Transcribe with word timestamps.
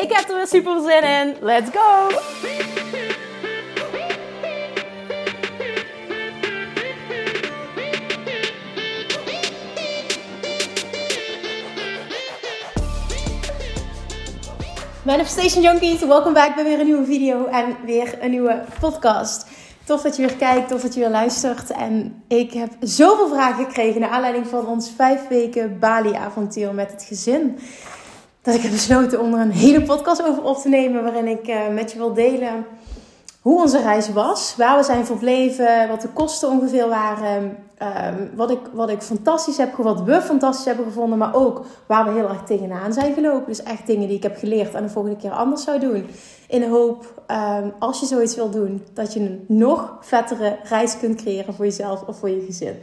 Ik 0.00 0.12
heb 0.12 0.28
er 0.28 0.36
weer 0.36 0.46
super 0.46 0.80
zin 0.80 1.02
in. 1.02 1.36
Let's 1.40 1.70
go! 1.72 2.08
Manifestation 15.02 15.62
Junkies, 15.62 16.00
welkom 16.00 16.32
back 16.32 16.54
bij 16.54 16.64
weer 16.64 16.80
een 16.80 16.86
nieuwe 16.86 17.04
video 17.04 17.46
en 17.46 17.76
weer 17.84 18.18
een 18.20 18.30
nieuwe 18.30 18.64
podcast. 18.78 19.46
Tof 19.84 20.02
dat 20.02 20.16
je 20.16 20.26
weer 20.26 20.36
kijkt, 20.36 20.68
tof 20.68 20.82
dat 20.82 20.94
je 20.94 21.00
weer 21.00 21.10
luistert. 21.10 21.70
En 21.70 22.22
ik 22.28 22.52
heb 22.52 22.70
zoveel 22.80 23.28
vragen 23.28 23.64
gekregen 23.64 24.00
naar 24.00 24.10
aanleiding 24.10 24.46
van 24.46 24.66
ons 24.66 24.92
vijf 24.96 25.28
weken 25.28 25.78
Bali-avontuur 25.78 26.74
met 26.74 26.92
het 26.92 27.02
gezin. 27.02 27.58
Dat 28.42 28.54
ik 28.54 28.60
heb 28.60 28.70
besloten 28.70 29.20
om 29.20 29.34
er 29.34 29.40
een 29.40 29.50
hele 29.50 29.82
podcast 29.82 30.22
over 30.22 30.42
op 30.42 30.56
te 30.56 30.68
nemen. 30.68 31.02
Waarin 31.02 31.26
ik 31.26 31.48
uh, 31.48 31.68
met 31.74 31.92
je 31.92 31.98
wil 31.98 32.14
delen 32.14 32.66
hoe 33.40 33.60
onze 33.60 33.82
reis 33.82 34.12
was. 34.12 34.54
Waar 34.56 34.76
we 34.76 34.84
zijn 34.84 35.06
verbleven, 35.06 35.88
wat 35.88 36.00
de 36.00 36.08
kosten 36.08 36.48
ongeveer 36.48 36.88
waren. 36.88 37.56
Um, 37.82 38.30
wat, 38.34 38.50
ik, 38.50 38.60
wat 38.72 38.90
ik 38.90 39.02
fantastisch 39.02 39.56
heb 39.56 39.74
wat 39.76 40.02
we 40.02 40.22
fantastisch 40.22 40.64
hebben 40.64 40.84
gevonden. 40.84 41.18
Maar 41.18 41.34
ook 41.34 41.64
waar 41.86 42.04
we 42.04 42.10
heel 42.10 42.28
erg 42.28 42.42
tegenaan 42.42 42.92
zijn 42.92 43.14
gelopen. 43.14 43.46
Dus 43.46 43.62
echt 43.62 43.86
dingen 43.86 44.08
die 44.08 44.16
ik 44.16 44.22
heb 44.22 44.36
geleerd 44.36 44.74
en 44.74 44.82
de 44.82 44.88
volgende 44.88 45.16
keer 45.16 45.30
anders 45.30 45.64
zou 45.64 45.78
doen. 45.78 46.06
In 46.48 46.60
de 46.60 46.68
hoop, 46.68 47.22
um, 47.60 47.72
als 47.78 48.00
je 48.00 48.06
zoiets 48.06 48.34
wil 48.34 48.50
doen, 48.50 48.84
dat 48.92 49.12
je 49.12 49.20
een 49.20 49.44
nog 49.48 49.96
vettere 50.00 50.56
reis 50.62 50.98
kunt 50.98 51.22
creëren 51.22 51.54
voor 51.54 51.64
jezelf 51.64 52.02
of 52.06 52.18
voor 52.18 52.30
je 52.30 52.44
gezin. 52.46 52.78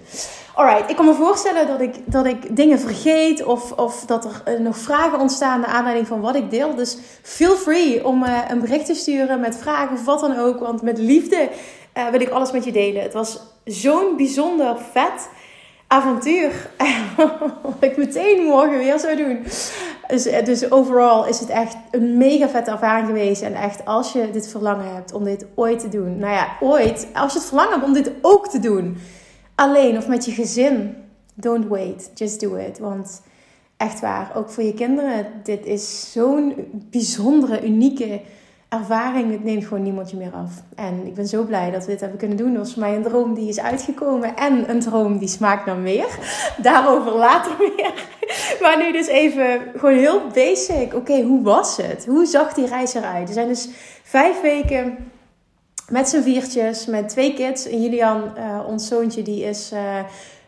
Alright, 0.56 0.90
ik 0.90 0.96
kan 0.96 1.06
me 1.06 1.14
voorstellen 1.14 1.68
dat 1.68 1.82
ik, 1.82 1.96
dat 2.06 2.26
ik 2.26 2.56
dingen 2.56 2.80
vergeet 2.80 3.44
of, 3.44 3.72
of 3.72 4.06
dat 4.06 4.26
er 4.26 4.44
uh, 4.48 4.60
nog 4.60 4.78
vragen 4.78 5.20
ontstaan 5.20 5.60
naar 5.60 5.70
aanleiding 5.70 6.08
van 6.08 6.22
wat 6.22 6.36
ik 6.36 6.50
deel. 6.50 6.76
Dus 6.76 6.98
feel 7.22 7.56
free 7.56 8.06
om 8.06 8.24
uh, 8.24 8.40
een 8.48 8.60
bericht 8.60 8.86
te 8.86 8.94
sturen 8.94 9.40
met 9.40 9.58
vragen 9.58 9.94
of 9.94 10.06
wat 10.06 10.20
dan 10.20 10.38
ook. 10.38 10.60
Want 10.60 10.82
met 10.82 10.98
liefde 10.98 11.50
uh, 11.98 12.08
wil 12.08 12.22
ik 12.22 12.30
alles 12.30 12.52
met 12.52 12.66
je 12.66 12.72
delen. 12.72 13.02
Het 13.02 13.14
was 13.14 13.40
zo'n 13.68 14.18
bijzonder 14.18 14.78
vet 14.92 15.30
avontuur. 15.88 16.70
Wat 17.62 17.76
ik 17.90 17.98
meteen 17.98 18.44
morgen 18.44 18.78
weer 18.78 19.00
zou 19.00 19.16
doen. 19.16 19.44
Dus, 20.08 20.24
dus 20.24 20.72
overal 20.72 21.28
is 21.28 21.40
het 21.40 21.50
echt 21.50 21.76
een 21.92 22.18
mega 22.18 22.50
vette 22.50 22.72
ervaring 22.72 23.08
geweest. 23.08 23.42
En 23.42 23.54
echt, 23.54 23.86
als 23.86 24.14
je 24.14 24.30
dit 24.32 24.48
verlangen 24.48 24.94
hebt 24.94 25.14
om 25.14 25.24
dit 25.24 25.46
ooit 25.56 25.80
te 25.80 25.90
doen. 25.90 26.18
Nou 26.18 26.34
ja, 26.34 26.48
ooit. 26.60 27.08
Als 27.14 27.34
je 27.34 27.40
het 27.40 27.48
verlangen 27.48 27.74
hebt 27.74 27.86
om 27.86 27.94
dit 27.94 28.12
ook 28.22 28.48
te 28.48 28.60
doen. 28.60 28.98
Alleen 29.56 29.98
of 29.98 30.08
met 30.08 30.26
je 30.26 30.32
gezin. 30.32 30.96
Don't 31.34 31.68
wait. 31.68 32.12
Just 32.14 32.40
do 32.40 32.56
it. 32.56 32.80
Want 32.80 33.22
echt 33.78 34.00
waar, 34.00 34.32
ook 34.36 34.50
voor 34.50 34.64
je 34.64 34.74
kinderen. 34.74 35.26
Dit 35.44 35.66
is 35.66 36.12
zo'n 36.12 36.56
bijzondere, 36.90 37.66
unieke 37.66 38.22
ervaring, 38.70 39.32
het 39.32 39.44
neemt 39.44 39.66
gewoon 39.66 39.84
niemand 39.84 40.10
je 40.10 40.18
meer 40.18 40.32
af. 40.32 40.52
En 40.76 41.06
ik 41.06 41.14
ben 41.14 41.28
zo 41.28 41.44
blij 41.44 41.72
dat 41.72 41.86
we 41.86 41.92
dit 41.92 42.00
hebben 42.00 42.20
kunnen 42.20 42.38
doen. 42.38 42.54
Dat 42.54 42.64
was 42.64 42.76
mij 42.76 42.96
een 42.96 43.04
droom 43.04 43.34
die 43.34 43.50
is 43.50 43.60
uitgekomen. 43.60 44.36
En 44.36 44.70
een 44.70 44.80
droom 44.80 45.18
die 45.18 45.28
smaakt 45.28 45.66
naar 45.66 45.78
meer. 45.78 46.08
Daarover 46.62 47.12
later 47.12 47.52
meer. 47.60 47.94
Maar 48.62 48.78
nu 48.78 48.92
dus 48.92 49.08
even 49.08 49.62
gewoon 49.76 49.96
heel 49.96 50.28
basic. 50.34 50.94
Oké, 50.94 51.22
hoe 51.22 51.44
was 51.44 51.78
het? 51.78 52.06
Hoe 52.06 52.26
zag 52.26 52.54
die 52.54 52.68
reis 52.68 52.94
eruit? 52.94 53.28
Er 53.28 53.34
zijn 53.34 53.48
dus 53.48 53.70
vijf 54.04 54.42
weken 54.42 55.12
met 55.90 56.10
z'n 56.10 56.22
viertjes, 56.22 56.86
met 56.86 57.10
twee 57.10 57.34
kids. 57.34 57.68
En 57.68 57.82
Julian, 57.82 58.24
uh, 58.38 58.68
ons 58.68 58.88
zoontje, 58.88 59.22
die 59.22 59.44
is... 59.44 59.72
Uh, 59.74 60.00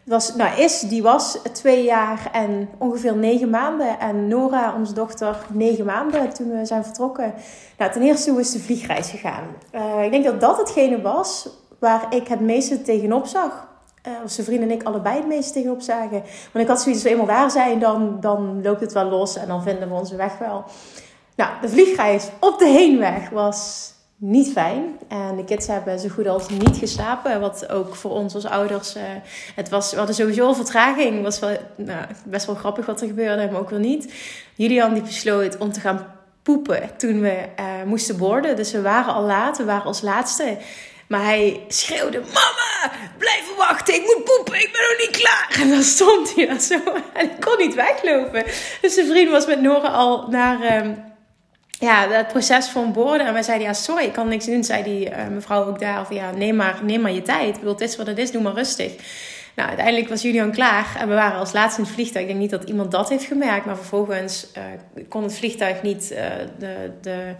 was, 0.10 0.36
nou 0.36 0.60
is, 0.60 0.80
die 0.80 1.04
was 1.04 1.38
twee 1.54 1.84
jaar 1.84 2.30
en 2.32 2.70
ongeveer 2.78 3.16
negen 3.16 3.50
maanden. 3.50 4.00
En 4.00 4.28
Nora, 4.28 4.74
onze 4.76 4.94
dochter, 4.94 5.38
negen 5.54 5.86
maanden 5.86 6.34
toen 6.34 6.52
we 6.52 6.66
zijn 6.66 6.84
vertrokken. 6.84 7.34
Nou, 7.78 7.92
ten 7.92 8.02
eerste, 8.02 8.32
hoe 8.32 8.40
is 8.40 8.52
de 8.52 8.60
vliegreis 8.60 9.10
gegaan? 9.10 9.44
Uh, 9.76 10.04
ik 10.04 10.12
denk 10.12 10.24
dat 10.24 10.42
dat 10.42 10.58
hetgene 10.58 11.02
was 11.02 11.50
waar 11.80 12.16
ik 12.16 12.28
het 12.28 12.40
meeste 12.40 12.82
tegenop 12.82 13.26
zag. 13.26 13.68
Uh, 14.08 14.22
als 14.22 14.34
zijn 14.34 14.46
vriend 14.46 14.62
en 14.62 14.72
ik 14.72 14.84
allebei 14.84 15.16
het 15.16 15.28
meeste 15.28 15.54
tegenop 15.54 15.82
zagen. 15.82 16.24
Want 16.52 16.64
ik 16.64 16.68
had 16.68 16.82
zoiets, 16.82 17.04
als 17.04 17.04
we 17.04 17.10
eenmaal 17.10 17.38
daar 17.38 17.52
zijn, 17.52 17.80
dan, 17.80 18.18
dan 18.20 18.62
loopt 18.64 18.82
het 18.82 18.94
wel 18.94 19.06
los 19.06 19.36
en 19.36 19.48
dan 19.48 19.64
vinden 19.64 19.90
we 19.90 19.96
onze 19.96 20.16
weg 20.16 20.38
wel. 20.38 20.64
Nou, 21.36 21.52
de 21.62 21.70
vliegreis 21.70 22.30
op 22.40 22.60
de 22.60 22.68
heenweg 22.68 23.30
was 23.30 23.92
niet 24.20 24.52
fijn. 24.52 24.98
En 25.08 25.36
de 25.36 25.44
kids 25.44 25.68
hebben 25.68 26.00
zo 26.00 26.10
goed 26.10 26.28
als 26.28 26.50
niet 26.50 26.78
geslapen. 26.78 27.40
Wat 27.40 27.70
ook 27.70 27.96
voor 27.96 28.12
ons 28.12 28.36
als 28.36 28.46
ouders. 28.46 28.96
Uh, 28.96 29.04
het 29.56 29.70
was, 29.70 29.92
we 29.92 29.98
hadden 29.98 30.16
sowieso 30.16 30.46
al 30.46 30.56
vertraging. 30.56 31.14
Het 31.14 31.24
was 31.24 31.40
wel, 31.40 31.58
nou, 31.76 32.06
best 32.26 32.46
wel 32.46 32.56
grappig 32.56 32.86
wat 32.86 33.02
er 33.02 33.08
gebeurde, 33.08 33.52
maar 33.52 33.62
ook 33.62 33.70
wel 33.70 33.80
niet. 33.80 34.14
Julian 34.56 34.94
die 34.94 35.04
besloot 35.04 35.58
om 35.58 35.72
te 35.72 35.80
gaan 35.80 36.06
poepen 36.44 36.90
toen 36.98 37.22
we 37.22 37.46
uh, 37.60 37.66
moesten 37.86 38.18
borden. 38.18 38.56
Dus 38.56 38.72
we 38.72 38.82
waren 38.82 39.14
al 39.14 39.24
laat, 39.24 39.58
we 39.58 39.64
waren 39.64 39.86
als 39.86 40.02
laatste. 40.02 40.58
Maar 41.08 41.24
hij 41.24 41.64
schreeuwde: 41.68 42.20
Mama, 42.20 42.92
blijf 43.18 43.56
wachten, 43.58 43.94
ik 43.94 44.02
moet 44.02 44.24
poepen, 44.24 44.60
ik 44.60 44.70
ben 44.72 44.82
nog 44.82 45.08
niet 45.08 45.18
klaar. 45.18 45.58
En 45.62 45.70
dan 45.70 45.84
stond 45.84 46.36
hij 46.36 46.46
daar 46.46 46.60
zo 46.60 46.80
en 47.14 47.26
ik 47.26 47.40
kon 47.40 47.58
niet 47.58 47.76
weglopen. 47.76 48.44
Dus 48.82 48.94
zijn 48.94 49.08
vriend 49.08 49.32
was 49.32 49.46
met 49.46 49.62
Nora 49.62 49.88
al 49.88 50.28
naar. 50.28 50.86
Uh, 50.86 50.92
ja, 51.80 52.10
het 52.10 52.28
proces 52.28 52.68
van 52.68 52.94
borden. 52.94 53.28
En 53.28 53.34
wij 53.34 53.44
zeiden, 53.44 53.68
ja, 53.68 53.74
sorry, 53.74 54.04
ik 54.04 54.14
kan 54.14 54.28
niks 54.28 54.46
doen. 54.46 54.64
Zei 54.64 54.84
die 54.84 55.10
uh, 55.10 55.28
mevrouw 55.28 55.66
ook 55.66 55.80
daar, 55.80 56.06
van 56.06 56.16
ja, 56.16 56.32
neem 56.32 56.56
maar, 56.56 56.80
neem 56.84 57.02
maar 57.02 57.12
je 57.12 57.22
tijd. 57.22 57.48
Ik 57.48 57.60
bedoel, 57.60 57.76
dit 57.76 57.90
is 57.90 57.96
wat 57.96 58.08
het 58.08 58.18
is, 58.18 58.32
doe 58.32 58.42
maar 58.42 58.54
rustig. 58.54 58.92
Nou, 59.56 59.72
uiteindelijk 59.72 60.10
was 60.10 60.22
Julian 60.22 60.52
klaar 60.52 60.96
en 61.00 61.08
we 61.08 61.14
waren 61.14 61.40
als 61.40 61.54
laatste 61.54 61.82
in 61.82 61.86
het 61.86 61.96
vliegtuig. 61.96 62.26
Ik 62.26 62.30
denk 62.30 62.42
niet 62.42 62.50
dat 62.50 62.64
iemand 62.64 62.92
dat 62.92 63.10
heeft 63.10 63.24
gemerkt, 63.24 63.66
maar 63.66 63.76
vervolgens 63.76 64.48
uh, 64.58 64.64
kon 65.10 65.24
het 65.24 65.34
vliegtuig 65.34 65.82
niet 65.82 66.12
uh, 66.12 66.20
de, 66.60 66.92
de, 67.02 67.34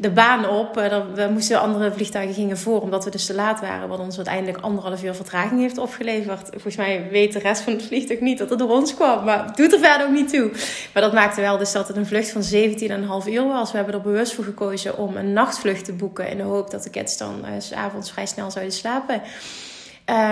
de 0.00 0.10
baan 0.10 0.48
op. 0.48 0.78
Uh, 0.78 1.00
we 1.14 1.28
moesten 1.32 1.60
andere 1.60 1.92
vliegtuigen 1.92 2.34
gingen 2.34 2.58
voor, 2.58 2.80
omdat 2.80 3.04
we 3.04 3.10
dus 3.10 3.26
te 3.26 3.34
laat 3.34 3.60
waren. 3.60 3.88
Wat 3.88 3.98
ons 3.98 4.16
uiteindelijk 4.16 4.58
anderhalf 4.58 5.02
uur 5.02 5.14
vertraging 5.14 5.60
heeft 5.60 5.78
opgeleverd. 5.78 6.48
Volgens 6.50 6.76
mij 6.76 7.08
weet 7.10 7.32
de 7.32 7.38
rest 7.38 7.62
van 7.62 7.72
het 7.72 7.82
vliegtuig 7.82 8.20
niet 8.20 8.38
dat 8.38 8.50
het 8.50 8.58
door 8.58 8.70
ons 8.70 8.94
kwam. 8.94 9.24
Maar 9.24 9.46
het 9.46 9.56
doet 9.56 9.72
er 9.72 9.78
verder 9.78 10.06
ook 10.06 10.12
niet 10.12 10.28
toe. 10.28 10.50
Maar 10.94 11.02
dat 11.02 11.12
maakte 11.12 11.40
wel 11.40 11.58
dus 11.58 11.72
dat 11.72 11.88
het 11.88 11.96
een 11.96 12.06
vlucht 12.06 12.30
van 12.30 12.42
17,5 12.42 13.28
uur 13.28 13.46
was. 13.46 13.70
We 13.70 13.76
hebben 13.76 13.94
er 13.94 14.00
bewust 14.00 14.34
voor 14.34 14.44
gekozen 14.44 14.98
om 14.98 15.16
een 15.16 15.32
nachtvlucht 15.32 15.84
te 15.84 15.92
boeken. 15.92 16.28
In 16.28 16.36
de 16.36 16.42
hoop 16.42 16.70
dat 16.70 16.82
de 16.82 16.90
kids 16.90 17.16
dan 17.16 17.44
uh, 17.44 18.02
vrij 18.02 18.26
snel 18.26 18.50
zouden 18.50 18.74
slapen. 18.74 19.22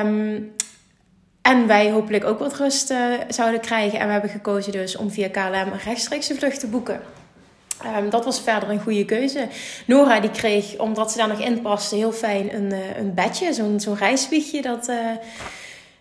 Um, 0.04 0.54
en 1.42 1.66
wij 1.66 1.90
hopelijk 1.90 2.24
ook 2.24 2.38
wat 2.38 2.56
rust 2.56 2.90
uh, 2.90 2.98
zouden 3.28 3.60
krijgen. 3.60 3.98
En 3.98 4.06
we 4.06 4.12
hebben 4.12 4.30
gekozen 4.30 4.72
dus 4.72 4.96
om 4.96 5.10
via 5.10 5.28
KLM 5.28 5.72
een 5.72 5.78
rechtstreekse 5.84 6.34
vlucht 6.34 6.60
te 6.60 6.66
boeken. 6.66 7.00
Um, 7.98 8.10
dat 8.10 8.24
was 8.24 8.40
verder 8.40 8.70
een 8.70 8.80
goede 8.80 9.04
keuze. 9.04 9.48
Nora 9.86 10.20
die 10.20 10.30
kreeg, 10.30 10.78
omdat 10.78 11.10
ze 11.10 11.18
daar 11.18 11.28
nog 11.28 11.40
in 11.40 11.62
paste, 11.62 11.96
heel 11.96 12.12
fijn 12.12 12.54
een, 12.54 12.72
uh, 12.72 12.96
een 12.96 13.14
bedje. 13.14 13.52
Zo'n 13.52 13.80
zo'n 13.80 13.96
reiswiegje 13.96 14.62
dat... 14.62 14.88
Uh, 14.88 14.96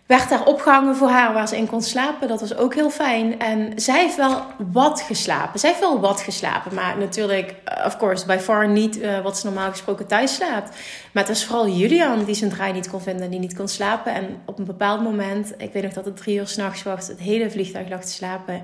werd 0.06 0.28
daar 0.28 0.44
opgehangen 0.44 0.96
voor 0.96 1.08
haar 1.08 1.32
waar 1.32 1.48
ze 1.48 1.56
in 1.56 1.66
kon 1.66 1.82
slapen. 1.82 2.28
Dat 2.28 2.40
was 2.40 2.56
ook 2.56 2.74
heel 2.74 2.90
fijn. 2.90 3.40
En 3.40 3.72
zij 3.76 4.00
heeft 4.00 4.16
wel 4.16 4.42
wat 4.72 5.00
geslapen. 5.00 5.60
Zij 5.60 5.68
heeft 5.68 5.80
wel 5.82 6.00
wat 6.00 6.20
geslapen. 6.20 6.74
Maar 6.74 6.98
natuurlijk, 6.98 7.54
of 7.84 7.96
course, 7.96 8.26
by 8.26 8.36
far 8.40 8.68
niet 8.68 8.98
wat 9.22 9.38
ze 9.38 9.46
normaal 9.46 9.70
gesproken 9.70 10.06
thuis 10.06 10.34
slaapt. 10.34 10.68
Maar 11.12 11.22
het 11.22 11.28
was 11.28 11.44
vooral 11.44 11.68
Julian 11.68 12.24
die 12.24 12.34
zijn 12.34 12.50
draai 12.50 12.72
niet 12.72 12.90
kon 12.90 13.00
vinden 13.00 13.24
en 13.24 13.30
die 13.30 13.40
niet 13.40 13.56
kon 13.56 13.68
slapen. 13.68 14.14
En 14.14 14.42
op 14.44 14.58
een 14.58 14.64
bepaald 14.64 15.02
moment, 15.02 15.54
ik 15.58 15.72
weet 15.72 15.82
nog 15.82 15.92
dat 15.92 16.04
het 16.04 16.16
drie 16.16 16.38
uur 16.38 16.46
s'nachts 16.46 16.82
was, 16.82 17.08
het 17.08 17.18
hele 17.18 17.50
vliegtuig 17.50 17.88
lag 17.88 18.00
te 18.00 18.12
slapen. 18.12 18.62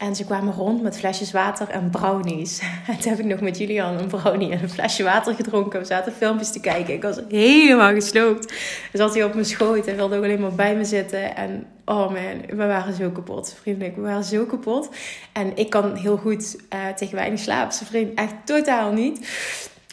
En 0.00 0.16
ze 0.16 0.24
kwamen 0.24 0.54
rond 0.54 0.82
met 0.82 0.98
flesjes 0.98 1.32
water 1.32 1.68
en 1.68 1.90
brownies. 1.90 2.60
En 2.88 2.98
toen 2.98 3.10
heb 3.10 3.18
ik 3.18 3.24
nog 3.24 3.40
met 3.40 3.58
Julian 3.58 3.98
een 3.98 4.06
brownie 4.06 4.50
en 4.50 4.62
een 4.62 4.70
flesje 4.70 5.02
water 5.02 5.34
gedronken. 5.34 5.80
We 5.80 5.86
zaten 5.86 6.12
filmpjes 6.12 6.52
te 6.52 6.60
kijken. 6.60 6.94
Ik 6.94 7.02
was 7.02 7.20
helemaal 7.28 7.92
gesloopt. 7.92 8.48
Dus 8.48 9.00
zat 9.00 9.14
hij 9.14 9.24
op 9.24 9.34
mijn 9.34 9.46
schoot 9.46 9.86
en 9.86 9.96
wilde 9.96 10.16
ook 10.16 10.24
alleen 10.24 10.40
maar 10.40 10.54
bij 10.54 10.76
me 10.76 10.84
zitten. 10.84 11.36
En 11.36 11.66
oh 11.84 12.10
man, 12.10 12.46
we 12.48 12.66
waren 12.66 12.94
zo 12.94 13.10
kapot. 13.10 13.56
Vriendelijk, 13.60 13.96
we 13.96 14.02
waren 14.02 14.24
zo 14.24 14.44
kapot. 14.44 14.88
En 15.32 15.56
ik 15.56 15.70
kan 15.70 15.96
heel 15.96 16.16
goed 16.16 16.56
uh, 16.74 16.88
tegen 16.88 17.16
weinig 17.16 17.40
slapen. 17.40 17.74
Zijn 17.74 17.88
vriend 17.88 18.18
echt 18.18 18.34
totaal 18.44 18.92
niet. 18.92 19.28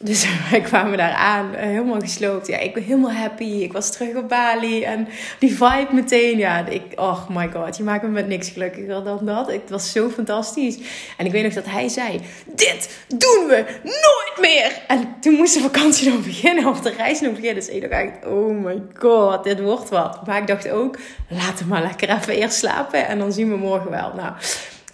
Dus 0.03 0.27
wij 0.51 0.61
kwamen 0.61 0.97
daar 0.97 1.13
aan, 1.13 1.55
eh, 1.55 1.65
helemaal 1.65 1.99
gesloopt. 1.99 2.47
Ja, 2.47 2.57
ik 2.57 2.73
ben 2.73 2.83
helemaal 2.83 3.11
happy. 3.11 3.43
Ik 3.43 3.73
was 3.73 3.91
terug 3.91 4.15
op 4.15 4.29
Bali. 4.29 4.83
En 4.83 5.07
die 5.39 5.55
vibe 5.55 5.87
meteen, 5.91 6.37
ja, 6.37 6.65
ik, 6.65 6.83
oh 6.95 7.29
my 7.29 7.49
god, 7.53 7.77
je 7.77 7.83
maakt 7.83 8.03
me 8.03 8.09
met 8.09 8.27
niks 8.27 8.49
gelukkiger 8.49 9.03
dan 9.03 9.19
dat. 9.25 9.51
Het 9.51 9.69
was 9.69 9.91
zo 9.91 10.09
fantastisch. 10.09 10.77
En 11.17 11.25
ik 11.25 11.31
weet 11.31 11.43
nog 11.43 11.53
dat 11.53 11.65
hij 11.65 11.87
zei, 11.87 12.21
dit 12.45 12.99
doen 13.07 13.47
we 13.47 13.65
nooit 13.83 14.37
meer. 14.39 14.81
En 14.87 15.15
toen 15.19 15.33
moest 15.33 15.53
de 15.53 15.59
vakantie 15.59 16.09
nog 16.11 16.23
beginnen, 16.33 16.65
of 16.65 16.81
de 16.81 16.93
reis 16.97 17.21
nog 17.21 17.31
beginnen. 17.31 17.55
Dus 17.55 17.69
ik 17.69 17.89
dacht 17.89 18.25
oh 18.25 18.63
my 18.63 18.81
god, 18.93 19.43
dit 19.43 19.61
wordt 19.61 19.89
wat. 19.89 20.25
Maar 20.25 20.37
ik 20.37 20.47
dacht 20.47 20.69
ook, 20.69 20.97
laten 21.27 21.57
we 21.57 21.65
maar 21.65 21.81
lekker 21.81 22.09
even 22.09 22.35
eerst 22.35 22.57
slapen. 22.57 23.07
En 23.07 23.19
dan 23.19 23.31
zien 23.31 23.49
we 23.49 23.57
morgen 23.57 23.91
wel. 23.91 24.13
Nou, 24.15 24.33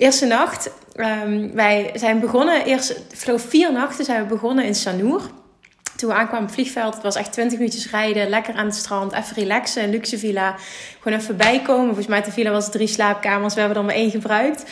eerste 0.03 0.25
nacht 0.25 0.69
Um, 0.95 1.53
wij 1.53 1.91
zijn 1.93 2.19
begonnen, 2.19 2.65
eerst, 2.65 3.01
vier 3.35 3.71
nachten 3.71 4.05
zijn 4.05 4.21
we 4.21 4.27
begonnen 4.27 4.65
in 4.65 4.75
Sanur. 4.75 5.21
Toen 5.95 6.09
we 6.09 6.15
aankwamen 6.15 6.41
op 6.41 6.45
het 6.45 6.53
vliegveld, 6.53 6.93
het 6.93 7.03
was 7.03 7.15
echt 7.15 7.31
20 7.31 7.57
minuutjes 7.57 7.91
rijden, 7.91 8.29
lekker 8.29 8.53
aan 8.53 8.65
het 8.65 8.75
strand, 8.75 9.13
even 9.13 9.35
relaxen, 9.35 9.83
een 9.83 9.89
luxe 9.89 10.17
villa. 10.17 10.55
Gewoon 11.01 11.19
even 11.19 11.37
bijkomen. 11.37 11.85
Volgens 11.85 12.07
mij 12.07 12.21
de 12.21 12.31
villa 12.31 12.51
was 12.51 12.71
drie 12.71 12.87
slaapkamers, 12.87 13.53
we 13.53 13.59
hebben 13.59 13.77
er 13.77 13.83
maar 13.85 13.95
één 13.95 14.11
gebruikt. 14.11 14.63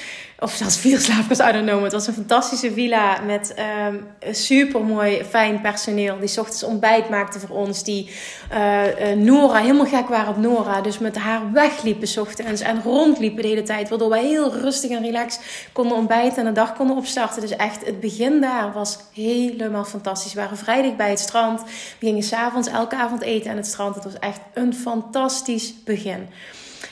Of 0.44 0.54
zelfs 0.56 0.78
vier 0.78 1.00
slaapkamers, 1.00 1.40
I 1.40 1.52
don't 1.52 1.66
know. 1.66 1.84
Het 1.84 1.92
was 1.92 2.08
een 2.08 2.14
fantastische 2.14 2.74
villa 2.74 3.22
met 3.26 3.56
um, 3.88 4.08
super 4.34 4.84
mooi, 4.84 5.24
fijn 5.24 5.62
personeel. 5.62 6.20
Die 6.20 6.40
ochtends 6.40 6.64
ontbijt 6.64 7.10
maakte 7.10 7.40
voor 7.40 7.56
ons. 7.56 7.84
Die 7.84 8.10
uh, 8.54 9.12
Nora, 9.16 9.60
helemaal 9.60 9.86
gek 9.86 10.08
waren 10.08 10.30
op 10.30 10.38
Nora. 10.38 10.82
Dus 10.82 10.98
met 10.98 11.18
haar 11.18 11.52
wegliepen 11.52 12.22
ochtends 12.22 12.62
en 12.62 12.82
rondliepen 12.84 13.42
de 13.42 13.48
hele 13.48 13.64
tijd. 13.64 13.90
Waardoor 13.90 14.10
wij 14.10 14.26
heel 14.26 14.54
rustig 14.54 14.92
en 14.92 15.02
relaxed 15.02 15.70
konden 15.72 15.98
ontbijten 15.98 16.38
en 16.38 16.46
de 16.46 16.52
dag 16.52 16.76
konden 16.76 16.98
opstarten. 16.98 17.42
Dus 17.42 17.56
echt, 17.56 17.86
het 17.86 18.00
begin 18.00 18.42
daar 18.42 18.74
was 18.74 18.98
helemaal 19.14 19.86
fantastisch. 19.86 20.34
We 20.34 20.40
waren 20.40 20.58
vrijdag 20.58 20.96
bij 20.96 21.10
het 21.10 21.20
strand. 21.20 21.62
We 22.00 22.06
gingen 22.06 22.24
s'avonds 22.24 22.68
elke 22.68 22.96
avond 22.96 23.22
eten 23.22 23.52
aan 23.52 23.58
het 23.58 23.68
strand. 23.68 23.96
Het 23.96 24.04
was 24.04 24.20
echt 24.20 24.40
een 24.54 24.74
fantastisch 24.74 25.74
begin. 25.84 26.28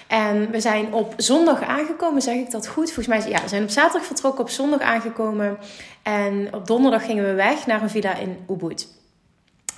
En 0.10 0.52
we 0.52 0.60
zijn 0.60 0.94
op 0.94 1.14
zondag 1.18 1.62
aangekomen, 1.62 2.22
zeg 2.22 2.36
ik 2.36 2.52
dat 2.52 2.68
goed? 2.68 2.92
Volgens 2.92 3.08
mij, 3.08 3.32
ja, 3.32 3.42
we 3.42 3.48
zijn 3.48 3.64
op 3.64 3.70
zaterdag 3.70 4.06
vertrokken, 4.06 4.44
op 4.44 4.50
zondag 4.50 4.80
aangekomen. 4.80 5.58
En 6.04 6.54
op 6.54 6.68
donderdag 6.68 7.06
gingen 7.06 7.26
we 7.26 7.34
weg 7.34 7.66
naar 7.66 7.82
een 7.82 7.90
villa 7.90 8.16
in 8.16 8.38
Ubud. 8.50 8.88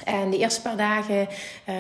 En 0.04 0.30
de 0.30 0.38
eerste 0.38 0.62
paar 0.62 0.78
dagen 0.78 1.28
uh, 1.70 1.76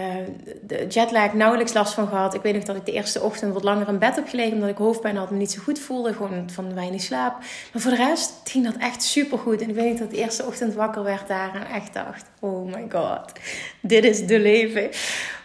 de 0.61 0.87
jetlag 0.87 1.33
nauwelijks 1.33 1.73
last 1.73 1.93
van 1.93 2.07
gehad. 2.07 2.33
Ik 2.33 2.41
weet 2.41 2.53
nog 2.53 2.63
dat 2.63 2.75
ik 2.75 2.85
de 2.85 2.91
eerste 2.91 3.21
ochtend 3.21 3.53
wat 3.53 3.63
langer 3.63 3.87
in 3.87 3.99
bed 3.99 4.15
heb 4.15 4.27
gelegen. 4.27 4.53
Omdat 4.53 4.69
ik 4.69 4.77
hoofdpijn 4.77 5.15
had, 5.15 5.31
me 5.31 5.37
niet 5.37 5.51
zo 5.51 5.61
goed 5.61 5.79
voelde. 5.79 6.13
Gewoon 6.13 6.49
van 6.49 6.73
weinig 6.73 7.01
slaap. 7.01 7.39
Maar 7.73 7.81
voor 7.81 7.91
de 7.91 7.97
rest 7.97 8.33
ging 8.43 8.65
dat 8.65 8.77
echt 8.77 9.03
super 9.03 9.37
goed. 9.37 9.61
En 9.61 9.69
ik 9.69 9.75
weet 9.75 9.89
nog 9.89 9.97
dat 9.97 10.07
ik 10.07 10.13
de 10.13 10.21
eerste 10.21 10.45
ochtend 10.45 10.73
wakker 10.73 11.03
werd 11.03 11.27
daar. 11.27 11.55
En 11.55 11.67
echt 11.75 11.93
dacht, 11.93 12.25
oh 12.39 12.73
my 12.73 12.85
god. 12.89 13.31
Dit 13.81 14.03
is 14.03 14.25
de 14.25 14.39
leven 14.39 14.89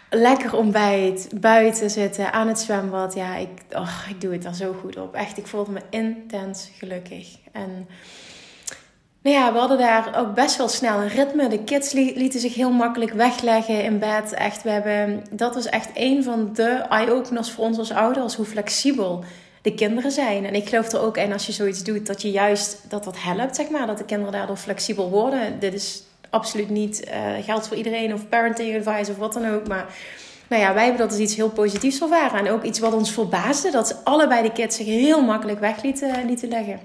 lekker 0.09 0.55
ontbijt, 0.55 1.29
buiten 1.41 1.89
zitten, 1.89 2.33
aan 2.33 2.47
het 2.47 2.59
zwembad. 2.59 3.13
Ja, 3.13 3.35
ik, 3.35 3.49
oh, 3.71 3.99
ik 4.09 4.21
doe 4.21 4.33
het 4.33 4.45
er 4.45 4.55
zo 4.55 4.75
goed 4.81 4.97
op. 4.97 5.13
Echt, 5.13 5.37
ik 5.37 5.47
voelde 5.47 5.71
me 5.71 5.81
intens 5.89 6.69
gelukkig. 6.77 7.37
En 7.51 7.87
nou 9.21 9.35
ja, 9.35 9.53
we 9.53 9.59
hadden 9.59 9.77
daar 9.77 10.17
ook 10.17 10.33
best 10.33 10.57
wel 10.57 10.67
snel 10.67 11.01
een 11.01 11.07
ritme. 11.07 11.47
De 11.47 11.63
kids 11.63 11.91
lieten 11.91 12.39
zich 12.39 12.53
heel 12.53 12.71
makkelijk 12.71 13.11
wegleggen 13.11 13.83
in 13.83 13.99
bed. 13.99 14.33
Echt, 14.33 14.63
we 14.63 14.69
hebben, 14.69 15.23
dat 15.31 15.55
was 15.55 15.65
echt 15.65 15.89
een 15.93 16.23
van 16.23 16.49
de 16.53 16.69
eye-openers 16.89 17.51
voor 17.51 17.63
ons 17.63 17.77
als 17.77 17.91
ouders. 17.91 18.35
Hoe 18.35 18.45
flexibel 18.45 19.23
de 19.61 19.73
kinderen 19.73 20.11
zijn. 20.11 20.45
En 20.45 20.55
ik 20.55 20.69
geloof 20.69 20.91
er 20.91 21.01
ook 21.01 21.17
in 21.17 21.33
als 21.33 21.45
je 21.45 21.51
zoiets 21.51 21.83
doet, 21.83 22.07
dat 22.07 22.21
je 22.21 22.31
juist 22.31 22.85
dat 22.89 23.03
dat 23.03 23.15
helpt, 23.21 23.55
zeg 23.55 23.69
maar. 23.69 23.87
Dat 23.87 23.97
de 23.97 24.05
kinderen 24.05 24.33
daardoor 24.33 24.57
flexibel 24.57 25.09
worden. 25.09 25.59
Dit 25.59 25.73
is 25.73 26.03
absoluut 26.29 26.69
niet 26.69 27.07
uh, 27.07 27.43
geldt 27.43 27.67
voor 27.67 27.77
iedereen 27.77 28.13
of 28.13 28.29
parenting 28.29 28.75
advice 28.75 29.11
of 29.11 29.17
wat 29.17 29.33
dan 29.33 29.49
ook. 29.49 29.67
Maar 29.67 29.85
nou 30.47 30.61
ja, 30.61 30.73
wij 30.73 30.83
hebben 30.83 31.01
dat 31.01 31.11
als 31.11 31.19
iets 31.19 31.35
heel 31.35 31.49
positiefs 31.49 32.01
ervaren. 32.01 32.39
En 32.39 32.51
ook 32.51 32.63
iets 32.63 32.79
wat 32.79 32.93
ons 32.93 33.11
verbaasde, 33.11 33.71
dat 33.71 33.87
ze 33.87 33.95
allebei 34.03 34.41
de 34.41 34.51
kids 34.51 34.75
zich 34.75 34.85
heel 34.85 35.21
makkelijk 35.21 35.59
weg 35.59 35.81
lieten, 35.81 36.25
lieten 36.25 36.49
leggen. 36.49 36.79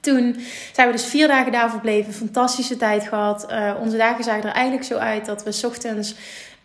Toen 0.00 0.36
zijn 0.72 0.86
we 0.86 0.92
dus 0.92 1.04
vier 1.04 1.28
dagen 1.28 1.52
daar 1.52 1.70
verbleven. 1.70 2.12
Fantastische 2.12 2.76
tijd 2.76 3.08
gehad. 3.08 3.46
Uh, 3.50 3.72
onze 3.80 3.96
dagen 3.96 4.24
zagen 4.24 4.44
er 4.44 4.54
eigenlijk 4.54 4.86
zo 4.86 4.96
uit 4.96 5.26
dat 5.26 5.42
we 5.42 5.66
ochtends 5.66 6.14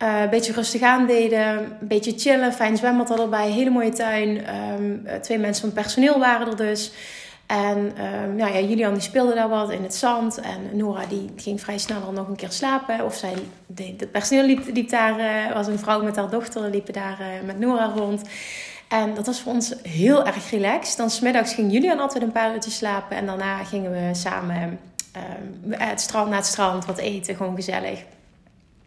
uh, 0.02 0.20
een 0.20 0.30
beetje 0.30 0.52
rustig 0.52 0.82
aan 0.82 1.06
deden. 1.06 1.48
Een 1.48 1.88
beetje 1.88 2.12
chillen. 2.16 2.52
Fijn 2.52 2.76
zwembad 2.76 3.20
erbij. 3.20 3.50
Hele 3.50 3.70
mooie 3.70 3.92
tuin. 3.92 4.44
Um, 4.78 5.06
twee 5.20 5.38
mensen 5.38 5.62
van 5.62 5.72
personeel 5.72 6.18
waren 6.18 6.46
er 6.46 6.56
dus. 6.56 6.92
En 7.48 7.78
um, 7.78 8.36
nou 8.36 8.52
ja, 8.52 8.60
Julian 8.60 8.92
die 8.92 9.02
speelde 9.02 9.34
daar 9.34 9.48
wat 9.48 9.70
in 9.70 9.82
het 9.82 9.94
zand. 9.94 10.40
En 10.40 10.76
Nora 10.76 11.06
die 11.06 11.30
ging 11.36 11.60
vrij 11.60 11.78
snel 11.78 12.02
al 12.02 12.12
nog 12.12 12.28
een 12.28 12.36
keer 12.36 12.52
slapen. 12.52 13.04
Of 13.04 13.14
zij, 13.14 13.34
het 13.74 14.10
personeel 14.12 14.44
liep, 14.44 14.74
liep 14.74 14.90
daar, 14.90 15.20
uh, 15.20 15.54
was 15.54 15.66
een 15.66 15.78
vrouw 15.78 16.02
met 16.02 16.16
haar 16.16 16.30
dochter, 16.30 16.70
liepen 16.70 16.92
daar 16.92 17.18
uh, 17.20 17.46
met 17.46 17.58
Nora 17.58 17.92
rond. 17.96 18.22
En 18.88 19.14
dat 19.14 19.26
was 19.26 19.40
voor 19.40 19.52
ons 19.52 19.74
heel 19.82 20.26
erg 20.26 20.50
relaxed. 20.50 20.96
Dan 20.96 21.10
smiddags 21.10 21.54
ging 21.54 21.72
Julian 21.72 22.00
altijd 22.00 22.22
een 22.22 22.32
paar 22.32 22.54
uurtjes 22.54 22.76
slapen. 22.76 23.16
En 23.16 23.26
daarna 23.26 23.64
gingen 23.64 23.90
we 23.90 24.14
samen 24.14 24.78
uh, 25.16 25.78
het 25.78 26.00
strand, 26.00 26.28
naar 26.28 26.38
het 26.38 26.46
strand 26.46 26.84
wat 26.84 26.98
eten, 26.98 27.36
gewoon 27.36 27.54
gezellig. 27.54 28.04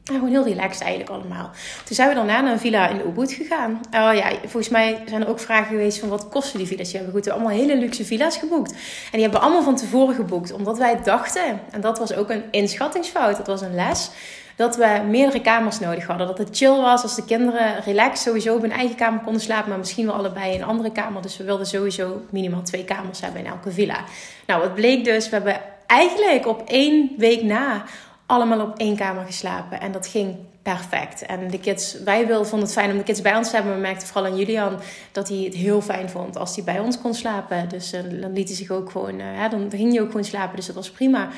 En 0.05 0.13
gewoon 0.13 0.29
heel 0.29 0.43
relaxed 0.43 0.81
eigenlijk 0.81 1.11
allemaal. 1.11 1.49
Toen 1.85 1.95
zijn 1.95 2.09
we 2.09 2.15
daarna 2.15 2.41
naar 2.41 2.51
een 2.51 2.59
villa 2.59 2.87
in 2.87 3.01
Ubud 3.07 3.31
gegaan. 3.31 3.71
Oh 3.85 4.13
ja, 4.13 4.29
volgens 4.39 4.69
mij 4.69 5.03
zijn 5.05 5.21
er 5.21 5.29
ook 5.29 5.39
vragen 5.39 5.67
geweest 5.67 5.99
van 5.99 6.09
wat 6.09 6.29
kosten 6.29 6.57
die 6.57 6.67
villa's. 6.67 6.91
We 6.91 6.97
hebben 6.97 7.31
allemaal 7.31 7.51
hele 7.51 7.77
luxe 7.77 8.05
villa's 8.05 8.37
geboekt. 8.37 8.71
En 8.71 8.77
die 9.11 9.21
hebben 9.21 9.39
we 9.39 9.45
allemaal 9.45 9.63
van 9.63 9.75
tevoren 9.75 10.15
geboekt. 10.15 10.51
Omdat 10.51 10.77
wij 10.77 10.99
dachten, 11.03 11.59
en 11.71 11.81
dat 11.81 11.99
was 11.99 12.13
ook 12.13 12.29
een 12.29 12.43
inschattingsfout, 12.51 13.37
dat 13.37 13.47
was 13.47 13.61
een 13.61 13.75
les 13.75 14.11
dat 14.55 14.75
we 14.75 15.01
meerdere 15.09 15.41
kamers 15.41 15.79
nodig 15.79 16.07
hadden. 16.07 16.27
Dat 16.27 16.37
het 16.37 16.57
chill 16.57 16.75
was 16.75 17.03
als 17.03 17.15
de 17.15 17.25
kinderen 17.25 17.83
relaxed 17.83 18.17
sowieso 18.17 18.55
op 18.55 18.61
hun 18.61 18.71
eigen 18.71 18.95
kamer 18.95 19.21
konden 19.21 19.41
slapen, 19.41 19.69
maar 19.69 19.77
misschien 19.77 20.05
wel 20.05 20.15
allebei 20.15 20.53
in 20.53 20.61
een 20.61 20.67
andere 20.67 20.91
kamer. 20.91 21.21
Dus 21.21 21.37
we 21.37 21.43
wilden 21.43 21.65
sowieso 21.65 22.21
minimaal 22.29 22.61
twee 22.61 22.83
kamers 22.83 23.21
hebben 23.21 23.41
in 23.41 23.51
elke 23.51 23.71
villa. 23.71 24.03
Nou, 24.47 24.61
wat 24.61 24.75
bleek 24.75 25.03
dus, 25.03 25.29
we 25.29 25.35
hebben 25.35 25.61
eigenlijk 25.87 26.47
op 26.47 26.63
één 26.65 27.11
week 27.17 27.43
na 27.43 27.83
allemaal 28.31 28.61
op 28.61 28.77
één 28.77 28.95
kamer 28.95 29.25
geslapen. 29.25 29.79
En 29.79 29.91
dat 29.91 30.07
ging 30.07 30.35
perfect. 30.61 31.25
En 31.25 31.47
de 31.47 31.59
kids, 31.59 32.01
wij 32.03 32.27
vonden 32.27 32.59
het 32.59 32.71
fijn 32.71 32.91
om 32.91 32.97
de 32.97 33.03
kids 33.03 33.21
bij 33.21 33.35
ons 33.35 33.49
te 33.49 33.55
hebben. 33.55 33.73
We 33.73 33.79
merkten 33.79 34.07
vooral 34.07 34.31
aan 34.31 34.37
Julian 34.37 34.79
dat 35.11 35.27
hij 35.29 35.37
het 35.37 35.53
heel 35.53 35.81
fijn 35.81 36.09
vond 36.09 36.37
als 36.37 36.55
hij 36.55 36.63
bij 36.63 36.79
ons 36.79 37.01
kon 37.01 37.13
slapen. 37.13 37.69
Dus 37.69 37.93
uh, 37.93 38.21
dan 38.21 38.33
liet 38.33 38.47
hij 38.47 38.57
zich 38.57 38.69
ook 38.69 38.91
gewoon, 38.91 39.19
uh, 39.19 39.49
dan 39.49 39.69
ging 39.69 39.91
hij 39.91 40.01
ook 40.01 40.07
gewoon 40.07 40.23
slapen. 40.23 40.55
Dus 40.55 40.65
dat 40.65 40.75
was 40.75 40.91
prima. 40.91 41.29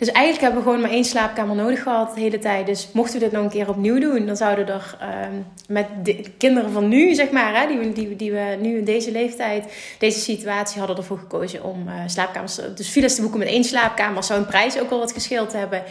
Dus 0.00 0.08
eigenlijk 0.10 0.40
hebben 0.40 0.62
we 0.62 0.68
gewoon 0.68 0.80
maar 0.80 0.90
één 0.90 1.04
slaapkamer 1.04 1.56
nodig 1.56 1.82
gehad 1.82 2.14
de 2.14 2.20
hele 2.20 2.38
tijd. 2.38 2.66
Dus 2.66 2.88
mochten 2.92 3.14
we 3.14 3.24
dit 3.24 3.32
nog 3.32 3.42
een 3.42 3.50
keer 3.50 3.68
opnieuw 3.68 4.00
doen, 4.00 4.26
dan 4.26 4.36
zouden 4.36 4.68
er 4.68 4.96
um, 5.26 5.46
met 5.68 5.86
de 6.02 6.24
kinderen 6.38 6.70
van 6.70 6.88
nu, 6.88 7.14
zeg 7.14 7.30
maar, 7.30 7.60
hè, 7.60 7.66
die, 7.66 7.92
die, 7.92 8.16
die 8.16 8.32
we 8.32 8.56
nu 8.60 8.78
in 8.78 8.84
deze 8.84 9.10
leeftijd, 9.10 9.72
deze 9.98 10.20
situatie 10.20 10.78
hadden 10.78 10.96
ervoor 10.96 11.18
gekozen 11.18 11.64
om 11.64 11.88
uh, 11.88 11.94
slaapkamers, 12.06 12.58
dus 12.74 12.88
files 12.88 13.14
te 13.14 13.20
boeken 13.20 13.38
met 13.38 13.48
één 13.48 13.64
slaapkamer. 13.64 14.24
Zou 14.24 14.40
een 14.40 14.46
prijs 14.46 14.78
ook 14.78 14.90
wel 14.90 14.98
wat 14.98 15.12
gescheeld 15.12 15.52
hebben. 15.52 15.82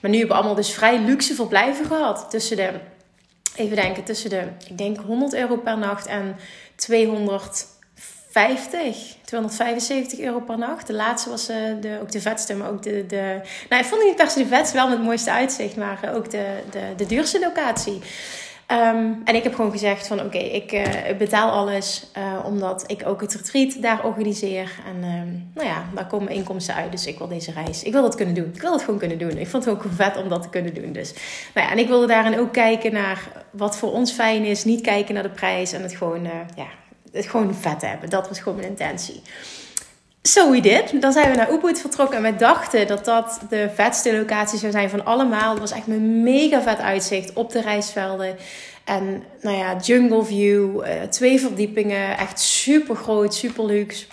Maar 0.00 0.10
nu 0.10 0.18
hebben 0.18 0.36
we 0.36 0.42
allemaal 0.42 0.62
dus 0.62 0.74
vrij 0.74 0.98
luxe 0.98 1.34
verblijven 1.34 1.86
gehad. 1.86 2.26
Tussen 2.30 2.56
de, 2.56 2.70
even 3.56 3.76
denken, 3.76 4.04
tussen 4.04 4.30
de, 4.30 4.42
ik 4.68 4.78
denk 4.78 4.98
100 4.98 5.34
euro 5.34 5.56
per 5.56 5.78
nacht 5.78 6.06
en 6.06 6.36
200 6.74 7.66
50, 8.36 9.16
275 9.24 10.18
euro 10.18 10.40
per 10.40 10.58
nacht. 10.58 10.86
De 10.86 10.92
laatste 10.92 11.30
was 11.30 11.50
uh, 11.50 11.56
de, 11.80 11.98
ook 12.02 12.12
de 12.12 12.20
vetste, 12.20 12.54
maar 12.54 12.70
ook 12.70 12.82
de, 12.82 13.06
de... 13.06 13.40
Nou, 13.68 13.82
ik 13.82 13.88
vond 13.88 14.04
niet 14.04 14.16
per 14.16 14.30
se 14.30 14.38
de 14.38 14.46
vetste, 14.46 14.76
wel 14.76 14.88
met 14.88 14.96
het 14.96 15.06
mooiste 15.06 15.30
uitzicht, 15.30 15.76
maar 15.76 16.00
uh, 16.04 16.14
ook 16.14 16.30
de, 16.30 16.46
de, 16.70 16.80
de 16.96 17.06
duurste 17.06 17.40
locatie. 17.40 18.00
Um, 18.72 19.20
en 19.24 19.34
ik 19.34 19.42
heb 19.42 19.54
gewoon 19.54 19.70
gezegd 19.70 20.06
van 20.06 20.20
oké, 20.20 20.38
ik 20.38 20.72
uh, 20.72 20.82
betaal 21.18 21.50
alles 21.50 22.10
omdat 22.44 22.84
ik 22.86 23.02
ook 23.06 23.20
het 23.20 23.34
retreat 23.34 23.82
daar 23.82 24.04
organiseer. 24.04 24.70
En 24.86 24.96
um, 24.96 25.50
nou 25.54 25.68
ja, 25.68 25.84
daar 25.94 26.06
komen 26.06 26.32
inkomsten 26.32 26.74
uit. 26.74 26.90
Dus 26.90 27.06
ik 27.06 27.18
wil 27.18 27.28
deze 27.28 27.52
reis, 27.52 27.82
ik 27.82 27.92
wil 27.92 28.02
dat 28.02 28.14
kunnen 28.14 28.34
doen. 28.34 28.50
Ik 28.54 28.60
wil 28.60 28.72
het 28.72 28.82
gewoon 28.82 28.98
kunnen 28.98 29.18
doen. 29.18 29.38
Ik 29.38 29.48
vond 29.48 29.64
het 29.64 29.74
ook 29.74 29.84
vet 29.94 30.16
om 30.16 30.28
dat 30.28 30.42
te 30.42 30.48
kunnen 30.48 30.74
doen. 30.74 30.92
Dus 30.92 31.12
nou 31.54 31.66
ja, 31.66 31.72
en 31.72 31.78
ik 31.78 31.88
wilde 31.88 32.06
daarin 32.06 32.38
ook 32.38 32.52
kijken 32.52 32.92
naar 32.92 33.28
wat 33.50 33.76
voor 33.76 33.92
ons 33.92 34.12
fijn 34.12 34.44
is. 34.44 34.64
Niet 34.64 34.80
kijken 34.80 35.14
naar 35.14 35.22
de 35.22 35.28
prijs 35.28 35.72
en 35.72 35.82
het 35.82 35.96
gewoon, 35.96 36.22
ja, 36.56 36.66
gewoon 37.16 37.54
vet 37.54 37.82
hebben. 37.82 38.10
Dat 38.10 38.28
was 38.28 38.38
gewoon 38.38 38.58
mijn 38.58 38.68
intentie. 38.68 39.22
So 40.22 40.50
we 40.50 40.60
did. 40.60 41.00
Dan 41.00 41.12
zijn 41.12 41.30
we 41.30 41.36
naar 41.36 41.52
Ubud 41.52 41.80
vertrokken 41.80 42.16
en 42.16 42.32
we 42.32 42.38
dachten 42.38 42.86
dat 42.86 43.04
dat 43.04 43.40
de 43.48 43.70
vetste 43.74 44.16
locatie 44.16 44.58
zou 44.58 44.72
zijn 44.72 44.90
van 44.90 45.04
allemaal. 45.04 45.50
Het 45.50 45.58
was 45.58 45.70
echt 45.70 45.86
een 45.86 46.22
mega 46.22 46.62
vet 46.62 46.78
uitzicht 46.78 47.32
op 47.32 47.50
de 47.50 47.60
reisvelden. 47.60 48.36
En 48.84 49.24
nou 49.40 49.56
ja, 49.56 49.76
jungle 49.76 50.24
view, 50.24 50.86
uh, 50.86 51.02
twee 51.02 51.40
verdiepingen, 51.40 52.18
echt 52.18 52.40
super 52.40 52.96
groot, 52.96 53.34
super 53.34 53.64
luxe. 53.64 54.06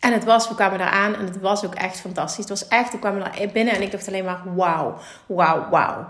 En 0.00 0.12
het 0.12 0.24
was, 0.24 0.48
we 0.48 0.54
kwamen 0.54 0.78
daar 0.78 0.90
aan 0.90 1.14
en 1.14 1.24
het 1.24 1.40
was 1.40 1.64
ook 1.64 1.74
echt 1.74 2.00
fantastisch. 2.00 2.48
Het 2.48 2.58
was 2.58 2.68
echt, 2.68 2.92
we 2.92 2.98
kwamen 2.98 3.20
daar 3.20 3.48
binnen 3.52 3.74
en 3.74 3.82
ik 3.82 3.90
dacht 3.90 4.08
alleen 4.08 4.24
maar 4.24 4.42
wauw, 4.54 4.98
wauw, 5.26 5.68
wauw. 5.70 6.08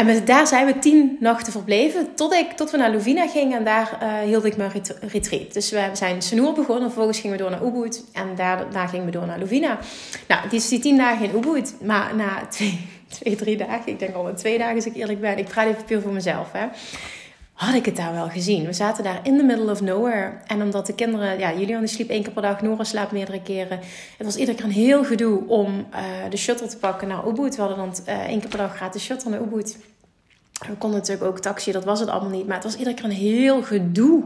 En 0.00 0.24
daar 0.24 0.46
zijn 0.46 0.66
we 0.66 0.78
tien 0.78 1.16
nachten 1.20 1.52
verbleven. 1.52 2.14
Tot, 2.14 2.32
ik, 2.32 2.52
tot 2.52 2.70
we 2.70 2.76
naar 2.76 2.92
Lovina 2.92 3.26
gingen. 3.26 3.58
En 3.58 3.64
daar 3.64 3.98
uh, 4.02 4.18
hield 4.18 4.44
ik 4.44 4.56
mijn 4.56 4.70
retreat. 5.00 5.52
Dus 5.52 5.70
we 5.70 5.90
zijn 5.92 6.22
Senoer 6.22 6.52
begonnen. 6.52 6.84
Vervolgens 6.84 7.20
gingen 7.20 7.36
we 7.36 7.42
door 7.42 7.50
naar 7.50 7.64
Ubud. 7.64 8.04
En 8.12 8.34
daarna 8.36 8.86
gingen 8.86 9.04
we 9.04 9.10
door 9.10 9.26
naar 9.26 9.38
Lovina. 9.38 9.78
Nou, 10.28 10.48
die, 10.48 10.68
die 10.68 10.78
tien 10.78 10.96
dagen 10.96 11.24
in 11.24 11.36
Ubud. 11.36 11.74
Maar 11.82 12.14
na 12.16 12.46
twee, 12.50 12.88
twee, 13.08 13.36
drie 13.36 13.56
dagen. 13.56 13.92
Ik 13.92 13.98
denk 13.98 14.14
al 14.14 14.22
na 14.22 14.34
twee 14.34 14.58
dagen 14.58 14.74
als 14.74 14.86
ik 14.86 14.96
eerlijk 14.96 15.20
ben. 15.20 15.38
Ik 15.38 15.48
praat 15.48 15.66
even 15.66 15.84
puur 15.84 16.00
voor 16.00 16.12
mezelf. 16.12 16.52
Hè 16.52 16.66
had 17.60 17.74
ik 17.74 17.84
het 17.84 17.96
daar 17.96 18.12
wel 18.12 18.28
gezien. 18.28 18.66
We 18.66 18.72
zaten 18.72 19.04
daar 19.04 19.20
in 19.22 19.36
the 19.36 19.42
middle 19.42 19.70
of 19.70 19.80
nowhere. 19.80 20.32
En 20.46 20.62
omdat 20.62 20.86
de 20.86 20.94
kinderen, 20.94 21.38
ja, 21.38 21.52
Julian 21.52 21.88
sliep 21.88 22.08
één 22.08 22.22
keer 22.22 22.32
per 22.32 22.42
dag, 22.42 22.62
Nora 22.62 22.84
slaapt 22.84 23.12
meerdere 23.12 23.42
keren. 23.42 23.80
Het 24.16 24.26
was 24.26 24.36
iedere 24.36 24.56
keer 24.56 24.66
een 24.66 24.72
heel 24.72 25.04
gedoe 25.04 25.48
om 25.48 25.86
uh, 25.94 26.00
de 26.30 26.36
shuttle 26.36 26.66
te 26.66 26.76
pakken 26.76 27.08
naar 27.08 27.26
Ubud. 27.26 27.56
We 27.56 27.62
hadden 27.62 27.78
dan 27.78 27.94
uh, 28.08 28.20
één 28.20 28.40
keer 28.40 28.48
per 28.48 28.58
dag 28.58 28.76
gratis 28.76 29.04
shuttle 29.04 29.30
naar 29.30 29.40
Ubud. 29.40 29.78
We 30.68 30.76
konden 30.78 30.98
natuurlijk 30.98 31.28
ook 31.28 31.38
taxi, 31.38 31.72
dat 31.72 31.84
was 31.84 32.00
het 32.00 32.08
allemaal 32.08 32.30
niet. 32.30 32.46
Maar 32.46 32.54
het 32.54 32.64
was 32.64 32.76
iedere 32.76 32.94
keer 32.94 33.04
een 33.04 33.10
heel 33.10 33.62
gedoe 33.62 34.24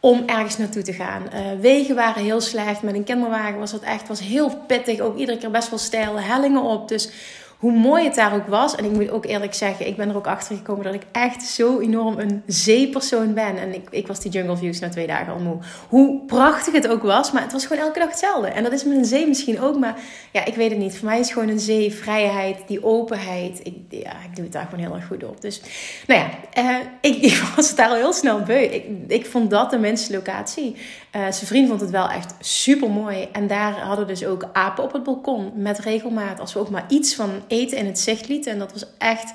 om 0.00 0.22
ergens 0.26 0.56
naartoe 0.56 0.82
te 0.82 0.92
gaan. 0.92 1.22
Uh, 1.22 1.60
wegen 1.60 1.94
waren 1.94 2.24
heel 2.24 2.40
slecht. 2.40 2.82
Met 2.82 2.94
een 2.94 3.04
kinderwagen 3.04 3.58
was 3.58 3.72
het 3.72 3.82
echt 3.82 4.08
was 4.08 4.20
heel 4.20 4.56
pittig. 4.66 5.00
Ook 5.00 5.16
iedere 5.16 5.38
keer 5.38 5.50
best 5.50 5.70
wel 5.70 5.78
steil, 5.78 6.20
hellingen 6.20 6.62
op. 6.62 6.88
Dus 6.88 7.10
hoe 7.56 7.72
mooi 7.72 8.04
het 8.04 8.14
daar 8.14 8.34
ook 8.34 8.46
was. 8.46 8.74
En 8.74 8.84
ik 8.84 8.90
moet 8.90 9.10
ook 9.10 9.26
eerlijk 9.26 9.54
zeggen, 9.54 9.86
ik 9.86 9.96
ben 9.96 10.08
er 10.08 10.16
ook 10.16 10.26
achter 10.26 10.56
gekomen 10.56 10.84
dat 10.84 10.94
ik 10.94 11.02
echt 11.12 11.42
zo 11.42 11.80
enorm 11.80 12.18
een 12.18 12.42
zeepersoon 12.46 13.34
ben. 13.34 13.58
En 13.58 13.74
ik, 13.74 13.88
ik 13.90 14.06
was 14.06 14.20
die 14.20 14.30
Jungle 14.30 14.56
Views 14.56 14.78
na 14.78 14.88
twee 14.88 15.06
dagen 15.06 15.32
al 15.32 15.38
moe. 15.38 15.58
Hoe 15.88 16.24
prachtig 16.26 16.72
het 16.72 16.88
ook 16.88 17.02
was, 17.02 17.32
maar 17.32 17.42
het 17.42 17.52
was 17.52 17.66
gewoon 17.66 17.82
elke 17.82 17.98
dag 17.98 18.08
hetzelfde. 18.08 18.48
En 18.48 18.62
dat 18.62 18.72
is 18.72 18.84
met 18.84 18.96
een 18.96 19.04
zee 19.04 19.26
misschien 19.26 19.60
ook, 19.60 19.78
maar 19.78 19.98
ja, 20.32 20.44
ik 20.44 20.54
weet 20.54 20.70
het 20.70 20.78
niet. 20.78 20.98
Voor 20.98 21.08
mij 21.08 21.20
is 21.20 21.32
gewoon 21.32 21.48
een 21.48 21.60
zee, 21.60 21.94
vrijheid, 21.94 22.58
die 22.66 22.84
openheid. 22.84 23.60
Ik, 23.62 23.76
ja, 23.88 24.12
ik 24.12 24.34
doe 24.34 24.44
het 24.44 24.52
daar 24.52 24.66
gewoon 24.70 24.84
heel 24.84 24.94
erg 24.94 25.06
goed 25.06 25.24
op. 25.24 25.40
Dus, 25.40 25.60
nou 26.06 26.20
ja, 26.20 26.30
eh, 26.52 26.86
ik, 27.00 27.16
ik, 27.32 27.42
was 27.56 27.68
het 27.68 27.76
daar 27.76 27.88
al 27.88 27.94
heel 27.94 28.12
snel 28.12 28.40
beu. 28.42 28.62
Ik, 28.62 28.84
ik 29.08 29.26
vond 29.26 29.50
dat 29.50 29.70
de 29.70 29.78
mensen 29.78 30.14
locatie. 30.14 30.76
Uh, 31.12 31.22
zijn 31.22 31.46
vriend 31.46 31.68
vond 31.68 31.80
het 31.80 31.90
wel 31.90 32.08
echt 32.08 32.34
super 32.40 32.90
mooi. 32.90 33.28
En 33.32 33.46
daar 33.46 33.72
hadden 33.72 34.06
dus 34.06 34.24
ook 34.24 34.48
apen 34.52 34.84
op 34.84 34.92
het 34.92 35.02
balkon 35.02 35.52
met 35.54 35.78
regelmaat. 35.78 36.40
Als 36.40 36.52
we 36.52 36.58
ook 36.58 36.70
maar 36.70 36.84
iets 36.88 37.14
van 37.14 37.30
eten 37.46 37.78
in 37.78 37.86
het 37.86 37.98
zicht 37.98 38.28
lieten. 38.28 38.52
En 38.52 38.58
dat 38.58 38.72
was 38.72 38.86
echt, 38.98 39.32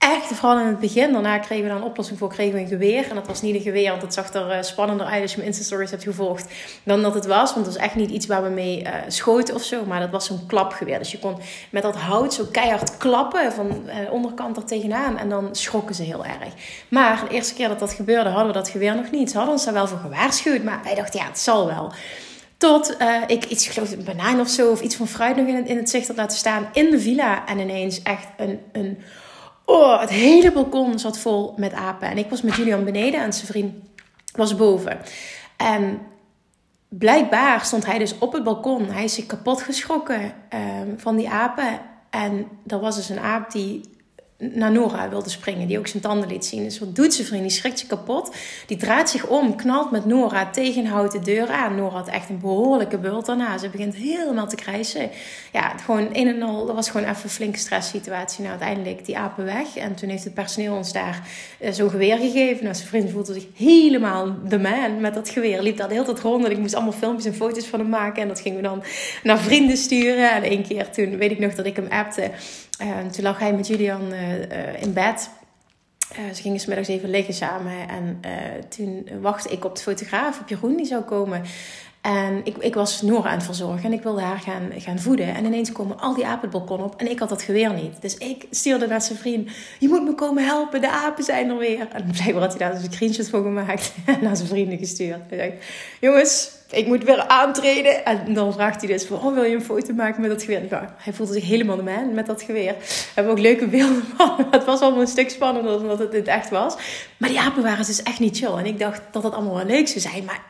echt, 0.00 0.26
vooral 0.26 0.58
in 0.58 0.66
het 0.66 0.80
begin. 0.80 1.12
Daarna 1.12 1.38
kregen 1.38 1.64
we 1.64 1.70
dan 1.70 1.80
een 1.80 1.88
oplossing 1.88 2.18
voor, 2.18 2.28
kregen 2.28 2.54
we 2.54 2.60
een 2.60 2.68
geweer. 2.68 3.08
En 3.08 3.14
dat 3.14 3.26
was 3.26 3.42
niet 3.42 3.54
een 3.54 3.60
geweer, 3.60 3.90
want 3.90 4.02
het 4.02 4.14
zag 4.14 4.32
er 4.32 4.56
uh, 4.56 4.62
spannender 4.62 5.06
uit 5.06 5.22
als 5.22 5.30
je 5.30 5.36
mijn 5.36 5.48
Insta-stories 5.48 5.90
hebt 5.90 6.02
gevolgd. 6.02 6.52
Dan 6.82 7.02
dat 7.02 7.14
het 7.14 7.26
was, 7.26 7.54
want 7.54 7.66
het 7.66 7.74
was 7.74 7.84
echt 7.84 7.94
niet 7.94 8.10
iets 8.10 8.26
waar 8.26 8.42
we 8.42 8.48
mee 8.48 8.82
uh, 8.82 8.90
schoten 9.08 9.54
of 9.54 9.62
zo. 9.62 9.84
Maar 9.84 10.00
dat 10.00 10.10
was 10.10 10.26
zo'n 10.26 10.46
klapgeweer. 10.46 10.98
Dus 10.98 11.10
je 11.10 11.18
kon 11.18 11.36
met 11.70 11.82
dat 11.82 11.96
hout 11.96 12.34
zo 12.34 12.44
keihard 12.52 12.96
klappen 12.96 13.52
van 13.52 13.68
de 13.68 14.08
onderkant 14.10 14.56
er 14.56 14.64
tegenaan. 14.64 15.18
En 15.18 15.28
dan 15.28 15.48
schrokken 15.52 15.94
ze 15.94 16.02
heel 16.02 16.24
erg. 16.24 16.52
Maar 16.88 17.24
de 17.28 17.34
eerste 17.34 17.54
keer 17.54 17.68
dat 17.68 17.78
dat 17.78 17.92
gebeurde, 17.92 18.28
hadden 18.28 18.46
we 18.46 18.58
dat 18.58 18.68
geweer 18.68 18.96
nog 18.96 19.10
niet. 19.10 19.30
Ze 19.30 19.36
hadden 19.36 19.54
ons 19.54 19.64
daar 19.64 19.74
wel 19.74 19.88
voor 19.88 19.98
gewaarschuwd. 19.98 20.62
Maar 20.62 20.80
wij 20.84 20.94
dachten, 20.94 21.20
ja, 21.20 21.26
het 21.26 21.38
zal 21.38 21.66
wel. 21.66 21.92
Tot 22.56 22.96
uh, 23.00 23.16
ik 23.26 23.44
iets, 23.44 23.66
geloof 23.66 23.92
een 23.92 24.04
banaan 24.04 24.40
of 24.40 24.48
zo, 24.48 24.70
of 24.70 24.80
iets 24.80 24.96
van 24.96 25.08
fruit 25.08 25.36
nog 25.36 25.46
in 25.46 25.54
het, 25.54 25.68
in 25.68 25.76
het 25.76 25.90
zicht 25.90 26.06
had 26.06 26.16
laten 26.16 26.38
staan 26.38 26.68
in 26.72 26.90
de 26.90 27.00
villa. 27.00 27.46
En 27.46 27.58
ineens 27.58 28.02
echt 28.02 28.26
een, 28.36 28.60
een. 28.72 28.98
Oh, 29.70 30.00
het 30.00 30.10
hele 30.10 30.52
balkon 30.52 30.98
zat 30.98 31.18
vol 31.18 31.54
met 31.56 31.72
apen. 31.72 32.08
En 32.08 32.18
ik 32.18 32.30
was 32.30 32.42
met 32.42 32.56
Julian 32.56 32.84
beneden 32.84 33.20
en 33.22 33.32
zijn 33.32 33.46
vriend 33.46 33.74
was 34.32 34.56
boven. 34.56 34.98
En 35.56 36.00
blijkbaar 36.88 37.64
stond 37.64 37.86
hij 37.86 37.98
dus 37.98 38.18
op 38.18 38.32
het 38.32 38.44
balkon. 38.44 38.90
Hij 38.90 39.04
is 39.04 39.14
zich 39.14 39.26
kapot 39.26 39.62
geschrokken 39.62 40.22
um, 40.22 40.98
van 40.98 41.16
die 41.16 41.30
apen. 41.30 41.80
En 42.10 42.46
er 42.66 42.80
was 42.80 42.96
dus 42.96 43.08
een 43.08 43.20
aap 43.20 43.50
die 43.50 43.80
naar 44.40 44.72
Nora 44.72 45.08
wilde 45.08 45.30
springen, 45.30 45.66
die 45.66 45.78
ook 45.78 45.86
zijn 45.86 46.02
tanden 46.02 46.28
liet 46.28 46.44
zien. 46.44 46.64
Dus 46.64 46.78
wat 46.78 46.96
doet 46.96 47.14
zijn 47.14 47.26
vriend? 47.26 47.42
Die 47.42 47.50
schrikt 47.50 47.78
zich 47.78 47.88
kapot. 47.88 48.34
Die 48.66 48.76
draait 48.76 49.10
zich 49.10 49.26
om, 49.26 49.56
knalt 49.56 49.90
met 49.90 50.04
Nora 50.04 50.50
tegen 50.50 50.86
houdt 50.86 51.12
de 51.12 51.18
deur 51.18 51.48
aan. 51.48 51.74
Nora 51.74 51.96
had 51.96 52.08
echt 52.08 52.28
een 52.28 52.38
behoorlijke 52.38 52.98
bult 52.98 53.26
daarna. 53.26 53.58
Ze 53.58 53.68
begint 53.68 53.94
helemaal 53.94 54.48
te 54.48 54.56
krijsen. 54.56 55.10
Ja, 55.52 55.72
gewoon 55.84 56.08
een 56.12 56.28
en 56.28 56.42
al, 56.42 56.66
dat 56.66 56.74
was 56.74 56.90
gewoon 56.90 57.08
even 57.08 57.24
een 57.24 57.30
flinke 57.30 57.58
stresssituatie. 57.58 58.44
Nou, 58.44 58.50
uiteindelijk 58.50 59.04
die 59.04 59.18
apen 59.18 59.44
weg. 59.44 59.76
En 59.76 59.94
toen 59.94 60.08
heeft 60.08 60.24
het 60.24 60.34
personeel 60.34 60.74
ons 60.74 60.92
daar 60.92 61.28
uh, 61.60 61.72
zo'n 61.72 61.90
geweer 61.90 62.16
gegeven. 62.16 62.64
Nou, 62.64 62.74
zijn 62.74 62.88
vriend 62.88 63.10
voelde 63.10 63.32
zich 63.32 63.46
helemaal 63.54 64.34
de 64.48 64.58
man 64.58 65.00
met 65.00 65.14
dat 65.14 65.28
geweer. 65.28 65.62
Liep 65.62 65.76
daar 65.76 65.88
de 65.88 65.94
hele 65.94 66.06
tijd 66.06 66.20
rond. 66.20 66.44
En 66.44 66.50
ik 66.50 66.58
moest 66.58 66.74
allemaal 66.74 66.92
filmpjes 66.92 67.24
en 67.24 67.34
foto's 67.34 67.66
van 67.66 67.78
hem 67.78 67.88
maken. 67.88 68.22
En 68.22 68.28
dat 68.28 68.40
gingen 68.40 68.56
we 68.56 68.64
dan 68.64 68.82
naar 69.22 69.38
vrienden 69.38 69.76
sturen. 69.76 70.32
En 70.32 70.42
één 70.42 70.62
keer 70.62 70.90
toen 70.90 71.16
weet 71.16 71.30
ik 71.30 71.38
nog 71.38 71.54
dat 71.54 71.66
ik 71.66 71.76
hem 71.76 71.86
appte. 71.88 72.30
En 72.80 73.10
toen 73.10 73.22
lag 73.22 73.38
hij 73.38 73.52
met 73.52 73.66
Julian 73.66 74.12
uh, 74.12 74.38
uh, 74.38 74.82
in 74.82 74.92
bed. 74.92 75.30
Uh, 76.12 76.34
ze 76.34 76.42
gingen 76.42 76.60
smiddags 76.60 76.88
even 76.88 77.10
liggen 77.10 77.34
samen. 77.34 77.88
En 77.88 78.20
toen 78.68 79.08
wachtte 79.20 79.48
ik 79.48 79.64
op 79.64 79.76
de 79.76 79.82
fotograaf, 79.82 80.40
op 80.40 80.48
Jeroen, 80.48 80.76
die 80.76 80.86
zou 80.86 81.02
komen. 81.02 81.42
En 82.00 82.40
ik, 82.44 82.56
ik 82.56 82.74
was 82.74 83.02
Nora 83.02 83.28
aan 83.28 83.34
het 83.36 83.44
verzorgen 83.44 83.84
en 83.84 83.92
ik 83.92 84.02
wilde 84.02 84.20
haar 84.20 84.38
gaan, 84.38 84.70
gaan 84.76 84.98
voeden. 84.98 85.34
En 85.34 85.44
ineens 85.44 85.72
komen 85.72 86.00
al 86.00 86.14
die 86.14 86.26
apen 86.26 86.40
het 86.40 86.50
balkon 86.50 86.82
op 86.82 86.94
en 86.96 87.10
ik 87.10 87.18
had 87.18 87.28
dat 87.28 87.42
geweer 87.42 87.74
niet. 87.74 88.02
Dus 88.02 88.16
ik 88.16 88.46
stuurde 88.50 88.86
naar 88.86 89.02
zijn 89.02 89.18
vriend, 89.18 89.50
je 89.78 89.88
moet 89.88 90.04
me 90.04 90.14
komen 90.14 90.44
helpen, 90.44 90.80
de 90.80 90.90
apen 90.90 91.24
zijn 91.24 91.50
er 91.50 91.56
weer. 91.56 91.88
En 91.92 92.10
blijkbaar 92.12 92.42
had 92.42 92.50
hij 92.50 92.58
daar 92.58 92.74
dus 92.74 92.86
een 92.86 92.92
screenshot 92.92 93.28
van 93.28 93.42
gemaakt 93.42 93.92
en 94.06 94.18
naar 94.22 94.36
zijn 94.36 94.48
vrienden 94.48 94.78
gestuurd. 94.78 95.20
Hij 95.28 95.38
zei, 95.38 95.52
jongens, 96.00 96.50
ik 96.70 96.86
moet 96.86 97.04
weer 97.04 97.26
aantreden. 97.26 98.04
En 98.04 98.34
dan 98.34 98.52
vraagt 98.52 98.80
hij 98.80 98.90
dus, 98.90 99.08
waarom 99.08 99.34
wil 99.34 99.42
je 99.42 99.54
een 99.54 99.64
foto 99.64 99.92
maken 99.92 100.20
met 100.20 100.30
dat 100.30 100.42
geweer? 100.42 100.62
Hij 100.96 101.12
voelde 101.12 101.32
zich 101.32 101.44
helemaal 101.44 101.76
de 101.76 101.82
man 101.82 102.14
met 102.14 102.26
dat 102.26 102.42
geweer. 102.42 102.74
We 102.78 103.10
hebben 103.14 103.32
ook 103.32 103.38
leuke 103.38 103.66
beelden 103.66 104.04
van. 104.16 104.46
Het 104.50 104.64
was 104.64 104.80
allemaal 104.80 105.00
een 105.00 105.06
stuk 105.06 105.30
spannender 105.30 105.72
dan 105.72 105.88
dat 105.88 105.98
het 105.98 106.12
in 106.12 106.18
het 106.18 106.28
echt 106.28 106.50
was. 106.50 106.76
Maar 107.16 107.28
die 107.28 107.40
apen 107.40 107.62
waren 107.62 107.86
dus 107.86 108.02
echt 108.02 108.18
niet 108.18 108.38
chill. 108.38 108.52
En 108.52 108.66
ik 108.66 108.78
dacht 108.78 109.00
dat 109.10 109.22
het 109.22 109.32
allemaal 109.32 109.54
wel 109.54 109.64
leuk 109.64 109.88
zou 109.88 110.00
zijn. 110.00 110.24
Maar 110.24 110.40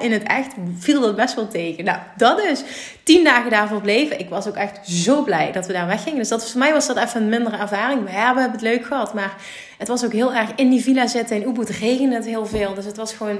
in 0.00 0.12
het 0.12 0.22
echt 0.22 0.52
viel 0.78 1.00
dat 1.00 1.16
best 1.16 1.34
wel 1.34 1.48
tegen. 1.48 1.84
Nou, 1.84 1.98
dat 2.16 2.36
dus. 2.36 2.64
Tien 3.02 3.24
dagen 3.24 3.50
daarvoor 3.50 3.80
bleven. 3.80 4.18
Ik 4.18 4.28
was 4.28 4.46
ook 4.46 4.56
echt 4.56 4.88
zo 4.88 5.22
blij 5.22 5.52
dat 5.52 5.66
we 5.66 5.72
daar 5.72 5.86
weggingen. 5.86 6.18
Dus 6.18 6.28
dat, 6.28 6.50
voor 6.50 6.58
mij 6.58 6.72
was 6.72 6.86
dat 6.86 6.96
even 6.96 7.22
een 7.22 7.28
mindere 7.28 7.56
ervaring. 7.56 8.04
We 8.04 8.10
hebben 8.10 8.50
het 8.50 8.60
leuk 8.60 8.84
gehad. 8.84 9.14
Maar 9.14 9.36
het 9.78 9.88
was 9.88 10.04
ook 10.04 10.12
heel 10.12 10.34
erg 10.34 10.50
in 10.56 10.70
die 10.70 10.82
villa 10.82 11.06
zitten. 11.06 11.36
In 11.36 11.48
Ubud 11.48 11.68
regende 11.68 12.14
het 12.14 12.26
heel 12.26 12.46
veel. 12.46 12.74
Dus 12.74 12.84
het 12.84 12.96
was 12.96 13.12
gewoon 13.12 13.38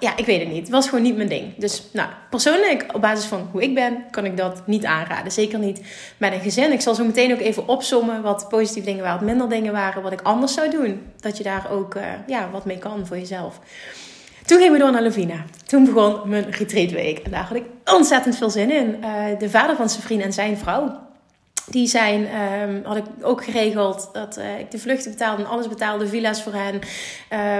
ja, 0.00 0.16
ik 0.16 0.26
weet 0.26 0.40
het 0.40 0.48
niet. 0.48 0.60
Het 0.60 0.68
was 0.68 0.88
gewoon 0.88 1.04
niet 1.04 1.16
mijn 1.16 1.28
ding. 1.28 1.54
Dus 1.56 1.82
nou, 1.92 2.08
persoonlijk, 2.30 2.86
op 2.92 3.00
basis 3.00 3.24
van 3.24 3.48
hoe 3.52 3.62
ik 3.62 3.74
ben, 3.74 4.04
kan 4.10 4.24
ik 4.24 4.36
dat 4.36 4.66
niet 4.66 4.84
aanraden. 4.84 5.32
Zeker 5.32 5.58
niet 5.58 5.80
met 6.16 6.32
een 6.32 6.40
gezin. 6.40 6.72
Ik 6.72 6.80
zal 6.80 6.94
zo 6.94 7.04
meteen 7.04 7.32
ook 7.32 7.40
even 7.40 7.68
opsommen 7.68 8.22
wat 8.22 8.48
positieve 8.48 8.88
dingen 8.88 9.02
waren, 9.02 9.18
wat 9.18 9.28
minder 9.28 9.48
dingen 9.48 9.72
waren, 9.72 10.02
wat 10.02 10.12
ik 10.12 10.20
anders 10.20 10.54
zou 10.54 10.70
doen. 10.70 11.02
Dat 11.20 11.36
je 11.36 11.42
daar 11.42 11.70
ook 11.70 11.94
uh, 11.94 12.02
ja, 12.26 12.50
wat 12.50 12.64
mee 12.64 12.78
kan 12.78 13.06
voor 13.06 13.18
jezelf. 13.18 13.60
Toen 14.44 14.58
gingen 14.58 14.72
we 14.72 14.78
door 14.78 14.92
naar 14.92 15.02
Lovina. 15.02 15.44
Toen 15.66 15.84
begon 15.84 16.28
mijn 16.28 16.50
retreatweek. 16.50 17.18
En 17.18 17.30
daar 17.30 17.44
had 17.44 17.56
ik 17.56 17.64
ontzettend 17.84 18.36
veel 18.36 18.50
zin 18.50 18.70
in. 18.70 18.96
Uh, 19.00 19.24
de 19.38 19.50
vader 19.50 19.76
van 19.76 19.90
zijn 19.90 20.02
vriend 20.02 20.22
en 20.22 20.32
zijn 20.32 20.58
vrouw. 20.58 21.00
Die 21.66 21.86
zijn, 21.86 22.28
um, 22.60 22.82
had 22.84 22.96
ik 22.96 23.04
ook 23.22 23.44
geregeld 23.44 24.08
dat 24.12 24.38
uh, 24.38 24.58
ik 24.58 24.70
de 24.70 24.78
vluchten 24.78 25.10
betaalde 25.10 25.42
en 25.42 25.48
alles 25.48 25.68
betaalde, 25.68 26.06
villa's 26.06 26.42
voor 26.42 26.52
hen. 26.54 26.80
Uh, 27.32 27.58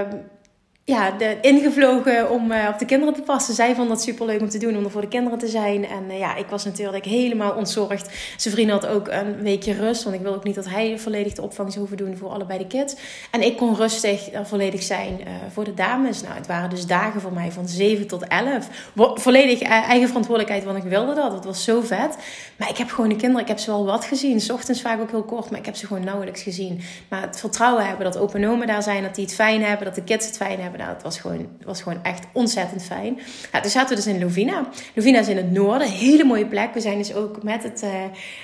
ja, 0.85 1.11
de, 1.11 1.37
ingevlogen 1.41 2.29
om 2.29 2.51
uh, 2.51 2.67
op 2.71 2.79
de 2.79 2.85
kinderen 2.85 3.13
te 3.13 3.21
passen. 3.21 3.53
Zij 3.53 3.75
vond 3.75 3.89
dat 3.89 4.01
super 4.01 4.25
leuk 4.25 4.41
om 4.41 4.49
te 4.49 4.57
doen, 4.57 4.77
om 4.77 4.83
er 4.83 4.91
voor 4.91 5.01
de 5.01 5.07
kinderen 5.07 5.39
te 5.39 5.47
zijn. 5.47 5.87
En 5.87 6.03
uh, 6.09 6.19
ja, 6.19 6.35
ik 6.35 6.45
was 6.47 6.65
natuurlijk 6.65 7.05
helemaal 7.05 7.53
ontzorgd. 7.53 8.09
Zijn 8.37 8.53
vriend 8.53 8.71
had 8.71 8.87
ook 8.87 9.07
een 9.07 9.41
weekje 9.41 9.73
rust, 9.73 10.03
want 10.03 10.15
ik 10.15 10.21
wil 10.21 10.33
ook 10.33 10.43
niet 10.43 10.55
dat 10.55 10.69
hij 10.69 10.99
volledig 10.99 11.33
de 11.33 11.41
opvang 11.41 11.73
zou 11.73 11.87
hoeven 11.87 12.05
doen 12.05 12.17
voor 12.17 12.29
allebei 12.29 12.59
de 12.59 12.67
kids. 12.67 12.95
En 13.31 13.41
ik 13.41 13.57
kon 13.57 13.75
rustig 13.75 14.33
uh, 14.33 14.39
volledig 14.43 14.83
zijn 14.83 15.19
voor 15.53 15.63
de 15.63 15.73
dames. 15.73 16.21
Nou, 16.21 16.35
het 16.35 16.47
waren 16.47 16.69
dus 16.69 16.85
dagen 16.85 17.21
voor 17.21 17.33
mij 17.33 17.51
van 17.51 17.67
7 17.67 18.07
tot 18.07 18.27
11. 18.27 18.67
Volledig 18.95 19.61
eigen 19.61 20.07
verantwoordelijkheid, 20.07 20.63
want 20.63 20.77
ik 20.77 20.89
wilde 20.89 21.13
dat. 21.13 21.31
Het 21.31 21.45
was 21.45 21.63
zo 21.63 21.81
vet. 21.81 22.17
Maar 22.57 22.69
ik 22.69 22.77
heb 22.77 22.89
gewoon 22.89 23.09
de 23.09 23.15
kinderen, 23.15 23.41
ik 23.41 23.47
heb 23.47 23.59
ze 23.59 23.71
wel 23.71 23.85
wat 23.85 24.05
gezien. 24.05 24.41
S 24.41 24.49
ochtends 24.49 24.81
vaak 24.81 25.01
ook 25.01 25.11
heel 25.11 25.23
kort, 25.23 25.49
maar 25.49 25.59
ik 25.59 25.65
heb 25.65 25.75
ze 25.75 25.87
gewoon 25.87 26.03
nauwelijks 26.03 26.41
gezien. 26.41 26.81
Maar 27.09 27.21
het 27.21 27.39
vertrouwen 27.39 27.85
hebben 27.85 28.11
dat 28.11 28.17
open 28.17 28.67
daar 28.67 28.83
zijn, 28.83 29.03
dat 29.03 29.15
die 29.15 29.25
het 29.25 29.33
fijn 29.33 29.63
hebben, 29.63 29.85
dat 29.85 29.95
de 29.95 30.03
kids 30.03 30.25
het 30.25 30.37
fijn 30.37 30.59
hebben 30.59 30.72
nou, 30.77 30.93
het 30.93 31.03
was 31.03 31.19
gewoon, 31.19 31.47
was 31.65 31.81
gewoon 31.81 32.03
echt 32.03 32.25
ontzettend 32.33 32.83
fijn. 32.83 33.19
Ja, 33.51 33.59
toen 33.59 33.71
zaten 33.71 33.89
we 33.89 33.95
dus 33.95 34.13
in 34.13 34.19
Lovina. 34.19 34.67
Lovina 34.93 35.19
is 35.19 35.27
in 35.27 35.37
het 35.37 35.51
noorden, 35.51 35.89
hele 35.89 36.23
mooie 36.23 36.45
plek. 36.45 36.73
We 36.73 36.81
zijn 36.81 36.97
dus 36.97 37.13
ook 37.13 37.43
met 37.43 37.63
het 37.63 37.83
uh, 37.83 37.89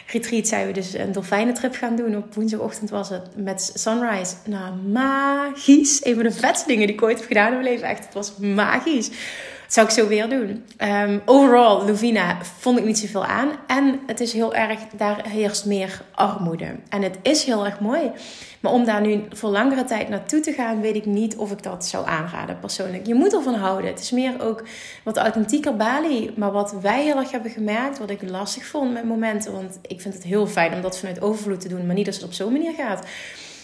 retreat 0.07 0.47
zijn 0.47 0.67
we 0.67 0.73
dus 0.73 0.93
een 0.93 1.11
dolfijnentrip 1.11 1.75
gaan 1.75 1.95
doen. 1.95 2.17
Op 2.17 2.33
woensdagochtend 2.33 2.89
was 2.89 3.09
het 3.09 3.27
met 3.35 3.71
Sunrise. 3.73 4.35
Nou, 4.45 4.75
magisch. 4.75 6.05
Een 6.05 6.15
van 6.15 6.23
de 6.23 6.31
vetste 6.31 6.67
dingen 6.67 6.87
die 6.87 6.95
ik 6.95 7.03
ooit 7.03 7.17
heb 7.17 7.27
gedaan 7.27 7.47
in 7.47 7.59
mijn 7.59 7.69
leven. 7.69 7.87
Echt, 7.87 8.05
het 8.05 8.13
was 8.13 8.37
magisch. 8.37 9.09
Zou 9.69 9.87
ik 9.87 9.93
zo 9.93 10.07
weer 10.07 10.29
doen. 10.29 10.65
Um, 10.83 11.21
overall, 11.25 11.87
Lovina 11.87 12.37
vond 12.59 12.77
ik 12.77 12.85
niet 12.85 12.99
zoveel 12.99 13.25
aan. 13.25 13.51
En 13.67 13.99
het 14.07 14.19
is 14.19 14.33
heel 14.33 14.55
erg, 14.55 14.79
daar 14.97 15.27
heerst 15.27 15.65
meer 15.65 16.01
armoede. 16.15 16.75
En 16.89 17.01
het 17.01 17.17
is 17.21 17.43
heel 17.43 17.65
erg 17.65 17.79
mooi. 17.79 18.11
Maar 18.59 18.71
om 18.71 18.85
daar 18.85 19.01
nu 19.01 19.23
voor 19.29 19.49
langere 19.49 19.83
tijd 19.83 20.09
naartoe 20.09 20.39
te 20.39 20.51
gaan, 20.51 20.81
weet 20.81 20.95
ik 20.95 21.05
niet 21.05 21.35
of 21.35 21.51
ik 21.51 21.63
dat 21.63 21.85
zou 21.85 22.07
aanraden 22.07 22.59
persoonlijk. 22.59 23.07
Je 23.07 23.13
moet 23.13 23.33
ervan 23.33 23.53
houden. 23.53 23.89
Het 23.89 23.99
is 23.99 24.11
meer 24.11 24.41
ook 24.41 24.63
wat 25.03 25.17
authentieker 25.17 25.75
Bali. 25.75 26.33
Maar 26.35 26.51
wat 26.51 26.75
wij 26.81 27.03
heel 27.03 27.17
erg 27.17 27.31
hebben 27.31 27.51
gemerkt, 27.51 27.99
wat 27.99 28.09
ik 28.09 28.29
lastig 28.29 28.65
vond 28.65 28.93
met 28.93 29.03
momenten. 29.03 29.51
Want 29.51 29.79
ik 29.81 30.01
vind 30.01 30.13
het 30.13 30.23
heel 30.23 30.47
fijn 30.47 30.73
om 30.73 30.81
dat 30.81 30.99
vanuit 30.99 31.21
overvloed 31.21 31.61
te 31.61 31.67
doen, 31.67 31.85
maar 31.85 31.95
niet 31.95 32.07
als 32.07 32.15
het 32.15 32.25
op 32.25 32.33
zo'n 32.33 32.51
manier 32.51 32.73
gaat 32.73 33.05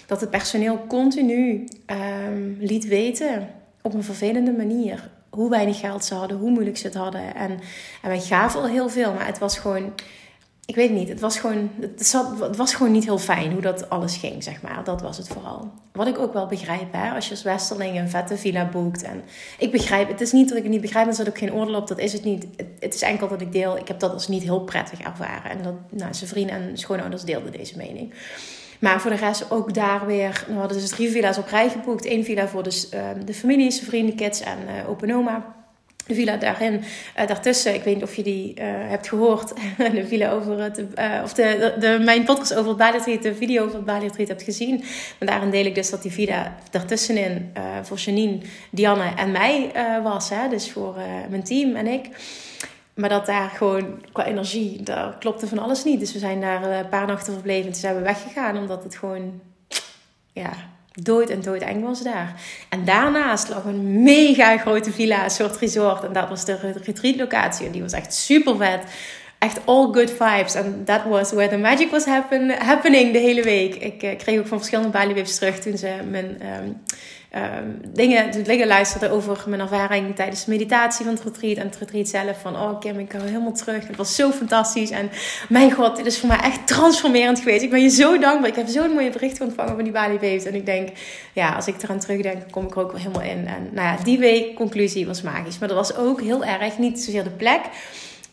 dat 0.05 0.21
het 0.21 0.29
personeel 0.29 0.85
continu 0.87 1.67
ehm, 1.85 2.53
liet 2.59 2.87
weten 2.87 3.47
op 3.81 3.93
een 3.93 4.03
vervelende 4.03 4.51
manier 4.51 5.09
hoe 5.35 5.49
weinig 5.49 5.79
geld 5.79 6.05
ze 6.05 6.13
hadden, 6.13 6.37
hoe 6.37 6.49
moeilijk 6.49 6.77
ze 6.77 6.85
het 6.87 6.95
hadden. 6.95 7.35
En, 7.35 7.51
en 8.01 8.09
wij 8.09 8.19
gaven 8.19 8.59
al 8.59 8.67
heel 8.67 8.89
veel, 8.89 9.13
maar 9.13 9.25
het 9.25 9.39
was 9.39 9.57
gewoon 9.57 9.93
ik 10.65 10.75
weet 10.75 10.91
niet, 10.91 11.09
het 11.09 11.19
was, 11.19 11.39
gewoon, 11.39 11.71
het, 11.79 12.07
zat, 12.07 12.39
het 12.39 12.55
was 12.55 12.73
gewoon 12.73 12.91
niet 12.91 13.03
heel 13.03 13.17
fijn 13.17 13.51
hoe 13.51 13.61
dat 13.61 13.89
alles 13.89 14.17
ging, 14.17 14.43
zeg 14.43 14.61
maar. 14.61 14.83
Dat 14.83 15.01
was 15.01 15.17
het 15.17 15.27
vooral. 15.27 15.71
Wat 15.91 16.07
ik 16.07 16.17
ook 16.17 16.33
wel 16.33 16.47
begrijp, 16.47 16.93
hè, 16.93 17.11
als 17.11 17.25
je 17.25 17.31
als 17.31 17.43
Westerling 17.43 17.97
een 17.97 18.09
vette 18.09 18.37
villa 18.37 18.69
boekt. 18.69 19.03
En 19.03 19.23
ik 19.57 19.71
begrijp, 19.71 20.07
het 20.07 20.21
is 20.21 20.31
niet 20.31 20.47
dat 20.47 20.57
ik 20.57 20.63
het 20.63 20.71
niet 20.71 20.81
begrijp, 20.81 21.05
maar 21.05 21.15
dat 21.15 21.27
ook 21.27 21.37
geen 21.37 21.53
oordeel 21.53 21.75
op, 21.75 21.87
dat 21.87 21.99
is 21.99 22.13
het 22.13 22.23
niet. 22.23 22.47
Het, 22.79 22.93
is 22.93 23.01
enkel 23.01 23.27
dat 23.27 23.41
ik 23.41 23.51
deel, 23.51 23.77
ik 23.77 23.87
heb 23.87 23.99
dat 23.99 24.13
als 24.13 24.27
niet 24.27 24.43
heel 24.43 24.59
prettig 24.59 24.99
ervaren. 24.99 25.51
En 25.51 25.61
dat, 25.63 25.73
nou, 25.89 26.13
zijn 26.13 26.29
vrienden 26.29 26.55
en 26.55 26.77
schoonouders 26.77 27.23
deelden 27.23 27.51
deze 27.51 27.77
mening. 27.77 28.13
Maar 28.79 29.01
voor 29.01 29.11
de 29.11 29.17
rest 29.17 29.51
ook 29.51 29.73
daar 29.73 30.05
weer, 30.05 30.43
nou, 30.45 30.53
we 30.53 30.59
hadden 30.59 30.77
dus 30.77 30.89
drie 30.89 31.09
villa's 31.09 31.37
op 31.37 31.47
rij 31.47 31.69
geboekt. 31.69 32.05
Eén 32.05 32.23
villa 32.23 32.47
voor 32.47 32.63
de, 32.63 32.87
uh, 32.93 33.25
de 33.25 33.33
familie, 33.33 33.71
zijn 33.71 33.85
vrienden, 33.85 34.15
kids 34.15 34.41
en 34.41 34.57
uh, 34.67 34.89
open 34.89 35.11
oma 35.11 35.55
de 36.07 36.13
villa 36.13 36.37
daarin, 36.37 36.73
uh, 36.73 37.27
daartussen, 37.27 37.73
ik 37.73 37.83
weet 37.83 37.93
niet 37.93 38.03
of 38.03 38.15
je 38.15 38.23
die 38.23 38.53
uh, 38.59 38.63
hebt 38.65 39.07
gehoord, 39.07 39.53
de 39.93 40.07
villa 40.07 40.31
over 40.31 40.59
het, 40.61 40.83
of 41.23 41.33
de, 41.33 41.75
de, 41.79 41.99
mijn 42.03 42.23
podcast 42.23 42.55
over 42.55 42.69
het 42.69 42.77
Bali 42.77 43.19
de 43.19 43.35
video 43.35 43.63
over 43.63 43.75
het 43.75 43.85
Bali 43.85 44.09
hebt 44.15 44.43
gezien. 44.43 44.83
Maar 45.19 45.29
daarin 45.29 45.49
deel 45.49 45.65
ik 45.65 45.75
dus 45.75 45.89
dat 45.89 46.01
die 46.01 46.11
villa 46.11 46.55
daartussenin 46.71 47.51
voor 47.81 47.97
Janine, 47.97 48.37
Dianne 48.69 49.13
en 49.15 49.31
mij 49.31 49.71
was. 50.03 50.29
Hè? 50.29 50.49
Dus 50.49 50.71
voor 50.71 50.95
mijn 51.29 51.43
team 51.43 51.75
en 51.75 51.87
ik. 51.87 52.09
Maar 52.95 53.09
dat 53.09 53.25
daar 53.25 53.49
gewoon 53.49 54.05
qua 54.11 54.25
energie, 54.25 54.83
daar 54.83 55.17
klopte 55.17 55.47
van 55.47 55.59
alles 55.59 55.83
niet. 55.83 55.99
Dus 55.99 56.13
we 56.13 56.19
zijn 56.19 56.41
daar 56.41 56.63
een 56.63 56.89
paar 56.89 57.07
nachten 57.07 57.33
verbleven 57.33 57.65
en 57.65 57.71
toen 57.71 57.81
zijn 57.81 57.95
we 57.95 58.01
weggegaan. 58.01 58.57
Omdat 58.57 58.83
het 58.83 58.95
gewoon, 58.95 59.41
ja, 60.31 60.51
dood 60.91 61.29
en 61.29 61.41
dood 61.41 61.61
eng 61.61 61.81
was 61.81 62.03
daar. 62.03 62.41
En 62.69 62.85
daarnaast 62.85 63.49
lag 63.49 63.63
een 63.63 64.03
mega 64.03 64.57
grote 64.57 64.91
villa, 64.91 65.23
een 65.23 65.29
soort 65.29 65.57
resort. 65.57 66.03
En 66.03 66.13
dat 66.13 66.29
was 66.29 66.45
de 66.45 66.73
retreat 66.83 67.15
locatie. 67.15 67.65
En 67.65 67.71
die 67.71 67.81
was 67.81 67.93
echt 67.93 68.13
super 68.13 68.57
vet. 68.57 68.83
Echt 69.39 69.59
all 69.65 69.91
good 69.91 70.11
vibes. 70.11 70.55
En 70.55 70.81
that 70.85 71.03
was 71.03 71.31
where 71.31 71.49
the 71.49 71.57
magic 71.57 71.91
was 71.91 72.05
happen, 72.05 72.49
happening 72.49 73.13
de 73.13 73.19
hele 73.19 73.43
week. 73.43 73.75
Ik 73.75 74.03
uh, 74.03 74.17
kreeg 74.17 74.39
ook 74.39 74.47
van 74.47 74.57
verschillende 74.57 74.91
Bali 74.91 75.23
terug 75.23 75.59
toen 75.59 75.77
ze 75.77 75.89
mijn... 76.09 76.41
Um, 76.63 76.81
um, 77.35 77.81
dingen, 77.93 78.43
dingen 78.43 78.67
luisterde 78.67 79.09
over 79.09 79.43
mijn 79.47 79.61
ervaring 79.61 80.15
tijdens 80.15 80.45
de 80.45 80.51
meditatie 80.51 81.05
van 81.05 81.13
het 81.13 81.23
retreat. 81.23 81.57
En 81.57 81.65
het 81.65 81.75
retreat 81.77 82.07
zelf. 82.07 82.41
Van, 82.41 82.55
oh 82.55 82.79
Kim, 82.79 82.99
ik 82.99 83.07
kan 83.07 83.21
helemaal 83.21 83.53
terug. 83.53 83.87
Het 83.87 83.95
was 83.95 84.15
zo 84.15 84.31
fantastisch. 84.31 84.89
En 84.89 85.09
mijn 85.49 85.71
god, 85.71 85.95
dit 85.95 86.05
is 86.05 86.19
voor 86.19 86.27
mij 86.27 86.39
echt 86.39 86.67
transformerend 86.67 87.39
geweest. 87.39 87.63
Ik 87.63 87.69
ben 87.69 87.81
je 87.81 87.89
zo 87.89 88.17
dankbaar. 88.17 88.49
Ik 88.49 88.55
heb 88.55 88.67
zo'n 88.67 88.91
mooie 88.91 89.09
bericht 89.09 89.41
ontvangen 89.41 89.75
van 89.75 89.83
die 89.83 89.93
Bali 89.93 90.13
Waves. 90.13 90.45
En 90.45 90.55
ik 90.55 90.65
denk, 90.65 90.89
ja, 91.33 91.55
als 91.55 91.67
ik 91.67 91.81
eraan 91.81 91.99
terugdenk, 91.99 92.51
kom 92.51 92.65
ik 92.65 92.75
er 92.75 92.81
ook 92.81 92.91
wel 92.91 93.01
helemaal 93.01 93.29
in. 93.29 93.47
En 93.47 93.69
nou 93.71 93.87
ja, 93.87 94.03
die 94.03 94.19
week, 94.19 94.55
conclusie, 94.55 95.05
was 95.05 95.21
magisch. 95.21 95.59
Maar 95.59 95.67
dat 95.67 95.77
was 95.77 95.95
ook 95.95 96.21
heel 96.21 96.45
erg, 96.45 96.77
niet 96.77 96.99
zozeer 96.99 97.23
de 97.23 97.29
plek... 97.29 97.61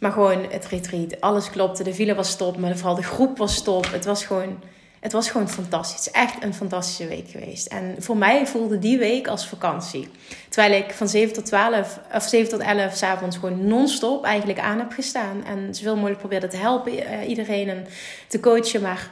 Maar 0.02 0.12
gewoon 0.12 0.47
het 0.50 0.66
retreat. 0.66 1.21
Alles 1.21 1.50
klopte. 1.50 1.82
De 1.82 1.94
villa 1.94 2.14
was 2.14 2.37
top. 2.37 2.56
Maar 2.56 2.76
vooral 2.76 2.94
de 2.94 3.02
groep 3.02 3.38
was 3.38 3.62
top. 3.62 3.92
Het 3.92 4.04
was 4.04 4.25
gewoon 4.25 4.62
het 5.00 5.12
was 5.12 5.30
gewoon 5.30 5.49
fantastisch. 5.49 6.11
Echt 6.11 6.42
een 6.42 6.54
fantastische 6.54 7.06
week 7.06 7.30
geweest. 7.30 7.66
En 7.66 7.94
voor 7.99 8.16
mij 8.16 8.47
voelde 8.47 8.78
die 8.78 8.99
week 8.99 9.28
als 9.28 9.49
vakantie. 9.49 10.09
Terwijl 10.49 10.82
ik 10.82 10.92
van 10.92 11.09
7 11.09 11.35
tot 11.35 11.47
12 11.47 12.00
of 12.14 12.23
7 12.23 12.50
tot 12.50 12.61
11 12.61 12.97
s'avonds 12.97 13.37
gewoon 13.37 13.66
non-stop 13.66 14.25
eigenlijk 14.25 14.59
aan 14.59 14.78
heb 14.78 14.92
gestaan. 14.92 15.44
En 15.44 15.75
zoveel 15.75 15.94
mogelijk 15.94 16.18
probeerde 16.18 16.49
te 16.49 16.56
helpen, 16.56 16.92
uh, 16.92 17.28
iedereen 17.28 17.68
en 17.68 17.87
te 18.28 18.40
coachen. 18.40 18.82
Maar 18.82 19.11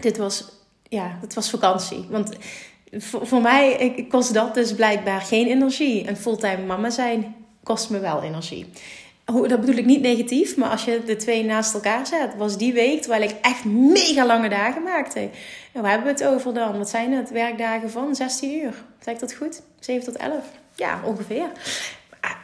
dit 0.00 0.16
was, 0.16 0.44
ja, 0.82 1.18
het 1.20 1.34
was 1.34 1.50
vakantie. 1.50 2.06
Want 2.10 2.36
voor, 2.92 3.26
voor 3.26 3.40
mij 3.40 4.06
kost 4.08 4.34
dat 4.34 4.54
dus 4.54 4.74
blijkbaar 4.74 5.20
geen 5.20 5.46
energie. 5.46 6.08
Een 6.08 6.16
fulltime 6.16 6.64
mama 6.66 6.90
zijn 6.90 7.34
kost 7.62 7.90
me 7.90 7.98
wel 7.98 8.22
energie 8.22 8.66
dat 9.48 9.60
bedoel 9.60 9.76
ik 9.76 9.84
niet 9.84 10.00
negatief, 10.00 10.56
maar 10.56 10.68
als 10.68 10.84
je 10.84 11.02
de 11.06 11.16
twee 11.16 11.44
naast 11.44 11.74
elkaar 11.74 12.06
zet, 12.06 12.36
was 12.36 12.58
die 12.58 12.72
week 12.72 13.00
terwijl 13.00 13.22
ik 13.22 13.34
echt 13.42 13.64
mega 13.64 14.26
lange 14.26 14.48
dagen 14.48 14.82
maakte. 14.82 15.20
En 15.72 15.82
waar 15.82 15.90
hebben 15.90 16.14
we 16.14 16.24
het 16.24 16.34
over 16.34 16.54
dan? 16.54 16.78
Wat 16.78 16.88
zijn 16.88 17.12
het? 17.12 17.30
Werkdagen 17.30 17.90
van 17.90 18.14
16 18.14 18.54
uur. 18.62 18.74
Zeg 19.00 19.14
ik 19.14 19.20
dat 19.20 19.34
goed? 19.34 19.62
7 19.80 20.04
tot 20.04 20.16
11? 20.16 20.44
Ja, 20.74 21.00
ongeveer. 21.04 21.46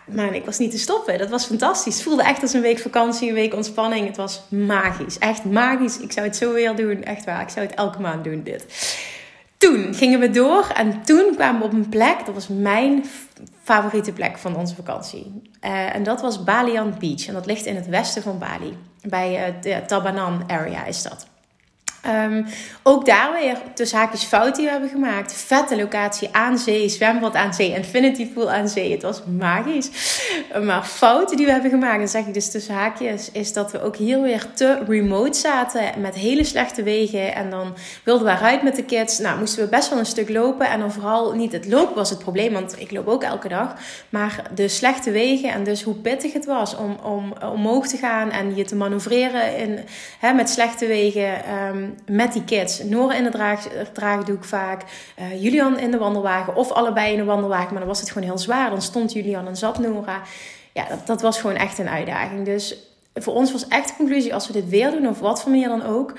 Maar 0.05 0.35
ik 0.35 0.45
was 0.45 0.59
niet 0.59 0.71
te 0.71 0.79
stoppen. 0.79 1.19
Dat 1.19 1.29
was 1.29 1.47
fantastisch. 1.47 1.95
Het 1.95 2.03
voelde 2.03 2.23
echt 2.23 2.43
als 2.43 2.53
een 2.53 2.61
week 2.61 2.79
vakantie, 2.79 3.29
een 3.29 3.35
week 3.35 3.55
ontspanning. 3.55 4.07
Het 4.07 4.17
was 4.17 4.43
magisch. 4.49 5.19
Echt 5.19 5.45
magisch. 5.45 5.99
Ik 5.99 6.13
zou 6.13 6.27
het 6.27 6.37
zo 6.37 6.53
weer 6.53 6.77
doen. 6.77 7.05
Echt 7.05 7.25
waar. 7.25 7.41
Ik 7.41 7.49
zou 7.49 7.67
het 7.67 7.75
elke 7.75 8.01
maand 8.01 8.25
doen, 8.25 8.43
dit. 8.43 8.65
Toen 9.59 9.95
gingen 9.95 10.21
we 10.21 10.31
door 10.31 10.71
en 10.75 11.03
toen 11.03 11.35
kwamen 11.35 11.61
we 11.61 11.67
op 11.67 11.73
een 11.73 11.89
plek. 11.89 12.17
Dat 12.25 12.35
was 12.35 12.49
mijn 12.49 13.05
favoriete 13.63 14.13
plek 14.13 14.39
van 14.39 14.57
onze 14.57 14.75
vakantie. 14.75 15.43
Uh, 15.65 15.95
en 15.95 16.03
dat 16.03 16.21
was 16.21 16.45
Balian 16.45 16.95
Beach. 16.99 17.27
En 17.27 17.35
dat 17.35 17.47
ligt 17.47 17.67
in 17.67 17.77
het 17.77 17.87
westen 17.87 18.23
van 18.23 18.39
Bali. 18.39 18.77
Bij 19.03 19.49
uh, 19.49 19.63
de 19.63 19.83
Tabanan 19.87 20.43
area 20.47 20.85
is 20.85 21.03
dat. 21.03 21.27
Um, 22.09 22.47
ook 22.83 23.07
daar 23.07 23.33
weer 23.33 23.57
tussen 23.75 23.99
haakjes 23.99 24.25
fout 24.25 24.57
die 24.57 24.65
we 24.65 24.71
hebben 24.71 24.89
gemaakt. 24.89 25.33
Vette 25.33 25.77
locatie 25.77 26.29
aan 26.33 26.59
zee, 26.59 26.89
zwembad 26.89 27.35
aan 27.35 27.55
zee, 27.55 27.75
infinity 27.75 28.27
pool 28.33 28.51
aan 28.51 28.69
zee. 28.69 28.93
Het 28.93 29.03
was 29.03 29.23
magisch. 29.39 29.91
Maar 30.63 30.85
fouten 30.85 31.37
die 31.37 31.47
we 31.47 31.53
hebben 31.53 31.71
gemaakt, 31.71 31.99
dan 31.99 32.09
zeg 32.09 32.27
ik 32.27 32.35
dus 32.35 32.51
tussen 32.51 32.75
haakjes, 32.75 33.31
is 33.33 33.53
dat 33.53 33.73
we 33.73 33.83
ook 33.83 33.97
hier 33.97 34.23
weer 34.23 34.47
te 34.55 34.79
remote 34.87 35.39
zaten 35.39 35.83
met 36.01 36.15
hele 36.15 36.45
slechte 36.45 36.83
wegen. 36.83 37.35
En 37.35 37.51
dan 37.51 37.75
wilden 38.05 38.27
we 38.27 38.33
eruit 38.33 38.63
met 38.63 38.77
de 38.77 38.85
kids. 38.85 39.19
Nou, 39.19 39.39
moesten 39.39 39.65
we 39.65 39.71
best 39.71 39.91
wel 39.91 39.99
een 39.99 40.07
stuk 40.07 40.29
lopen. 40.29 40.69
En 40.69 40.81
dan 40.81 40.93
vooral 40.93 41.33
niet 41.33 41.53
het 41.53 41.67
lopen 41.67 41.95
was 41.95 42.11
het 42.11 42.19
probleem, 42.19 42.53
want 42.53 42.81
ik 42.81 42.91
loop 42.91 43.09
ook 43.09 43.23
elke 43.23 43.49
dag. 43.49 43.75
Maar 44.09 44.43
de 44.55 44.69
slechte 44.69 45.11
wegen 45.11 45.51
en 45.51 45.65
dus 45.65 45.83
hoe 45.83 45.95
pittig 45.95 46.33
het 46.33 46.45
was 46.45 46.77
om, 46.77 46.97
om 47.03 47.33
omhoog 47.53 47.87
te 47.87 47.97
gaan 47.97 48.31
en 48.31 48.57
je 48.57 48.65
te 48.65 48.77
manoeuvreren 48.77 49.57
in, 49.57 49.79
hè, 50.19 50.33
met 50.33 50.51
slechte 50.51 50.87
wegen. 50.87 51.57
Um, 51.75 51.98
met 52.07 52.33
die 52.33 52.45
kids. 52.45 52.83
Noor 52.83 53.15
in 53.15 53.25
de 53.25 53.31
draag, 53.31 53.69
draagdoek 53.93 54.45
vaak. 54.45 54.85
Uh, 55.19 55.43
Julian 55.43 55.79
in 55.79 55.91
de 55.91 55.99
wandelwagen. 55.99 56.57
Of 56.57 56.73
allebei 56.73 57.13
in 57.13 57.19
de 57.19 57.25
wandelwagen. 57.25 57.69
Maar 57.71 57.79
dan 57.79 57.89
was 57.89 58.01
het 58.01 58.11
gewoon 58.11 58.29
heel 58.29 58.39
zwaar. 58.39 58.71
Dan 58.71 58.83
stond 58.83 59.13
Julian 59.13 59.47
en 59.47 59.57
zat 59.57 59.79
Nora. 59.79 60.23
Ja, 60.73 60.85
dat, 60.89 61.07
dat 61.07 61.23
was 61.23 61.41
gewoon 61.41 61.57
echt 61.57 61.79
een 61.79 61.89
uitdaging. 61.89 62.45
Dus 62.45 62.77
voor 63.15 63.35
ons 63.35 63.53
was 63.53 63.69
echt 63.69 63.89
de 63.89 63.95
conclusie. 63.97 64.35
Als 64.35 64.47
we 64.47 64.53
dit 64.53 64.69
weer 64.69 64.91
doen. 64.91 65.09
Of 65.09 65.19
wat 65.19 65.43
voor 65.43 65.51
manier 65.51 65.69
dan 65.69 65.87
ook. 65.87 66.15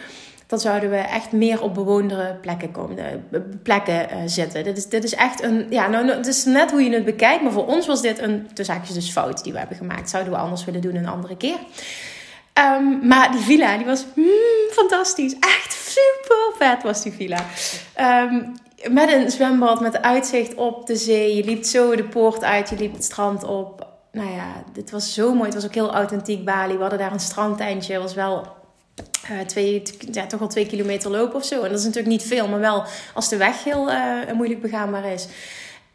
Dan 0.48 0.60
zouden 0.60 0.90
we 0.90 0.98
echt 0.98 1.32
meer 1.32 1.62
op 1.62 1.74
bewondere 1.74 2.36
plekken 2.42 2.72
komen, 2.72 2.98
eh, 2.98 3.40
plekken 3.64 4.08
uh, 4.12 4.18
zitten. 4.26 4.64
Dit 4.64 4.78
is, 4.78 4.88
dit 4.88 5.04
is 5.04 5.16
echt 5.16 5.44
een. 5.44 5.66
Ja, 5.70 5.88
nou, 5.88 6.06
nou, 6.06 6.18
het 6.18 6.28
is 6.28 6.46
net 6.46 6.72
hoe 6.72 6.84
je 6.84 6.94
het 6.94 7.06
bekijkt. 7.06 7.44
Maar 7.44 7.52
voor 7.52 7.66
ons 7.66 7.88
was 7.88 8.02
dit 8.02 8.20
een. 8.20 8.48
Tussen 8.54 8.94
dus 8.94 9.12
fout 9.12 9.44
die 9.44 9.54
we 9.54 9.60
hebben 9.60 9.78
gemaakt. 9.78 10.10
Zouden 10.10 10.34
we 10.34 10.40
anders 10.40 10.66
willen 10.66 10.82
doen 10.82 10.96
een 10.96 11.08
andere 11.08 11.38
keer. 11.38 11.58
Um, 12.60 13.08
maar 13.08 13.32
die 13.32 13.42
villa, 13.42 13.78
die 13.78 13.86
was 13.86 14.06
mm, 14.16 14.28
fantastisch. 14.72 15.36
Echt 15.40 15.74
super 15.74 16.52
vet 16.58 16.84
was 16.84 17.04
die 17.04 17.12
villa. 17.12 17.46
Um, 18.00 18.54
met 18.92 19.12
een 19.12 19.32
zwembad, 19.32 19.82
met 19.82 20.02
uitzicht 20.02 20.56
op 20.56 20.88
de 20.88 20.96
zee. 20.96 21.36
Je 21.36 21.44
liep 21.44 21.64
zo 21.64 21.96
de 21.96 22.04
poort 22.04 22.44
uit, 22.44 22.70
je 22.70 22.76
liep 22.76 22.94
het 22.94 23.04
strand 23.04 23.44
op. 23.44 23.88
Nou 24.12 24.32
ja, 24.32 24.64
dit 24.74 24.92
was 24.92 25.14
zo 25.14 25.34
mooi. 25.34 25.46
Het 25.46 25.54
was 25.54 25.66
ook 25.66 25.74
heel 25.74 25.94
authentiek 25.94 26.46
Bali. 26.46 26.74
We 26.74 26.82
hadden 26.82 27.00
daar 27.00 27.12
een 27.12 27.20
strandtentje. 27.20 27.94
Het 27.94 28.02
was 28.02 28.14
wel 28.14 28.48
uh, 29.32 29.40
twee, 29.40 29.84
ja, 30.12 30.26
toch 30.26 30.40
wel 30.40 30.50
twee 30.50 30.66
kilometer 30.66 31.12
lopen 31.12 31.36
of 31.36 31.46
zo. 31.46 31.56
En 31.56 31.70
dat 31.70 31.80
is 31.80 31.86
natuurlijk 31.86 32.14
niet 32.14 32.24
veel, 32.24 32.48
maar 32.48 32.60
wel 32.60 32.84
als 33.14 33.30
de 33.30 33.38
weg 33.38 33.64
heel 33.64 33.92
uh, 33.92 34.32
moeilijk 34.34 34.62
begaanbaar 34.62 35.06
is. 35.06 35.28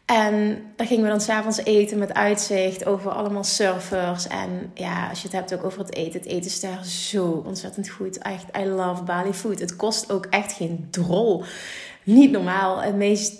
En 0.05 0.63
daar 0.75 0.87
gingen 0.87 1.03
we 1.03 1.09
dan 1.09 1.21
s'avonds 1.21 1.63
eten 1.63 1.97
met 1.97 2.13
uitzicht 2.13 2.85
over 2.85 3.11
allemaal 3.11 3.43
surfers. 3.43 4.27
En 4.27 4.71
ja, 4.73 5.09
als 5.09 5.21
je 5.21 5.27
het 5.27 5.37
hebt 5.37 5.53
ook 5.53 5.63
over 5.63 5.79
het 5.79 5.93
eten. 5.93 6.19
Het 6.19 6.29
eten 6.29 6.45
is 6.45 6.59
daar 6.59 6.85
zo 6.85 7.43
ontzettend 7.45 7.89
goed. 7.89 8.17
Echt, 8.17 8.45
I 8.57 8.65
love 8.65 9.03
Bali 9.03 9.33
food. 9.33 9.59
Het 9.59 9.75
kost 9.75 10.11
ook 10.11 10.25
echt 10.25 10.51
geen 10.53 10.87
drol. 10.89 11.43
Niet 12.03 12.31
normaal. 12.31 12.81
Het 12.81 12.95
meest 12.95 13.33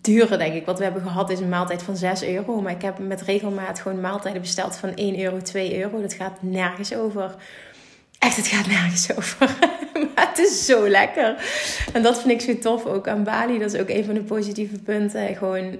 dure, 0.00 0.36
denk 0.36 0.54
ik, 0.54 0.66
wat 0.66 0.78
we 0.78 0.84
hebben 0.84 1.02
gehad 1.02 1.30
is 1.30 1.40
een 1.40 1.48
maaltijd 1.48 1.82
van 1.82 1.96
6 1.96 2.22
euro. 2.22 2.60
Maar 2.60 2.72
ik 2.72 2.82
heb 2.82 2.98
met 2.98 3.22
regelmaat 3.22 3.80
gewoon 3.80 4.00
maaltijden 4.00 4.40
besteld 4.40 4.76
van 4.76 4.94
1 4.94 5.20
euro, 5.20 5.40
2 5.40 5.78
euro. 5.78 6.00
Dat 6.00 6.12
gaat 6.12 6.36
nergens 6.40 6.94
over. 6.94 7.34
Echt, 8.18 8.36
het 8.36 8.46
gaat 8.46 8.66
nergens 8.66 9.12
over. 9.16 9.56
maar 10.14 10.28
het 10.28 10.38
is 10.38 10.64
zo 10.64 10.88
lekker. 10.88 11.44
En 11.92 12.02
dat 12.02 12.20
vind 12.20 12.30
ik 12.30 12.40
zo 12.40 12.58
tof 12.58 12.86
ook 12.86 13.08
aan 13.08 13.24
Bali. 13.24 13.58
Dat 13.58 13.74
is 13.74 13.80
ook 13.80 13.88
een 13.88 14.04
van 14.04 14.14
de 14.14 14.22
positieve 14.22 14.78
punten. 14.78 15.36
Gewoon 15.36 15.76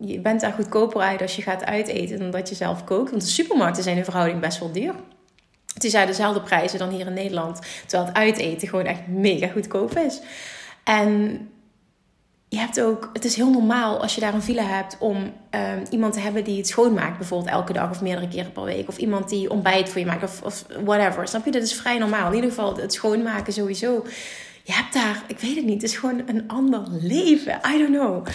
je 0.00 0.20
bent 0.20 0.40
daar 0.40 0.52
goedkoper 0.52 1.00
uit 1.00 1.22
als 1.22 1.36
je 1.36 1.42
gaat 1.42 1.64
uiteten 1.64 2.18
dan 2.18 2.30
dat 2.30 2.48
je 2.48 2.54
zelf 2.54 2.84
kookt. 2.84 3.10
Want 3.10 3.22
de 3.22 3.28
supermarkten 3.28 3.82
zijn 3.82 3.96
in 3.96 4.04
verhouding 4.04 4.40
best 4.40 4.58
wel 4.58 4.72
duur. 4.72 4.94
Het 5.74 5.84
is 5.84 5.92
dezelfde 5.92 6.40
prijzen 6.40 6.78
dan 6.78 6.90
hier 6.90 7.06
in 7.06 7.12
Nederland. 7.12 7.60
Terwijl 7.86 8.08
het 8.08 8.16
uiteten 8.16 8.68
gewoon 8.68 8.84
echt 8.84 9.06
mega 9.06 9.46
goedkoop 9.46 9.98
is. 9.98 10.20
En 10.84 11.40
je 12.48 12.58
hebt 12.58 12.80
ook, 12.80 13.10
het 13.12 13.24
is 13.24 13.36
heel 13.36 13.50
normaal 13.50 14.00
als 14.00 14.14
je 14.14 14.20
daar 14.20 14.34
een 14.34 14.42
villa 14.42 14.62
hebt 14.62 14.96
om 14.98 15.32
ehm, 15.50 15.84
iemand 15.90 16.12
te 16.12 16.20
hebben 16.20 16.44
die 16.44 16.56
het 16.56 16.68
schoonmaakt, 16.68 17.18
bijvoorbeeld 17.18 17.50
elke 17.50 17.72
dag 17.72 17.90
of 17.90 18.00
meerdere 18.00 18.28
keren 18.28 18.52
per 18.52 18.64
week. 18.64 18.88
Of 18.88 18.98
iemand 18.98 19.28
die 19.28 19.50
ontbijt 19.50 19.88
voor 19.88 20.00
je 20.00 20.06
maakt 20.06 20.22
of, 20.22 20.42
of 20.42 20.64
whatever. 20.84 21.28
Snap 21.28 21.44
je? 21.44 21.50
Dat 21.50 21.62
is 21.62 21.74
vrij 21.74 21.98
normaal. 21.98 22.28
In 22.28 22.34
ieder 22.34 22.50
geval 22.50 22.76
het 22.76 22.92
schoonmaken 22.92 23.52
sowieso. 23.52 24.06
Je 24.62 24.72
hebt 24.72 24.92
daar, 24.92 25.22
ik 25.26 25.38
weet 25.38 25.56
het 25.56 25.64
niet, 25.64 25.82
het 25.82 25.90
is 25.90 25.96
gewoon 25.96 26.22
een 26.26 26.48
ander 26.48 26.82
leven. 26.90 27.60
I 27.74 27.78
don't 27.78 27.90
know. 27.90 28.26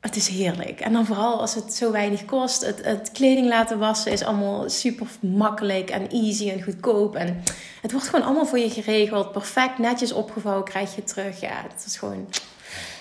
Het 0.00 0.16
is 0.16 0.28
heerlijk. 0.28 0.80
En 0.80 0.92
dan 0.92 1.06
vooral 1.06 1.40
als 1.40 1.54
het 1.54 1.74
zo 1.74 1.92
weinig 1.92 2.24
kost. 2.24 2.66
Het, 2.66 2.84
het 2.84 3.10
kleding 3.12 3.46
laten 3.46 3.78
wassen 3.78 4.12
is 4.12 4.22
allemaal 4.22 4.68
super 4.68 5.06
makkelijk 5.20 5.90
en 5.90 6.08
easy 6.10 6.50
en 6.50 6.62
goedkoop. 6.62 7.16
En 7.16 7.42
het 7.82 7.92
wordt 7.92 8.08
gewoon 8.08 8.24
allemaal 8.24 8.46
voor 8.46 8.58
je 8.58 8.70
geregeld. 8.70 9.32
Perfect, 9.32 9.78
netjes 9.78 10.12
opgevouwen 10.12 10.64
krijg 10.64 10.94
je 10.94 11.04
terug. 11.04 11.40
Ja, 11.40 11.62
het 11.68 11.84
is 11.86 11.96
gewoon 11.96 12.28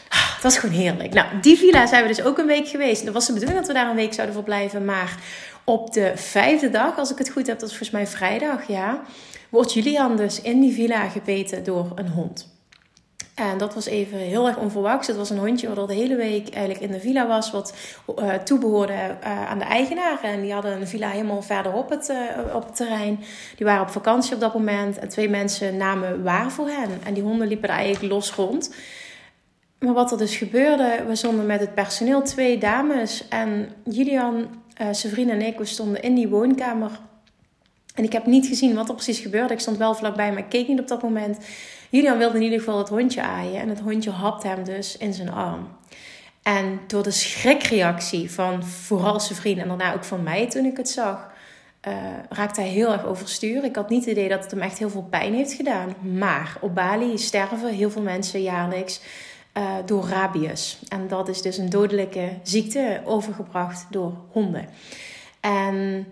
het 0.10 0.44
was 0.44 0.58
gewoon 0.58 0.76
heerlijk. 0.76 1.14
Nou, 1.14 1.28
die 1.42 1.58
villa 1.58 1.86
zijn 1.86 2.02
we 2.02 2.08
dus 2.08 2.22
ook 2.22 2.38
een 2.38 2.46
week 2.46 2.68
geweest. 2.68 3.06
Dat 3.06 3.14
was 3.14 3.26
de 3.26 3.34
bedoeling 3.34 3.60
dat 3.60 3.68
we 3.68 3.74
daar 3.74 3.90
een 3.90 3.96
week 3.96 4.14
zouden 4.14 4.36
verblijven. 4.36 4.86
Maar 4.86 5.18
op 5.64 5.94
de 5.94 6.12
vijfde 6.16 6.70
dag, 6.70 6.98
als 6.98 7.12
ik 7.12 7.18
het 7.18 7.30
goed 7.30 7.48
heb, 7.48 7.60
dat 7.60 7.70
is 7.70 7.76
volgens 7.78 7.98
mij 7.98 8.08
vrijdag, 8.08 8.68
ja. 8.68 9.02
Wordt 9.50 9.74
Julian 9.74 10.18
dus 10.18 10.42
in 10.42 10.62
die 10.62 10.74
villa 10.74 11.10
gebeten 11.10 11.64
door 11.64 11.92
een 11.96 12.08
hond. 12.08 12.57
En 13.38 13.58
dat 13.58 13.74
was 13.74 13.86
even 13.86 14.18
heel 14.18 14.48
erg 14.48 14.58
onverwachts. 14.58 15.08
Het 15.08 15.16
was 15.16 15.30
een 15.30 15.38
hondje 15.38 15.68
wat 15.68 15.78
al 15.78 15.86
de 15.86 15.94
hele 15.94 16.16
week 16.16 16.50
eigenlijk 16.50 16.84
in 16.86 16.92
de 16.92 17.00
villa 17.00 17.28
was. 17.28 17.52
Wat 17.52 17.74
uh, 18.20 18.34
toebehoorde 18.34 18.94
uh, 18.94 19.50
aan 19.50 19.60
de 19.60 19.66
eigenaar. 19.66 20.24
En 20.24 20.42
die 20.42 20.54
hadden 20.54 20.82
een 20.82 20.88
villa 20.88 21.10
helemaal 21.10 21.42
verderop 21.42 21.90
het, 21.90 22.10
uh, 22.10 22.56
op 22.56 22.66
het 22.66 22.76
terrein. 22.76 23.20
Die 23.56 23.66
waren 23.66 23.82
op 23.82 23.90
vakantie 23.90 24.34
op 24.34 24.40
dat 24.40 24.54
moment. 24.54 25.00
En 25.00 25.10
twee 25.10 25.30
mensen 25.30 25.78
namen 25.78 26.24
waar 26.24 26.52
voor 26.52 26.68
hen. 26.68 26.90
En 27.04 27.14
die 27.14 27.24
honden 27.24 27.48
liepen 27.48 27.68
daar 27.68 27.78
eigenlijk 27.78 28.14
los 28.14 28.34
rond. 28.34 28.76
Maar 29.80 29.94
wat 29.94 30.12
er 30.12 30.18
dus 30.18 30.36
gebeurde, 30.36 31.04
we 31.08 31.16
stonden 31.16 31.46
met 31.46 31.60
het 31.60 31.74
personeel, 31.74 32.22
twee 32.22 32.58
dames. 32.58 33.28
En 33.28 33.70
Julian, 33.84 34.48
zijn 34.92 35.30
en 35.30 35.42
ik, 35.42 35.58
we 35.58 35.66
stonden 35.66 36.02
in 36.02 36.16
die 36.16 36.28
woonkamer. 36.28 36.92
En 37.98 38.04
ik 38.04 38.12
heb 38.12 38.26
niet 38.26 38.48
gezien 38.48 38.76
wat 38.76 38.90
er 38.90 38.96
precies 38.96 39.20
gebeurde. 39.20 39.54
Ik 39.54 39.60
stond 39.60 39.78
wel 39.78 39.96
vlakbij, 39.96 40.30
maar 40.30 40.40
ik 40.40 40.50
keek 40.50 40.68
niet 40.68 40.80
op 40.80 40.88
dat 40.88 41.02
moment. 41.02 41.38
Julian 41.90 42.18
wilde 42.18 42.38
in 42.38 42.44
ieder 42.44 42.60
geval 42.60 42.78
het 42.78 42.90
hondje 42.90 43.22
aaien. 43.22 43.62
En 43.62 43.70
het 43.70 43.80
hondje 43.80 44.10
hapte 44.10 44.48
hem 44.48 44.64
dus 44.64 44.98
in 44.98 45.14
zijn 45.14 45.32
arm. 45.32 45.68
En 46.44 46.80
door 46.88 47.04
de 47.04 47.12
schrikreactie 47.12 48.32
van 48.32 48.64
vooral 48.64 49.20
zijn 49.20 49.40
vriend 49.40 49.60
en 49.60 49.68
daarna 49.68 49.94
ook 49.94 50.04
van 50.04 50.24
mij 50.24 50.50
toen 50.50 50.66
ik 50.66 50.78
het 50.78 50.90
zag, 50.90 51.32
uh, 51.88 51.94
raakte 52.30 52.62
hij 52.62 52.70
heel 52.70 52.92
erg 52.92 53.06
overstuur. 53.06 53.64
Ik 53.64 53.76
had 53.76 53.90
niet 53.90 54.06
het 54.06 54.12
idee 54.18 54.30
dat 54.30 54.42
het 54.42 54.52
hem 54.52 54.62
echt 54.62 54.78
heel 54.78 54.90
veel 54.90 55.08
pijn 55.10 55.34
heeft 55.34 55.54
gedaan. 55.54 55.96
Maar 56.18 56.58
op 56.62 56.76
Bali 56.76 57.18
sterven 57.18 57.74
heel 57.74 57.90
veel 57.90 58.02
mensen 58.02 58.42
jaarlijks 58.42 59.02
uh, 59.58 59.64
door 59.86 60.08
rabies. 60.08 60.80
En 60.88 61.08
dat 61.08 61.28
is 61.28 61.42
dus 61.42 61.58
een 61.58 61.70
dodelijke 61.70 62.30
ziekte 62.44 63.02
overgebracht 63.06 63.86
door 63.90 64.14
honden. 64.32 64.66
En 65.40 66.06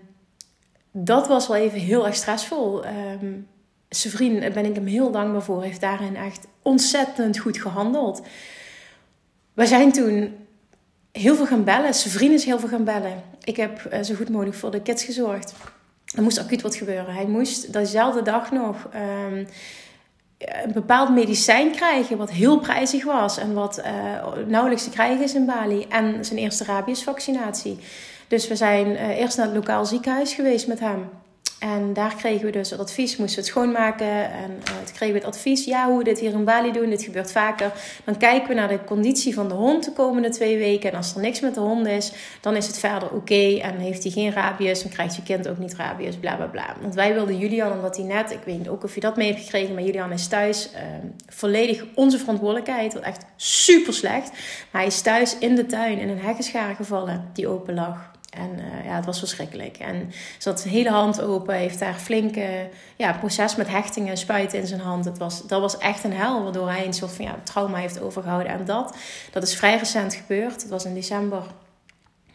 dat 0.98 1.28
was 1.28 1.48
wel 1.48 1.56
even 1.56 1.78
heel 1.78 2.06
erg 2.06 2.14
stressvol. 2.14 2.84
Um, 2.86 3.48
zijn 3.88 4.12
vriend, 4.12 4.40
daar 4.40 4.50
ben 4.50 4.64
ik 4.64 4.74
hem 4.74 4.86
heel 4.86 5.10
dankbaar 5.10 5.42
voor, 5.42 5.62
heeft 5.62 5.80
daarin 5.80 6.16
echt 6.16 6.46
ontzettend 6.62 7.38
goed 7.38 7.60
gehandeld. 7.60 8.22
We 9.54 9.66
zijn 9.66 9.92
toen 9.92 10.36
heel 11.12 11.34
veel 11.34 11.46
gaan 11.46 11.64
bellen. 11.64 11.94
Zijn 11.94 12.14
vriend 12.14 12.32
is 12.32 12.44
heel 12.44 12.58
veel 12.58 12.68
gaan 12.68 12.84
bellen. 12.84 13.22
Ik 13.42 13.56
heb 13.56 13.88
uh, 13.92 14.02
zo 14.02 14.14
goed 14.14 14.28
mogelijk 14.28 14.56
voor 14.56 14.70
de 14.70 14.82
kids 14.82 15.04
gezorgd. 15.04 15.54
Er 16.14 16.22
moest 16.22 16.38
acuut 16.38 16.62
wat 16.62 16.76
gebeuren. 16.76 17.14
Hij 17.14 17.26
moest 17.26 17.72
dezelfde 17.72 18.22
dag 18.22 18.50
nog 18.50 18.88
um, 18.94 19.46
een 20.38 20.72
bepaald 20.72 21.14
medicijn 21.14 21.70
krijgen 21.70 22.16
wat 22.16 22.30
heel 22.30 22.58
prijzig 22.58 23.04
was 23.04 23.38
en 23.38 23.54
wat 23.54 23.78
uh, 23.78 23.84
nauwelijks 24.46 24.84
te 24.84 24.90
krijgen 24.90 25.24
is 25.24 25.34
in 25.34 25.46
Bali. 25.46 25.86
En 25.88 26.24
zijn 26.24 26.38
eerste 26.38 26.64
rabiesvaccinatie. 26.64 27.78
Dus 28.28 28.48
we 28.48 28.56
zijn 28.56 28.86
uh, 28.86 29.18
eerst 29.18 29.36
naar 29.36 29.46
het 29.46 29.54
lokaal 29.54 29.86
ziekenhuis 29.86 30.34
geweest 30.34 30.66
met 30.66 30.80
hem. 30.80 31.08
En 31.58 31.92
daar 31.92 32.14
kregen 32.14 32.44
we 32.44 32.52
dus 32.52 32.70
het 32.70 32.80
advies, 32.80 33.16
moesten 33.16 33.36
we 33.38 33.44
het 33.44 33.50
schoonmaken. 33.50 34.30
En 34.32 34.50
uh, 34.50 34.76
toen 34.84 34.94
kregen 34.94 35.14
we 35.14 35.20
het 35.20 35.28
advies, 35.28 35.64
ja, 35.64 35.88
hoe 35.88 35.98
we 35.98 36.04
dit 36.04 36.18
hier 36.18 36.32
in 36.32 36.44
Bali 36.44 36.72
doen, 36.72 36.90
dit 36.90 37.02
gebeurt 37.02 37.32
vaker. 37.32 37.72
Dan 38.04 38.16
kijken 38.16 38.48
we 38.48 38.54
naar 38.54 38.68
de 38.68 38.84
conditie 38.84 39.34
van 39.34 39.48
de 39.48 39.54
hond 39.54 39.84
de 39.84 39.92
komende 39.92 40.28
twee 40.28 40.58
weken. 40.58 40.90
En 40.90 40.96
als 40.96 41.14
er 41.14 41.20
niks 41.20 41.40
met 41.40 41.54
de 41.54 41.60
hond 41.60 41.86
is, 41.86 42.12
dan 42.40 42.56
is 42.56 42.66
het 42.66 42.78
verder 42.78 43.10
oké. 43.10 43.58
En 43.62 43.78
heeft 43.78 44.02
hij 44.02 44.12
geen 44.12 44.32
rabies, 44.32 44.82
dan 44.82 44.92
krijgt 44.92 45.16
je 45.16 45.22
kind 45.22 45.48
ook 45.48 45.58
niet 45.58 45.74
rabies, 45.74 46.16
bla 46.16 46.36
bla 46.36 46.46
bla. 46.46 46.76
Want 46.80 46.94
wij 46.94 47.14
wilden 47.14 47.38
Julian, 47.38 47.72
omdat 47.72 47.96
hij 47.96 48.06
net, 48.06 48.30
ik 48.30 48.42
weet 48.44 48.58
niet 48.58 48.68
ook 48.68 48.84
of 48.84 48.94
je 48.94 49.00
dat 49.00 49.16
mee 49.16 49.28
hebt 49.28 49.42
gekregen, 49.42 49.74
maar 49.74 49.82
Julian 49.82 50.12
is 50.12 50.26
thuis 50.26 50.70
uh, 50.74 50.80
volledig 51.28 51.84
onze 51.94 52.18
verantwoordelijkheid. 52.18 52.94
Wat 52.94 53.02
echt 53.02 53.24
super 53.36 53.94
slecht. 53.94 54.30
Maar 54.70 54.80
hij 54.80 54.86
is 54.86 55.00
thuis 55.00 55.38
in 55.38 55.54
de 55.54 55.66
tuin 55.66 55.98
in 55.98 56.08
een 56.08 56.20
heggeschaar 56.20 56.74
gevallen 56.74 57.30
die 57.32 57.48
open 57.48 57.74
lag. 57.74 58.14
En 58.36 58.50
uh, 58.58 58.84
ja, 58.84 58.94
het 58.96 59.04
was 59.04 59.18
verschrikkelijk. 59.18 59.76
En 59.76 60.12
ze 60.38 60.48
had 60.48 60.60
zijn 60.60 60.74
hele 60.74 60.90
hand 60.90 61.20
open, 61.20 61.54
heeft 61.54 61.78
daar 61.78 61.94
flinke 61.94 62.68
ja, 62.96 63.12
proces 63.12 63.56
met 63.56 63.68
hechtingen, 63.68 64.16
spuiten 64.16 64.58
in 64.58 64.66
zijn 64.66 64.80
hand. 64.80 65.04
Het 65.04 65.18
was, 65.18 65.46
dat 65.46 65.60
was 65.60 65.78
echt 65.78 66.04
een 66.04 66.12
hel, 66.12 66.42
waardoor 66.42 66.68
hij 66.68 66.86
een 66.86 66.94
soort 66.94 67.12
van 67.12 67.24
ja, 67.24 67.38
trauma 67.42 67.78
heeft 67.78 68.00
overgehouden. 68.00 68.52
En 68.52 68.64
dat, 68.64 68.96
dat 69.32 69.42
is 69.42 69.56
vrij 69.56 69.76
recent 69.76 70.14
gebeurd. 70.14 70.62
Het 70.62 70.70
was 70.70 70.84
in 70.84 70.94
december. 70.94 71.42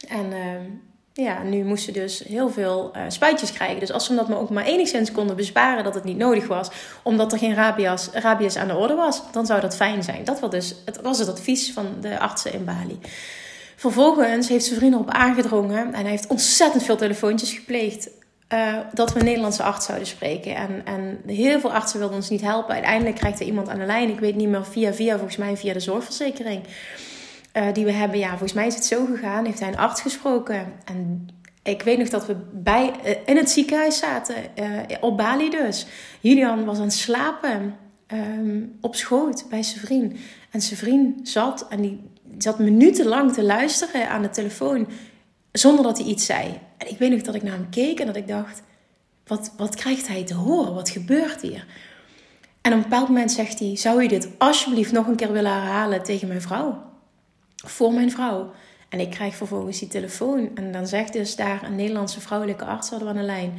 En 0.08 0.32
uh, 0.32 1.26
ja, 1.26 1.44
nu 1.44 1.64
moesten 1.64 1.94
dus 1.94 2.20
heel 2.20 2.50
veel 2.50 2.92
uh, 2.96 3.02
spuitjes 3.08 3.54
krijgen. 3.54 3.80
Dus 3.80 3.92
als 3.92 4.06
ze 4.06 4.16
dat 4.16 4.28
maar 4.28 4.38
ook 4.40 4.50
maar 4.50 4.66
enigszins 4.66 5.12
konden 5.12 5.36
besparen 5.36 5.84
dat 5.84 5.94
het 5.94 6.04
niet 6.04 6.18
nodig 6.18 6.48
was, 6.48 6.70
omdat 7.04 7.32
er 7.32 7.38
geen 7.38 7.56
rabies, 7.56 8.10
rabies 8.14 8.58
aan 8.58 8.68
de 8.68 8.76
orde 8.76 8.96
was, 8.96 9.22
dan 9.32 9.46
zou 9.46 9.62
dat 9.62 9.76
fijn 9.76 10.04
zijn. 10.04 10.24
Dat 10.24 10.40
was 10.40 10.50
dus 10.50 10.76
het, 10.86 11.02
was 11.02 11.20
het 11.20 11.30
advies 11.30 11.74
van 11.74 11.96
de 12.02 12.20
artsen 12.20 12.54
in 12.54 12.66
Bali. 12.66 13.00
Vervolgens 13.82 14.48
heeft 14.48 14.66
zijn 14.66 14.80
vriend 14.80 14.94
erop 14.94 15.10
aangedrongen 15.10 15.94
en 15.94 16.02
hij 16.02 16.10
heeft 16.10 16.28
ontzettend 16.28 16.84
veel 16.84 16.98
telefoontjes 16.98 17.54
gepleegd. 17.54 18.10
Uh, 18.54 18.78
dat 18.94 19.14
we 19.14 19.20
een 19.20 19.26
Nederlandse 19.26 19.64
arts 19.64 19.86
zouden 19.86 20.08
spreken. 20.08 20.56
En, 20.56 20.82
en 20.86 21.22
heel 21.26 21.60
veel 21.60 21.74
artsen 21.74 22.00
wilden 22.00 22.18
ons 22.18 22.30
niet 22.30 22.42
helpen. 22.42 22.74
Uiteindelijk 22.74 23.16
krijgt 23.16 23.40
er 23.40 23.46
iemand 23.46 23.70
aan 23.70 23.80
de 23.80 23.86
lijn. 23.86 24.10
Ik 24.10 24.20
weet 24.20 24.36
niet 24.36 24.48
meer 24.48 24.66
via, 24.66 24.94
via 24.94 25.14
volgens 25.16 25.38
mij 25.38 25.58
via 25.58 25.74
de 25.74 25.80
zorgverzekering. 25.80 26.64
Uh, 27.54 27.64
die 27.74 27.86
we 27.86 27.92
hebben. 27.92 28.20
Ja, 28.20 28.30
volgens 28.30 28.54
mij 28.54 28.68
is 28.68 28.76
het 28.76 28.86
zo 28.86 29.06
gegaan. 29.06 29.46
Heeft 29.46 29.60
hij 29.60 29.68
een 29.68 29.78
arts 29.78 30.02
gesproken. 30.02 30.74
En 30.86 31.28
ik 31.64 31.82
weet 31.82 31.98
nog 31.98 32.10
dat 32.10 32.26
we 32.26 32.36
bij, 32.54 32.92
uh, 33.06 33.12
in 33.26 33.38
het 33.38 33.50
ziekenhuis 33.50 33.98
zaten. 33.98 34.36
op 35.00 35.18
Bali 35.18 35.50
dus. 35.50 35.86
Julian 36.20 36.66
was 36.66 36.78
aan 36.78 36.84
het 36.84 36.94
slapen. 36.94 37.76
Um, 38.14 38.78
op 38.82 38.96
schoot 38.96 39.46
bij 39.50 39.64
zijn 39.64 39.80
vriend. 39.80 40.20
En 40.52 40.62
zijn 40.62 40.80
vriend 40.80 41.30
zat 41.30 41.68
en 41.70 41.82
die 41.82 42.11
zat 42.42 42.60
minutenlang 42.60 43.34
te 43.34 43.44
luisteren 43.44 44.10
aan 44.10 44.22
de 44.22 44.30
telefoon 44.30 44.88
zonder 45.52 45.84
dat 45.84 45.98
hij 45.98 46.08
iets 46.08 46.26
zei. 46.26 46.60
En 46.78 46.90
ik 46.90 46.98
weet 46.98 47.12
nog 47.12 47.22
dat 47.22 47.36
ik 47.36 47.44
naar 47.44 47.54
hem 47.54 47.70
keek 47.70 48.00
en 48.00 48.06
dat 48.06 48.16
ik 48.16 48.28
dacht: 48.28 48.62
wat, 49.26 49.54
wat 49.58 49.76
krijgt 49.76 50.08
hij 50.08 50.24
te 50.24 50.34
horen? 50.34 50.74
Wat 50.74 50.90
gebeurt 50.90 51.42
hier? 51.42 51.66
En 52.62 52.72
op 52.72 52.78
een 52.78 52.90
bepaald 52.90 53.08
moment 53.08 53.32
zegt 53.32 53.60
hij: 53.60 53.78
Zou 53.78 54.02
je 54.02 54.08
dit 54.08 54.30
alsjeblieft 54.38 54.92
nog 54.92 55.08
een 55.08 55.16
keer 55.16 55.32
willen 55.32 55.52
herhalen 55.52 56.04
tegen 56.04 56.28
mijn 56.28 56.42
vrouw? 56.42 56.84
Voor 57.56 57.94
mijn 57.94 58.12
vrouw. 58.12 58.52
En 58.90 59.00
ik 59.00 59.10
krijg 59.10 59.36
vervolgens 59.36 59.80
die 59.80 59.88
telefoon. 59.88 60.52
En 60.56 60.72
dan 60.72 60.88
zegt 60.88 61.14
dus 61.14 61.36
daar 61.36 61.64
een 61.64 61.76
Nederlandse 61.76 62.22
vrouwelijke 62.22 62.66
arts, 62.66 62.90
hadden 62.90 63.08
we 63.08 63.14
aan 63.14 63.20
de 63.20 63.26
lijn. 63.26 63.54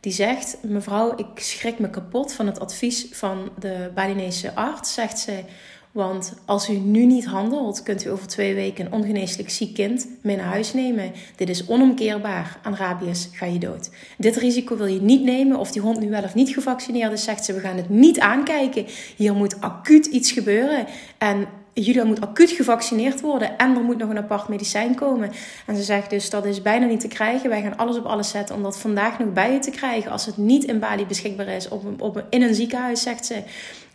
Die 0.00 0.12
zegt: 0.12 0.58
Mevrouw, 0.62 1.16
ik 1.16 1.26
schrik 1.34 1.78
me 1.78 1.90
kapot 1.90 2.32
van 2.32 2.46
het 2.46 2.60
advies 2.60 3.06
van 3.10 3.50
de 3.58 3.90
Balinese 3.94 4.54
arts. 4.54 4.94
Zegt 4.94 5.18
ze: 5.18 5.44
want 5.92 6.34
als 6.44 6.68
u 6.68 6.72
nu 6.72 7.04
niet 7.04 7.24
handelt, 7.24 7.82
kunt 7.82 8.04
u 8.04 8.10
over 8.10 8.26
twee 8.26 8.54
weken 8.54 8.86
een 8.86 8.92
ongeneeslijk 8.92 9.50
ziek 9.50 9.74
kind 9.74 10.08
mee 10.22 10.36
naar 10.36 10.46
huis 10.46 10.72
nemen. 10.72 11.12
Dit 11.36 11.48
is 11.48 11.66
onomkeerbaar. 11.66 12.58
Aan 12.62 12.76
rabies 12.76 13.28
ga 13.32 13.46
je 13.46 13.58
dood. 13.58 13.90
Dit 14.18 14.36
risico 14.36 14.76
wil 14.76 14.86
je 14.86 15.00
niet 15.00 15.22
nemen. 15.22 15.58
Of 15.58 15.70
die 15.70 15.82
hond 15.82 16.00
nu 16.00 16.10
wel 16.10 16.22
of 16.22 16.34
niet 16.34 16.48
gevaccineerd 16.48 17.12
is, 17.12 17.24
zegt 17.24 17.44
ze: 17.44 17.52
we 17.52 17.60
gaan 17.60 17.76
het 17.76 17.88
niet 17.88 18.20
aankijken. 18.20 18.86
Hier 19.16 19.34
moet 19.34 19.60
acuut 19.60 20.06
iets 20.06 20.32
gebeuren. 20.32 20.86
En 21.18 21.48
Julia 21.80 22.04
moet 22.04 22.20
acuut 22.20 22.50
gevaccineerd 22.50 23.20
worden 23.20 23.58
en 23.58 23.76
er 23.76 23.82
moet 23.82 23.98
nog 23.98 24.10
een 24.10 24.18
apart 24.18 24.48
medicijn 24.48 24.94
komen. 24.94 25.30
En 25.66 25.76
ze 25.76 25.82
zegt 25.82 26.10
dus 26.10 26.30
dat 26.30 26.44
is 26.44 26.62
bijna 26.62 26.86
niet 26.86 27.00
te 27.00 27.08
krijgen. 27.08 27.50
Wij 27.50 27.62
gaan 27.62 27.76
alles 27.76 27.96
op 27.96 28.04
alles 28.04 28.28
zetten 28.28 28.54
om 28.54 28.62
dat 28.62 28.78
vandaag 28.78 29.18
nog 29.18 29.32
bij 29.32 29.52
je 29.52 29.58
te 29.58 29.70
krijgen. 29.70 30.10
Als 30.10 30.26
het 30.26 30.36
niet 30.36 30.64
in 30.64 30.78
Bali 30.78 31.06
beschikbaar 31.06 31.48
is, 31.48 31.68
op, 31.68 32.02
op, 32.02 32.24
in 32.30 32.42
een 32.42 32.54
ziekenhuis, 32.54 33.02
zegt 33.02 33.26
ze. 33.26 33.42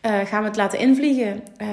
Uh, 0.06 0.20
gaan 0.20 0.42
we 0.42 0.48
het 0.48 0.58
laten 0.58 0.80
invliegen. 0.80 1.44
Uh, 1.62 1.68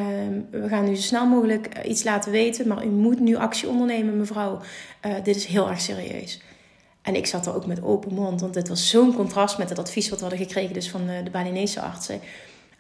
we 0.51 0.69
gaan 0.69 0.85
nu 0.85 0.95
zo 0.97 1.03
snel 1.03 1.27
mogelijk 1.27 1.67
eh, 1.67 1.91
iets 1.91 2.05
laten 2.05 2.33
weten, 2.33 2.69
maar 2.69 2.85
u 2.85 2.89
moet 2.89 3.21
nu 3.21 3.37
actie 3.37 3.69
ondernemen, 3.69 4.17
mevrouw. 4.17 4.61
Uh, 5.07 5.13
dit 5.23 5.37
is 5.37 5.45
heel 5.45 5.69
erg 5.69 5.81
serieus. 5.81 6.41
En 7.03 7.15
ik 7.15 7.27
zat 7.27 7.47
er 7.47 7.55
ook 7.55 7.67
met 7.67 7.83
open 7.83 8.15
mond, 8.15 8.41
want 8.41 8.55
dit 8.55 8.69
was 8.69 8.89
zo'n 8.89 9.15
contrast 9.15 9.59
met 9.59 9.69
het 9.69 9.79
advies 9.79 10.09
wat 10.09 10.19
we 10.19 10.27
hadden 10.27 10.47
gekregen 10.47 10.75
dus 10.75 10.91
van 10.91 11.07
de, 11.07 11.23
de 11.23 11.31
Balinese 11.31 11.81
artsen. 11.81 12.21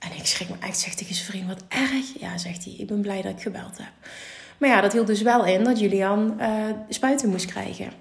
En 0.00 0.16
ik 0.16 0.26
schrik 0.26 0.48
me 0.48 0.54
echt, 0.60 0.78
zegt 0.78 0.96
tegen 0.96 1.14
zijn 1.14 1.26
vriend, 1.26 1.46
wat 1.46 1.64
erg. 1.68 2.20
Ja, 2.20 2.38
zegt 2.38 2.64
hij, 2.64 2.74
ik 2.78 2.86
ben 2.86 3.00
blij 3.00 3.22
dat 3.22 3.32
ik 3.32 3.42
gebeld 3.42 3.78
heb. 3.78 3.92
Maar 4.58 4.68
ja, 4.68 4.80
dat 4.80 4.92
hield 4.92 5.06
dus 5.06 5.22
wel 5.22 5.44
in 5.44 5.64
dat 5.64 5.78
Julian 5.78 6.36
uh, 6.40 6.64
spuiten 6.88 7.28
moest 7.28 7.46
krijgen. 7.46 7.92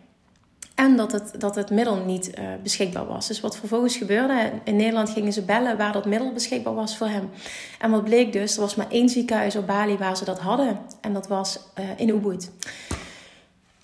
En 0.75 0.95
dat 0.95 1.11
het, 1.11 1.33
dat 1.37 1.55
het 1.55 1.69
middel 1.69 1.95
niet 1.95 2.29
uh, 2.39 2.45
beschikbaar 2.63 3.05
was. 3.05 3.27
Dus 3.27 3.39
wat 3.39 3.57
vervolgens 3.57 3.97
gebeurde, 3.97 4.51
in 4.63 4.75
Nederland 4.75 5.09
gingen 5.09 5.33
ze 5.33 5.41
bellen 5.41 5.77
waar 5.77 5.91
dat 5.91 6.05
middel 6.05 6.33
beschikbaar 6.33 6.73
was 6.73 6.97
voor 6.97 7.07
hem. 7.07 7.29
En 7.79 7.91
wat 7.91 8.03
bleek 8.03 8.33
dus, 8.33 8.55
er 8.55 8.61
was 8.61 8.75
maar 8.75 8.89
één 8.89 9.09
ziekenhuis 9.09 9.55
op 9.55 9.67
Bali 9.67 9.97
waar 9.97 10.17
ze 10.17 10.25
dat 10.25 10.39
hadden. 10.39 10.79
En 11.01 11.13
dat 11.13 11.27
was 11.27 11.59
uh, 11.79 11.85
in 11.97 12.09
Ubud. 12.09 12.51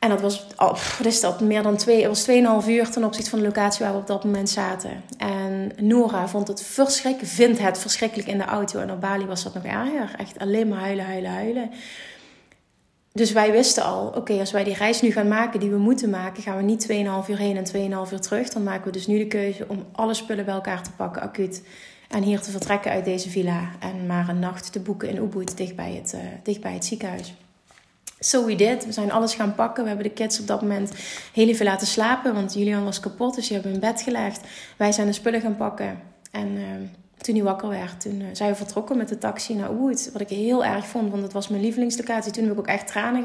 En 0.06 0.12
dat 0.12 0.22
was, 0.22 0.46
oh, 0.58 0.78
wat 0.98 1.06
is 1.06 1.22
dat, 1.22 1.39
meer 1.39 1.63
dan 1.63 1.78
twee, 1.78 2.08
het 2.08 2.26
was 2.26 2.63
2,5 2.63 2.70
uur 2.70 2.89
ten 2.89 3.04
opzichte 3.04 3.30
van 3.30 3.39
de 3.39 3.46
locatie 3.46 3.86
waar 3.86 3.94
we 3.94 4.00
op 4.00 4.08
dat 4.08 4.24
moment 4.24 4.50
zaten. 4.50 5.04
En 5.18 5.72
Nora 5.80 6.28
vond 6.28 6.48
het 6.48 6.63
verschrikkelijk, 6.63 7.34
vindt 7.34 7.60
het 7.60 7.78
verschrikkelijk 7.78 8.28
in 8.28 8.38
de 8.38 8.44
auto. 8.44 8.80
En 8.80 8.91
op 8.91 9.02
Bali 9.02 9.26
was 9.26 9.44
dat 9.44 9.54
nog 9.54 9.63
erger. 9.63 10.15
Echt 10.18 10.39
alleen 10.39 10.68
maar 10.68 10.80
huilen, 10.80 11.06
huilen, 11.06 11.32
huilen. 11.32 11.72
Dus 13.12 13.32
wij 13.32 13.52
wisten 13.52 13.84
al, 13.84 14.08
oké, 14.15 14.39
als 14.39 14.52
wij 14.52 14.63
die 14.63 14.74
reis 14.74 15.02
nu 15.02 15.12
gaan 15.12 15.28
maken 15.28 15.60
die 15.60 15.70
we 15.70 15.78
moeten 15.78 16.10
maken, 16.10 16.44
gaan 16.44 16.58
we 16.58 16.63
niet 16.63 16.88
2,5 16.91 17.30
uur 17.30 17.38
heen 17.38 17.58
en 17.58 18.06
2,5 18.08 18.13
uur 18.13 18.20
terug. 18.20 18.50
Dan 18.50 18.63
maken 18.63 18.86
we 18.86 18.91
dus 18.91 19.08
nu 19.08 19.18
de 19.18 19.28
keuze 19.28 19.65
om 19.68 19.86
alle 19.91 20.13
spullen 20.13 20.46
bij 20.46 20.54
elkaar 20.54 20.84
te 20.84 20.91
pakken, 20.91 21.22
acuut. 21.22 21.63
En 22.10 22.24
hier 22.24 22.41
te 22.41 22.52
vertrekken 22.52 22.91
uit 22.91 23.06
deze 23.06 23.30
villa. 23.30 23.70
En 23.80 24.06
maar 24.06 24.30
een 24.30 24.39
nacht 24.39 24.72
te 24.72 24.80
boeken 24.80 25.10
in 25.10 25.18
Ubud, 25.18 25.58
dicht 25.58 25.76
bij 25.76 25.94
het, 25.94 26.13
uh, 26.15 26.22
dicht 26.44 26.62
bij 26.62 26.74
het 26.74 26.86
ziekenhuis. 26.86 27.34
So 28.19 28.45
we 28.45 28.56
did. 28.56 28.86
We 28.86 28.91
zijn 28.91 29.12
alles 29.12 29.34
gaan 29.34 29.56
pakken. 29.56 29.84
We 29.84 29.89
hebben 29.89 30.08
de 30.08 30.13
kids 30.13 30.39
op 30.39 30.47
dat 30.47 30.62
moment 30.62 30.91
heel 31.34 31.47
even 31.47 31.65
laten 31.65 31.88
slapen. 31.88 32.34
Want 32.34 32.54
Julian 32.54 32.84
was 32.84 32.99
kapot, 32.99 33.36
dus 33.36 33.47
die 33.47 33.54
hebben 33.54 33.73
in 33.73 33.80
bed 33.80 34.01
gelegd. 34.01 34.41
Wij 34.78 34.91
zijn 34.91 35.08
de 35.08 35.13
spullen 35.13 35.41
gaan 35.41 35.56
pakken. 35.56 35.99
En 36.32 36.47
uh, 36.51 36.63
toen 37.25 37.35
hij 37.35 37.43
wakker 37.43 37.69
werd, 37.69 38.01
toen 38.01 38.21
uh, 38.21 38.27
zijn 38.33 38.49
we 38.49 38.55
vertrokken 38.55 38.97
met 38.97 39.09
de 39.09 39.17
taxi 39.17 39.55
naar 39.55 39.71
Ubud. 39.71 40.09
Wat 40.13 40.21
ik 40.21 40.29
heel 40.29 40.65
erg 40.65 40.85
vond, 40.85 41.11
want 41.11 41.23
het 41.23 41.33
was 41.33 41.47
mijn 41.47 41.61
lievelingslocatie. 41.61 42.31
Toen 42.31 42.43
heb 42.43 42.53
ik 42.53 42.59
ook 42.59 42.67
echt 42.67 42.88
tranen 42.88 43.23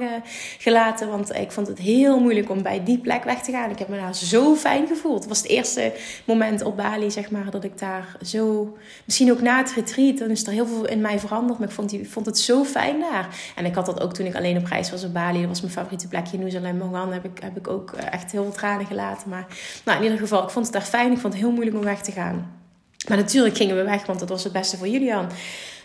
gelaten. 0.58 1.08
Want 1.08 1.34
ik 1.34 1.52
vond 1.52 1.66
het 1.66 1.78
heel 1.78 2.20
moeilijk 2.20 2.50
om 2.50 2.62
bij 2.62 2.84
die 2.84 2.98
plek 2.98 3.24
weg 3.24 3.42
te 3.42 3.52
gaan. 3.52 3.70
Ik 3.70 3.78
heb 3.78 3.88
me 3.88 3.96
daar 3.96 4.14
zo 4.14 4.54
fijn 4.54 4.86
gevoeld. 4.86 5.18
Het 5.18 5.28
was 5.28 5.38
het 5.38 5.46
eerste 5.46 5.92
moment 6.24 6.62
op 6.62 6.76
Bali, 6.76 7.10
zeg 7.10 7.30
maar, 7.30 7.50
dat 7.50 7.64
ik 7.64 7.78
daar 7.78 8.16
zo... 8.22 8.76
Misschien 9.04 9.30
ook 9.30 9.40
na 9.40 9.56
het 9.56 9.72
retreat, 9.72 10.18
dan 10.18 10.30
is 10.30 10.46
er 10.46 10.52
heel 10.52 10.66
veel 10.66 10.86
in 10.86 11.00
mij 11.00 11.18
veranderd. 11.18 11.58
Maar 11.58 11.68
ik 11.68 11.74
vond, 11.74 11.94
vond 12.02 12.26
het 12.26 12.38
zo 12.38 12.64
fijn 12.64 13.00
daar. 13.00 13.28
En 13.56 13.64
ik 13.64 13.74
had 13.74 13.86
dat 13.86 14.00
ook 14.00 14.14
toen 14.14 14.26
ik 14.26 14.36
alleen 14.36 14.56
op 14.56 14.66
reis 14.66 14.90
was 14.90 15.04
op 15.04 15.12
Bali. 15.12 15.38
Dat 15.38 15.48
was 15.48 15.60
mijn 15.60 15.72
favoriete 15.72 16.08
plekje. 16.08 16.32
In 16.32 16.38
Nieuw-Zeeland, 16.38 16.78
Mongan 16.78 17.12
heb 17.12 17.24
ik, 17.24 17.42
heb 17.42 17.56
ik 17.56 17.68
ook 17.68 17.92
eh, 17.92 18.12
echt 18.12 18.32
heel 18.32 18.42
veel 18.42 18.52
tranen 18.52 18.86
gelaten. 18.86 19.28
Maar 19.28 19.46
nou, 19.84 19.98
in 19.98 20.04
ieder 20.04 20.18
geval, 20.18 20.42
ik 20.42 20.50
vond 20.50 20.64
het 20.64 20.74
daar 20.74 20.84
fijn. 20.84 21.12
Ik 21.12 21.18
vond 21.18 21.32
het 21.32 21.42
heel 21.42 21.52
moeilijk 21.52 21.76
om 21.76 21.82
weg 21.82 22.02
te 22.02 22.12
gaan. 22.12 22.60
Maar 23.08 23.16
natuurlijk 23.16 23.56
gingen 23.56 23.76
we 23.76 23.82
weg, 23.82 24.06
want 24.06 24.18
dat 24.18 24.28
was 24.28 24.44
het 24.44 24.52
beste 24.52 24.76
voor 24.76 24.88
Julian. 24.88 25.26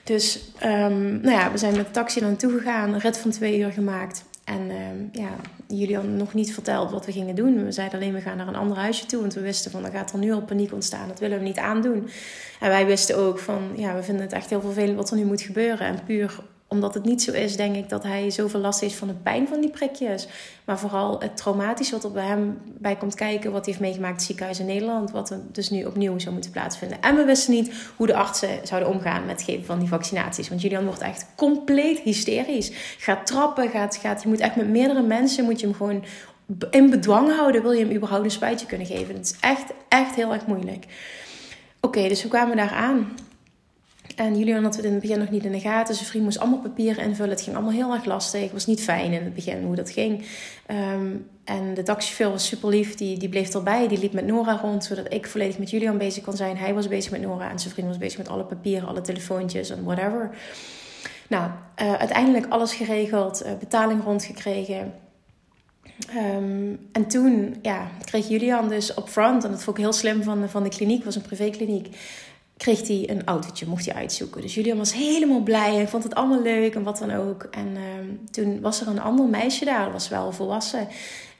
Dus 0.03 0.39
um, 0.63 1.19
nou 1.21 1.31
ja, 1.31 1.51
we 1.51 1.57
zijn 1.57 1.75
met 1.75 1.85
de 1.85 1.91
taxi 1.91 2.19
naar 2.19 2.29
naartoe 2.29 2.57
gegaan, 2.57 2.93
een 2.93 2.99
rit 2.99 3.17
van 3.17 3.31
twee 3.31 3.59
uur 3.59 3.71
gemaakt. 3.71 4.23
En 4.43 4.61
um, 4.61 5.09
ja, 5.11 5.29
Julian 5.67 6.17
nog 6.17 6.33
niet 6.33 6.53
verteld 6.53 6.91
wat 6.91 7.05
we 7.05 7.11
gingen 7.11 7.35
doen. 7.35 7.65
We 7.65 7.71
zeiden 7.71 7.99
alleen, 7.99 8.13
we 8.13 8.21
gaan 8.21 8.37
naar 8.37 8.47
een 8.47 8.55
ander 8.55 8.77
huisje 8.77 9.05
toe. 9.05 9.21
Want 9.21 9.33
we 9.33 9.41
wisten 9.41 9.71
van, 9.71 9.85
er 9.85 9.91
gaat 9.91 10.11
er 10.11 10.19
nu 10.19 10.31
al 10.31 10.41
paniek 10.41 10.73
ontstaan. 10.73 11.07
Dat 11.07 11.19
willen 11.19 11.37
we 11.37 11.43
niet 11.43 11.57
aandoen. 11.57 12.09
En 12.59 12.69
wij 12.69 12.85
wisten 12.85 13.17
ook 13.17 13.39
van, 13.39 13.61
ja, 13.75 13.95
we 13.95 14.03
vinden 14.03 14.23
het 14.23 14.33
echt 14.33 14.49
heel 14.49 14.61
vervelend 14.61 14.95
wat 14.95 15.09
er 15.09 15.17
nu 15.17 15.25
moet 15.25 15.41
gebeuren. 15.41 15.87
En 15.87 16.03
puur 16.05 16.39
omdat 16.75 16.93
het 16.93 17.05
niet 17.05 17.23
zo 17.23 17.31
is, 17.31 17.55
denk 17.55 17.75
ik 17.75 17.89
dat 17.89 18.03
hij 18.03 18.29
zoveel 18.29 18.59
last 18.59 18.79
heeft 18.79 18.95
van 18.95 19.07
de 19.07 19.13
pijn 19.13 19.47
van 19.47 19.61
die 19.61 19.69
prikjes. 19.69 20.27
Maar 20.65 20.79
vooral 20.79 21.19
het 21.19 21.37
traumatische 21.37 21.93
wat 21.93 22.03
er 22.03 22.11
bij 22.11 22.25
hem 22.25 22.57
bij 22.65 22.95
komt 22.95 23.15
kijken. 23.15 23.51
Wat 23.51 23.65
hij 23.65 23.73
heeft 23.73 23.85
meegemaakt 23.85 24.11
in 24.11 24.17
het 24.17 24.25
ziekenhuis 24.25 24.59
in 24.59 24.65
Nederland. 24.65 25.11
Wat 25.11 25.29
er 25.29 25.39
dus 25.51 25.69
nu 25.69 25.83
opnieuw 25.85 26.19
zou 26.19 26.33
moeten 26.33 26.51
plaatsvinden. 26.51 27.01
En 27.01 27.15
we 27.15 27.23
wisten 27.23 27.53
niet 27.53 27.73
hoe 27.95 28.07
de 28.07 28.15
artsen 28.15 28.49
zouden 28.63 28.89
omgaan 28.89 29.25
met 29.25 29.35
het 29.35 29.49
geven 29.49 29.65
van 29.65 29.79
die 29.79 29.87
vaccinaties. 29.87 30.49
Want 30.49 30.61
Julian 30.61 30.85
wordt 30.85 31.01
echt 31.01 31.25
compleet 31.35 31.99
hysterisch. 31.99 32.71
Gaat 32.97 33.25
trappen, 33.25 33.69
gaat, 33.69 33.95
gaat, 33.95 34.21
je 34.21 34.27
moet 34.27 34.39
echt 34.39 34.55
met 34.55 34.69
meerdere 34.69 35.01
mensen 35.01 35.45
moet 35.45 35.59
je 35.59 35.67
hem 35.67 35.75
gewoon 35.75 36.03
in 36.71 36.89
bedwang 36.89 37.35
houden. 37.35 37.61
Wil 37.61 37.71
je 37.71 37.85
hem 37.85 37.95
überhaupt 37.95 38.23
een 38.23 38.31
spuitje 38.31 38.65
kunnen 38.65 38.87
geven. 38.87 39.15
Het 39.15 39.25
is 39.25 39.35
echt, 39.39 39.73
echt 39.89 40.15
heel 40.15 40.33
erg 40.33 40.45
moeilijk. 40.45 40.85
Oké, 41.79 42.07
dus 42.07 42.23
we 42.23 42.29
kwamen 42.29 42.57
daar 42.57 42.73
aan. 42.73 43.13
En 44.15 44.37
Julian 44.37 44.63
had 44.63 44.75
het 44.75 44.85
in 44.85 44.91
het 44.91 45.01
begin 45.01 45.19
nog 45.19 45.29
niet 45.29 45.45
in 45.45 45.51
de 45.51 45.59
gaten. 45.59 45.95
Zijn 45.95 46.07
vriend 46.07 46.23
moest 46.23 46.39
allemaal 46.39 46.59
papieren 46.59 47.03
invullen. 47.03 47.31
Het 47.31 47.41
ging 47.41 47.55
allemaal 47.55 47.73
heel 47.73 47.93
erg 47.93 48.05
lastig. 48.05 48.41
Het 48.41 48.51
was 48.51 48.65
niet 48.65 48.81
fijn 48.81 49.11
in 49.11 49.23
het 49.23 49.33
begin 49.33 49.63
hoe 49.63 49.75
dat 49.75 49.91
ging. 49.91 50.25
Um, 50.71 51.27
en 51.43 51.73
de 51.73 51.83
taxichauffeur 51.83 52.29
was 52.29 52.47
super 52.47 52.69
lief. 52.69 52.95
Die, 52.95 53.17
die 53.17 53.29
bleef 53.29 53.53
erbij. 53.53 53.87
Die 53.87 53.99
liep 53.99 54.13
met 54.13 54.25
Nora 54.25 54.59
rond. 54.61 54.83
Zodat 54.83 55.13
ik 55.13 55.27
volledig 55.27 55.57
met 55.57 55.69
Julian 55.69 55.97
bezig 55.97 56.23
kon 56.23 56.35
zijn. 56.35 56.57
Hij 56.57 56.73
was 56.73 56.87
bezig 56.87 57.11
met 57.11 57.21
Nora. 57.21 57.49
En 57.49 57.59
zijn 57.59 57.73
vriend 57.73 57.87
was 57.87 57.97
bezig 57.97 58.17
met 58.17 58.29
alle 58.29 58.43
papieren, 58.43 58.87
alle 58.87 59.01
telefoontjes 59.01 59.69
en 59.69 59.83
whatever. 59.83 60.37
Nou, 61.27 61.49
uh, 61.81 61.93
uiteindelijk 61.93 62.45
alles 62.49 62.73
geregeld. 62.73 63.45
Uh, 63.45 63.51
betaling 63.59 64.03
rondgekregen. 64.03 64.93
Um, 66.15 66.87
en 66.91 67.07
toen 67.07 67.55
ja, 67.61 67.87
kreeg 68.03 68.27
Julian 68.27 68.69
dus 68.69 68.97
upfront, 68.97 69.43
en 69.43 69.51
dat 69.51 69.63
vond 69.63 69.77
ik 69.77 69.83
heel 69.83 69.93
slim 69.93 70.23
van, 70.23 70.49
van 70.49 70.63
de 70.63 70.69
kliniek, 70.69 71.03
was 71.03 71.15
een 71.15 71.21
privékliniek, 71.21 71.97
kreeg 72.57 72.87
hij 72.87 73.09
een 73.09 73.25
autootje, 73.25 73.67
mocht 73.67 73.85
hij 73.85 73.95
uitzoeken. 73.95 74.41
Dus 74.41 74.53
Julian 74.53 74.77
was 74.77 74.93
helemaal 74.93 75.39
blij 75.39 75.79
en 75.79 75.89
vond 75.89 76.03
het 76.03 76.15
allemaal 76.15 76.41
leuk 76.41 76.75
en 76.75 76.83
wat 76.83 76.97
dan 76.97 77.11
ook. 77.11 77.47
En 77.51 77.67
uh, 77.67 77.81
toen 78.31 78.61
was 78.61 78.81
er 78.81 78.87
een 78.87 79.01
ander 79.01 79.25
meisje 79.25 79.65
daar, 79.65 79.83
dat 79.83 79.93
was 79.93 80.09
wel 80.09 80.31
volwassen. 80.31 80.87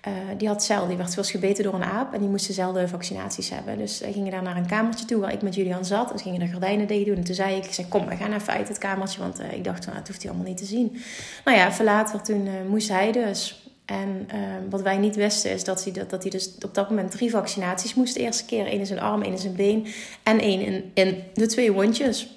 Uh, 0.08 0.14
die 0.38 0.48
had 0.48 0.64
cel, 0.64 0.88
die 0.88 0.98
werd 0.98 1.12
zoals 1.12 1.32
gebeten 1.32 1.64
door 1.64 1.74
een 1.74 1.84
aap 1.84 2.14
en 2.14 2.20
die 2.20 2.30
moest 2.30 2.48
dezelfde 2.48 2.88
vaccinaties 2.88 3.50
hebben. 3.50 3.78
Dus 3.78 4.00
wij 4.00 4.12
gingen 4.12 4.32
daar 4.32 4.42
naar 4.42 4.58
een 4.58 4.68
kamertje 4.68 5.06
toe 5.06 5.22
waar 5.22 5.34
ik 5.34 5.42
met 5.42 5.56
Julian 5.56 5.86
zat. 5.86 6.12
Dus 6.12 6.22
gingen 6.22 6.40
de 6.40 6.52
gordijnen 6.52 6.88
dicht 6.88 7.06
doen. 7.06 7.16
En 7.16 7.24
toen 7.24 7.36
zei 7.36 7.56
ik, 7.56 7.66
ik 7.66 7.74
zei, 7.74 7.88
kom, 7.88 8.06
we 8.06 8.16
gaan 8.16 8.34
even 8.34 8.54
uit 8.54 8.68
het 8.68 8.78
kamertje, 8.78 9.20
want 9.20 9.40
uh, 9.40 9.54
ik 9.54 9.64
dacht, 9.64 9.86
nou, 9.86 9.98
het 9.98 10.08
hoeft 10.08 10.22
hij 10.22 10.32
allemaal 10.32 10.50
niet 10.50 10.58
te 10.58 10.66
zien. 10.66 11.02
Nou 11.46 11.58
ja, 11.58 11.68
even 11.68 11.86
later, 11.86 12.22
toen 12.22 12.50
moest 12.70 12.90
hij 12.90 13.12
dus 13.12 13.65
en 13.86 14.28
uh, 14.34 14.40
wat 14.70 14.82
wij 14.82 14.98
niet 14.98 15.16
wisten 15.16 15.52
is 15.52 15.64
dat 15.64 15.84
hij, 15.84 15.94
dat, 15.94 16.10
dat 16.10 16.22
hij 16.22 16.32
dus 16.32 16.56
op 16.62 16.74
dat 16.74 16.90
moment 16.90 17.12
drie 17.12 17.30
vaccinaties 17.30 17.94
moest. 17.94 18.14
De 18.14 18.20
eerste 18.20 18.46
keer 18.46 18.66
één 18.66 18.80
in 18.80 18.86
zijn 18.86 19.00
arm, 19.00 19.22
één 19.22 19.32
in 19.32 19.38
zijn 19.38 19.56
been 19.56 19.88
en 20.24 20.40
één 20.40 20.62
in, 20.62 20.92
in 20.94 21.24
de 21.34 21.46
twee 21.46 21.72
wondjes. 21.72 22.30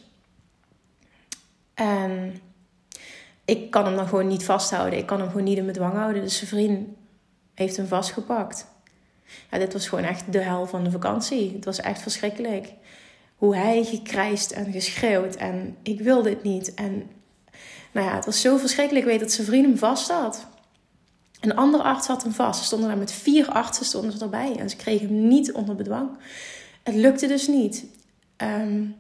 En 1.75 2.41
ik 3.45 3.71
kan 3.71 3.85
hem 3.85 3.97
dan 3.97 4.09
gewoon 4.09 4.27
niet 4.27 4.45
vasthouden. 4.45 4.99
Ik 4.99 5.07
kan 5.07 5.21
hem 5.21 5.29
gewoon 5.29 5.45
niet 5.45 5.59
in 5.59 5.67
bedwang 5.67 5.95
houden. 5.95 6.23
Dus 6.23 6.37
zijn 6.37 6.51
vriend 6.51 6.89
heeft 7.55 7.77
hem 7.77 7.87
vastgepakt. 7.87 8.67
Ja, 9.51 9.59
dit 9.59 9.73
was 9.73 9.89
gewoon 9.89 10.05
echt 10.05 10.33
de 10.33 10.41
hel 10.41 10.67
van 10.67 10.85
de 10.85 10.91
vakantie. 10.91 11.53
Het 11.53 11.65
was 11.65 11.81
echt 11.81 12.03
verschrikkelijk. 12.03 12.73
Hoe 13.37 13.57
hij 13.57 13.85
gekrijsd 13.85 14.51
en 14.51 14.73
geschreeuwd. 14.73 15.35
En 15.35 15.77
ik 15.83 16.01
wil 16.01 16.23
dit 16.23 16.43
niet. 16.43 16.75
En 16.75 17.11
nou 17.93 18.07
ja, 18.07 18.15
het 18.15 18.25
was 18.25 18.41
zo 18.41 18.57
verschrikkelijk. 18.57 19.05
Ik 19.05 19.11
weet 19.11 19.21
dat 19.21 19.33
zijn 19.33 19.47
vriend 19.47 19.67
hem 19.67 19.79
vast 19.79 20.11
had. 20.11 20.47
Een 21.41 21.57
andere 21.57 21.83
arts 21.83 22.07
had 22.07 22.23
hem 22.23 22.33
vast. 22.33 22.59
Ze 22.59 22.65
stonden 22.67 22.89
daar 22.89 22.99
met 22.99 23.13
vier 23.13 23.49
artsen 23.49 23.85
stonden 23.85 24.13
ze 24.13 24.19
erbij. 24.19 24.57
En 24.57 24.71
ze 24.71 24.77
kregen 24.77 25.09
hem 25.09 25.29
niet 25.29 25.53
onder 25.53 25.75
bedwang. 25.75 26.11
Het 26.83 26.95
lukte 26.95 27.27
dus 27.27 27.47
niet. 27.47 27.85
Um, 28.37 28.97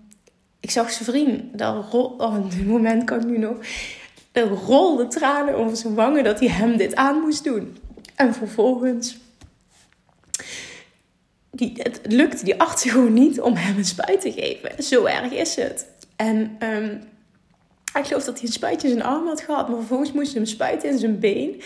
ik 0.61 0.71
zag 0.71 0.91
zijn 0.91 1.05
vriend. 1.05 1.59
Daar 1.59 1.75
rol, 1.75 2.05
oh, 2.19 2.37
moment 2.67 3.05
kan 3.05 3.21
ik 3.21 3.27
nu 3.27 3.39
nog. 3.39 3.57
Er 4.33 4.49
rolde 4.49 5.07
tranen 5.07 5.55
over 5.55 5.77
zijn 5.77 5.95
wangen 5.95 6.25
dat 6.25 6.39
hij 6.41 6.49
hem 6.49 6.77
dit 6.77 6.95
aan 6.95 7.21
moest 7.21 7.45
doen. 7.45 7.77
En 8.15 8.35
vervolgens. 8.35 9.17
Die, 11.51 11.73
het 11.83 12.01
lukte 12.03 12.45
die 12.45 12.61
arts 12.61 12.83
gewoon 12.91 13.13
niet 13.13 13.41
om 13.41 13.55
hem 13.55 13.77
een 13.77 13.85
spuit 13.85 14.21
te 14.21 14.33
geven. 14.33 14.83
Zo 14.83 15.05
erg 15.05 15.33
is 15.33 15.57
het. 15.57 15.87
En 16.17 16.57
um, 16.61 17.01
ik 17.95 18.07
geloof 18.07 18.25
dat 18.25 18.39
hij 18.39 18.47
een 18.47 18.53
spuitje 18.53 18.89
in 18.89 18.95
zijn 18.95 19.07
arm 19.07 19.27
had 19.27 19.41
gehad. 19.41 19.69
Maar 19.69 19.77
vervolgens 19.77 20.13
moest 20.13 20.33
hij 20.33 20.41
hem 20.41 20.51
spuiten 20.51 20.91
in 20.91 20.99
zijn 20.99 21.19
been. 21.19 21.63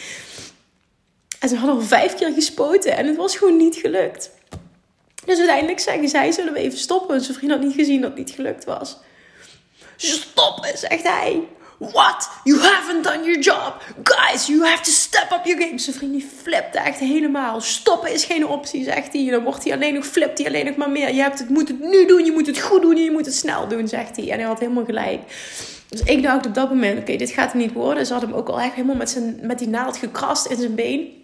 En 1.42 1.48
ze 1.48 1.56
hadden 1.56 1.76
al 1.76 1.82
vijf 1.82 2.14
keer 2.14 2.32
gespoten 2.32 2.96
en 2.96 3.06
het 3.06 3.16
was 3.16 3.36
gewoon 3.36 3.56
niet 3.56 3.76
gelukt. 3.76 4.30
Dus 5.24 5.38
uiteindelijk 5.38 5.80
zeggen 5.80 6.08
zij, 6.08 6.32
zullen 6.32 6.52
we 6.52 6.58
even 6.58 6.78
stoppen? 6.78 7.20
Zijn 7.20 7.36
vriend 7.36 7.52
had 7.52 7.60
niet 7.60 7.74
gezien 7.74 8.00
dat 8.00 8.10
het 8.10 8.18
niet 8.18 8.30
gelukt 8.30 8.64
was. 8.64 8.98
Stoppen, 9.96 10.78
zegt 10.78 11.02
hij. 11.02 11.42
What? 11.78 12.30
You 12.44 12.60
haven't 12.60 13.04
done 13.04 13.24
your 13.24 13.38
job. 13.38 13.82
Guys, 14.02 14.46
you 14.46 14.64
have 14.64 14.82
to 14.82 14.90
step 14.90 15.32
up 15.32 15.44
your 15.44 15.62
game. 15.62 15.78
Zijn 15.78 15.96
vriend 15.96 16.12
die 16.12 16.28
flipte 16.42 16.78
echt 16.78 16.98
helemaal. 16.98 17.60
Stoppen 17.60 18.12
is 18.12 18.24
geen 18.24 18.46
optie, 18.46 18.84
zegt 18.84 19.12
hij. 19.12 19.30
Dan 19.30 19.44
wordt 19.44 19.64
hij 19.64 19.72
alleen 19.72 19.94
nog, 19.94 20.06
flipt 20.06 20.38
hij 20.38 20.46
alleen 20.46 20.66
nog 20.66 20.76
maar 20.76 20.90
meer. 20.90 21.14
Je 21.14 21.20
hebt 21.20 21.38
het, 21.38 21.48
moet 21.48 21.68
het 21.68 21.80
nu 21.80 22.06
doen, 22.06 22.24
je 22.24 22.32
moet 22.32 22.46
het 22.46 22.60
goed 22.60 22.82
doen, 22.82 22.96
je 22.96 23.10
moet 23.10 23.26
het 23.26 23.34
snel 23.34 23.68
doen, 23.68 23.88
zegt 23.88 24.16
hij. 24.16 24.30
En 24.30 24.38
hij 24.38 24.46
had 24.46 24.58
helemaal 24.58 24.84
gelijk. 24.84 25.20
Dus 25.88 26.00
ik 26.00 26.22
dacht 26.22 26.46
op 26.46 26.54
dat 26.54 26.68
moment, 26.68 26.98
oké, 26.98 27.16
dit 27.16 27.30
gaat 27.30 27.50
er 27.52 27.58
niet 27.58 27.72
worden. 27.72 28.06
Ze 28.06 28.12
had 28.12 28.22
hem 28.22 28.32
ook 28.32 28.48
al 28.48 28.60
echt 28.60 28.74
helemaal 28.74 28.96
met, 28.96 29.10
zijn, 29.10 29.38
met 29.42 29.58
die 29.58 29.68
naald 29.68 29.96
gekrast 29.96 30.46
in 30.46 30.56
zijn 30.56 30.74
been 30.74 31.20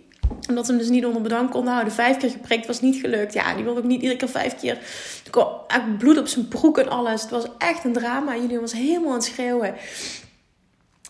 omdat 0.49 0.67
ze 0.67 0.71
hem 0.73 0.81
dus 0.81 0.91
niet 0.91 1.07
onder 1.07 1.23
bedwang 1.23 1.51
konden 1.51 1.73
houden. 1.73 1.93
Vijf 1.93 2.17
keer 2.17 2.31
geprikt 2.31 2.67
was 2.67 2.81
niet 2.81 3.01
gelukt. 3.01 3.33
Ja, 3.33 3.55
die 3.55 3.65
wilde 3.65 3.81
ook 3.81 3.87
niet 3.87 4.01
iedere 4.03 4.19
keer 4.19 4.29
vijf 4.29 4.57
keer. 4.57 4.79
Er 5.25 5.31
kwam 5.31 5.49
echt 5.67 5.99
bloed 5.99 6.19
op 6.19 6.27
zijn 6.27 6.49
broek 6.49 6.79
en 6.79 6.89
alles. 6.89 7.23
Het 7.23 7.31
was 7.31 7.47
echt 7.59 7.85
een 7.85 7.93
drama. 7.93 8.37
Jullie 8.37 8.61
was 8.61 8.73
helemaal 8.73 9.09
aan 9.09 9.15
het 9.15 9.25
schreeuwen. 9.25 9.75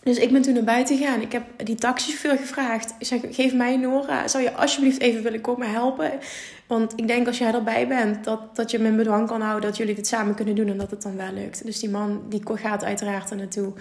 Dus 0.03 0.17
ik 0.17 0.31
ben 0.31 0.41
toen 0.41 0.53
naar 0.53 0.63
buiten 0.63 0.97
gegaan. 0.97 1.21
Ik 1.21 1.31
heb 1.31 1.43
die 1.63 1.75
taxichauffeur 1.75 2.37
gevraagd. 2.37 2.95
Ik 2.99 3.05
zeg, 3.05 3.21
geef 3.29 3.53
mij 3.53 3.77
Nora. 3.77 4.27
Zou 4.27 4.43
je 4.43 4.53
alsjeblieft 4.53 5.01
even 5.01 5.23
willen 5.23 5.41
komen 5.41 5.71
helpen? 5.71 6.11
Want 6.67 6.93
ik 6.95 7.07
denk 7.07 7.27
als 7.27 7.37
jij 7.37 7.53
erbij 7.53 7.87
bent, 7.87 8.23
dat, 8.23 8.55
dat 8.55 8.71
je 8.71 8.79
me 8.79 8.87
in 8.87 8.95
bedwang 8.95 9.27
kan 9.27 9.41
houden. 9.41 9.69
Dat 9.69 9.77
jullie 9.77 9.95
dit 9.95 10.07
samen 10.07 10.35
kunnen 10.35 10.55
doen 10.55 10.67
en 10.67 10.77
dat 10.77 10.91
het 10.91 11.01
dan 11.01 11.15
wel 11.15 11.33
lukt. 11.33 11.65
Dus 11.65 11.79
die 11.79 11.89
man 11.89 12.21
die 12.29 12.41
gaat 12.45 12.83
uiteraard 12.83 13.29
er 13.29 13.37
naartoe. 13.37 13.73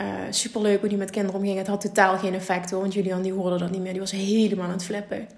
Uh, 0.00 0.06
superleuk 0.30 0.80
hoe 0.80 0.88
die 0.88 0.98
met 0.98 1.10
kinderen 1.10 1.40
omging. 1.40 1.58
Het 1.58 1.66
had 1.66 1.80
totaal 1.80 2.18
geen 2.18 2.34
effect 2.34 2.70
hoor. 2.70 2.80
Want 2.80 2.94
Julian 2.94 3.22
die 3.22 3.32
hoorde 3.32 3.58
dat 3.58 3.70
niet 3.70 3.80
meer. 3.80 3.92
Die 3.92 4.00
was 4.00 4.10
helemaal 4.10 4.64
aan 4.64 4.70
het 4.70 4.84
flippen. 4.84 5.28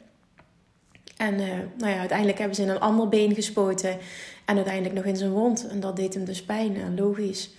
En 1.17 1.35
uh, 1.35 1.49
nou 1.79 1.93
ja, 1.93 1.99
uiteindelijk 1.99 2.39
hebben 2.39 2.57
ze 2.57 2.63
in 2.63 2.69
een 2.69 2.81
ander 2.81 3.09
been 3.09 3.35
gespoten. 3.35 3.99
En 4.45 4.57
uiteindelijk 4.57 4.95
nog 4.95 5.05
in 5.05 5.17
zijn 5.17 5.31
wond. 5.31 5.67
En 5.69 5.81
dat 5.81 5.97
deed 5.97 6.15
hem 6.15 6.25
dus 6.25 6.43
pijn, 6.43 6.95
logisch. 6.97 7.51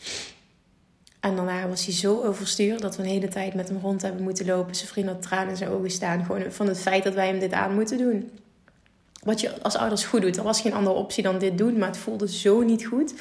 En 1.19 1.35
daarna 1.35 1.67
was 1.67 1.85
hij 1.85 1.93
zo 1.93 2.21
overstuur 2.23 2.79
dat 2.79 2.95
we 2.95 3.03
een 3.03 3.09
hele 3.09 3.27
tijd 3.27 3.53
met 3.53 3.67
hem 3.67 3.79
rond 3.81 4.01
hebben 4.01 4.23
moeten 4.23 4.45
lopen. 4.45 4.75
Zijn 4.75 4.89
vriend 4.89 5.07
had 5.07 5.21
tranen 5.21 5.49
in 5.49 5.57
zijn 5.57 5.69
ogen 5.69 5.91
staan. 5.91 6.25
Gewoon 6.25 6.51
van 6.51 6.67
het 6.67 6.79
feit 6.79 7.03
dat 7.03 7.13
wij 7.13 7.27
hem 7.27 7.39
dit 7.39 7.53
aan 7.53 7.75
moeten 7.75 7.97
doen. 7.97 8.29
Wat 9.23 9.41
je 9.41 9.61
als 9.61 9.75
ouders 9.75 10.05
goed 10.05 10.21
doet. 10.21 10.37
Er 10.37 10.43
was 10.43 10.61
geen 10.61 10.73
andere 10.73 10.95
optie 10.95 11.23
dan 11.23 11.39
dit 11.39 11.57
doen. 11.57 11.77
Maar 11.77 11.87
het 11.87 11.97
voelde 11.97 12.31
zo 12.31 12.61
niet 12.61 12.85
goed. 12.85 13.13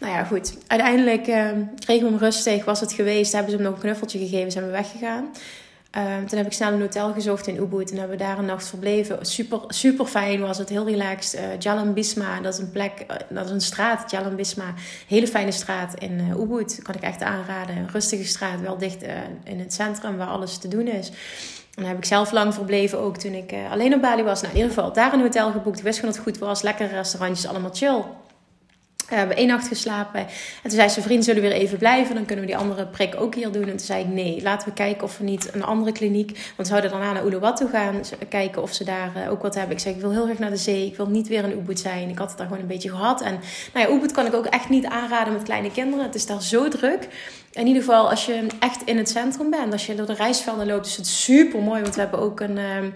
Nou 0.00 0.12
ja, 0.12 0.24
goed. 0.24 0.56
Uiteindelijk 0.66 1.26
uh, 1.26 1.50
kregen 1.78 2.04
we 2.04 2.10
hem 2.10 2.18
rustig. 2.18 2.64
Was 2.64 2.80
het 2.80 2.92
geweest. 2.92 3.32
Hebben 3.32 3.50
ze 3.50 3.56
hem 3.56 3.66
nog 3.66 3.74
een 3.74 3.80
knuffeltje 3.80 4.18
gegeven. 4.18 4.52
Zijn 4.52 4.64
we 4.64 4.70
weggegaan. 4.70 5.30
Ehm, 5.94 6.26
toen 6.26 6.38
heb 6.38 6.46
ik 6.46 6.52
snel 6.52 6.72
een 6.72 6.80
hotel 6.80 7.12
gezocht 7.12 7.46
in 7.46 7.56
Ubud 7.56 7.90
en 7.90 7.98
hebben 7.98 8.16
we 8.18 8.24
daar 8.24 8.38
een 8.38 8.44
nacht 8.44 8.66
verbleven. 8.66 9.26
Super, 9.26 9.60
super 9.68 10.06
fijn 10.06 10.40
was 10.40 10.58
het, 10.58 10.68
heel 10.68 10.86
relaxed. 10.86 11.40
Uh, 11.40 11.58
Jalan 11.58 11.92
Bisma, 11.92 12.40
dat 12.40 12.54
is 12.54 12.60
een 12.60 12.70
plek, 12.70 13.04
eh, 13.08 13.16
dat 13.28 13.44
is 13.44 13.50
een 13.50 13.60
straat, 13.60 14.10
Jalan 14.10 14.36
Bisma. 14.36 14.74
Hele 15.08 15.26
fijne 15.26 15.52
straat 15.52 15.94
in 15.98 16.20
uh, 16.20 16.40
Ubud, 16.40 16.80
kan 16.82 16.94
ik 16.94 17.00
echt 17.00 17.22
aanraden. 17.22 17.76
Een 17.76 17.88
rustige 17.88 18.24
straat, 18.24 18.60
wel 18.60 18.78
dicht 18.78 19.02
in 19.44 19.58
het 19.58 19.72
centrum 19.72 20.16
waar 20.16 20.26
alles 20.26 20.58
te 20.58 20.68
doen 20.68 20.86
is. 20.86 21.12
En 21.76 21.82
daar 21.82 21.90
heb 21.90 21.98
ik 21.98 22.04
zelf 22.04 22.32
lang 22.32 22.54
verbleven 22.54 22.98
ook 22.98 23.16
toen 23.16 23.32
ik 23.32 23.54
alleen 23.70 23.94
op 23.94 24.00
Bali 24.00 24.22
was. 24.22 24.40
Nou, 24.40 24.52
in 24.52 24.60
ieder 24.60 24.74
geval 24.74 24.92
daar 24.92 25.12
een 25.12 25.20
hotel 25.20 25.50
geboekt. 25.50 25.78
Ik 25.78 25.84
wist 25.84 25.98
gewoon 25.98 26.14
dat 26.14 26.24
het 26.24 26.34
goed 26.34 26.46
was. 26.46 26.62
Lekkere 26.62 26.88
restaurantjes, 26.88 27.46
allemaal 27.46 27.70
chill. 27.72 28.02
We 29.08 29.14
hebben 29.14 29.36
één 29.36 29.46
nacht 29.46 29.68
geslapen. 29.68 30.20
En 30.20 30.28
toen 30.62 30.70
zei 30.70 30.88
zijn 30.88 31.04
vriend, 31.04 31.24
zullen 31.24 31.42
we 31.42 31.48
weer 31.48 31.56
even 31.56 31.78
blijven? 31.78 32.14
Dan 32.14 32.24
kunnen 32.24 32.44
we 32.44 32.50
die 32.50 32.60
andere 32.60 32.86
prik 32.86 33.14
ook 33.18 33.34
hier 33.34 33.52
doen. 33.52 33.62
En 33.62 33.68
toen 33.68 33.78
zei 33.78 34.00
ik, 34.00 34.08
nee, 34.08 34.42
laten 34.42 34.68
we 34.68 34.74
kijken 34.74 35.02
of 35.02 35.18
we 35.18 35.24
niet 35.24 35.54
een 35.54 35.64
andere 35.64 35.92
kliniek... 35.92 36.52
Want 36.56 36.68
zouden 36.68 36.90
daarna 36.90 37.12
naar 37.12 37.26
Uluwatu 37.26 37.68
gaan. 37.68 38.00
Kijken 38.28 38.62
of 38.62 38.72
ze 38.72 38.84
daar 38.84 39.12
eh, 39.16 39.30
ook 39.30 39.42
wat 39.42 39.54
hebben. 39.54 39.76
Ik 39.76 39.82
zei, 39.82 39.94
ik 39.94 40.00
wil 40.00 40.10
heel 40.10 40.24
graag 40.24 40.38
naar 40.38 40.50
de 40.50 40.56
zee. 40.56 40.86
Ik 40.86 40.96
wil 40.96 41.06
niet 41.06 41.28
weer 41.28 41.44
in 41.44 41.58
Ubud 41.58 41.78
zijn. 41.78 42.08
Ik 42.08 42.18
had 42.18 42.28
het 42.28 42.38
daar 42.38 42.46
gewoon 42.46 42.62
een 42.62 42.68
beetje 42.68 42.90
gehad. 42.90 43.20
En 43.20 43.40
nou 43.72 43.88
ja, 43.88 43.94
Ubud 43.94 44.12
kan 44.12 44.26
ik 44.26 44.34
ook 44.34 44.46
echt 44.46 44.68
niet 44.68 44.86
aanraden 44.86 45.32
met 45.32 45.42
kleine 45.42 45.70
kinderen. 45.70 46.04
Het 46.04 46.14
is 46.14 46.26
daar 46.26 46.42
zo 46.42 46.68
druk. 46.68 47.08
In 47.52 47.66
ieder 47.66 47.82
geval, 47.82 48.10
als 48.10 48.26
je 48.26 48.46
echt 48.58 48.82
in 48.84 48.96
het 48.96 49.08
centrum 49.08 49.50
bent. 49.50 49.72
Als 49.72 49.86
je 49.86 49.94
door 49.94 50.06
de 50.06 50.14
reisvelden 50.14 50.66
loopt, 50.66 50.86
is 50.86 50.96
het 50.96 51.06
super 51.06 51.60
mooi. 51.60 51.82
Want 51.82 51.94
we 51.94 52.00
hebben 52.00 52.20
ook 52.20 52.40
een... 52.40 52.58
Ehm, 52.58 52.90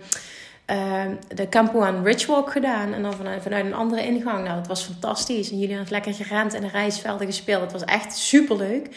Ehm, 0.68 1.14
de 1.35 1.48
Campuan 1.48 2.04
Ridgewalk 2.04 2.52
gedaan. 2.52 2.92
En 2.92 3.02
dan 3.02 3.12
vanuit, 3.12 3.46
een 3.46 3.74
andere 3.74 4.04
ingang. 4.04 4.44
Nou, 4.44 4.57
dat 4.57 4.66
was 4.66 4.83
fantastisch. 4.83 5.50
En 5.50 5.59
jullie 5.59 5.74
hebben 5.74 5.92
lekker 5.92 6.14
gerend 6.14 6.54
en 6.54 6.61
de 6.61 6.68
reisvelden 6.68 7.26
gespeeld. 7.26 7.61
Het 7.61 7.72
was 7.72 7.85
echt 7.85 8.16
super 8.16 8.57
leuk. 8.57 8.88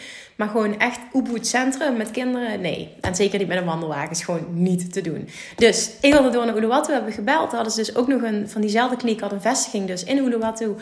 Maar 0.42 0.50
gewoon 0.50 0.78
echt 0.78 1.00
Ubud 1.12 1.46
centrum 1.46 1.96
met 1.96 2.10
kinderen, 2.10 2.60
nee. 2.60 2.94
En 3.00 3.14
zeker 3.14 3.38
niet 3.38 3.48
met 3.48 3.58
een 3.58 3.64
wandelwagen, 3.64 4.10
is 4.10 4.22
gewoon 4.22 4.46
niet 4.50 4.92
te 4.92 5.00
doen. 5.00 5.28
Dus 5.56 5.90
ik 6.00 6.12
wilde 6.12 6.30
door 6.30 6.46
naar 6.46 6.56
Uluwatu, 6.56 6.92
hebben 6.92 7.12
gebeld. 7.12 7.52
Hadden 7.52 7.72
ze 7.72 7.78
dus 7.78 7.96
ook 7.96 8.06
nog 8.08 8.22
een, 8.22 8.48
van 8.48 8.60
diezelfde 8.60 8.96
kliniek 8.96 9.20
had 9.20 9.32
een 9.32 9.40
vestiging 9.40 9.86
dus 9.86 10.04
in 10.04 10.18
Uluwatu. 10.18 10.74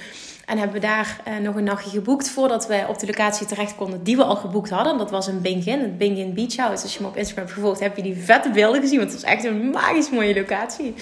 En 0.46 0.58
hebben 0.58 0.80
we 0.80 0.86
daar 0.86 1.20
eh, 1.24 1.36
nog 1.36 1.54
een 1.54 1.64
nachtje 1.64 1.90
geboekt 1.90 2.30
voordat 2.30 2.66
we 2.66 2.84
op 2.88 2.98
de 2.98 3.06
locatie 3.06 3.46
terecht 3.46 3.74
konden 3.76 4.02
die 4.02 4.16
we 4.16 4.24
al 4.24 4.36
geboekt 4.36 4.70
hadden. 4.70 4.98
Dat 4.98 5.10
was 5.10 5.26
een 5.26 5.40
Bingin, 5.40 5.80
het 5.80 5.98
Bingin 5.98 6.34
Beach 6.34 6.56
House. 6.56 6.82
Als 6.82 6.94
je 6.94 7.02
me 7.02 7.08
op 7.08 7.16
Instagram 7.16 7.44
hebt 7.44 7.56
gevolgd, 7.56 7.80
heb 7.80 7.96
je 7.96 8.02
die 8.02 8.16
vette 8.16 8.50
beelden 8.50 8.80
gezien. 8.80 8.98
Want 8.98 9.12
het 9.12 9.20
was 9.20 9.30
echt 9.30 9.44
een 9.44 9.70
magisch 9.70 10.10
mooie 10.10 10.34
locatie. 10.34 10.94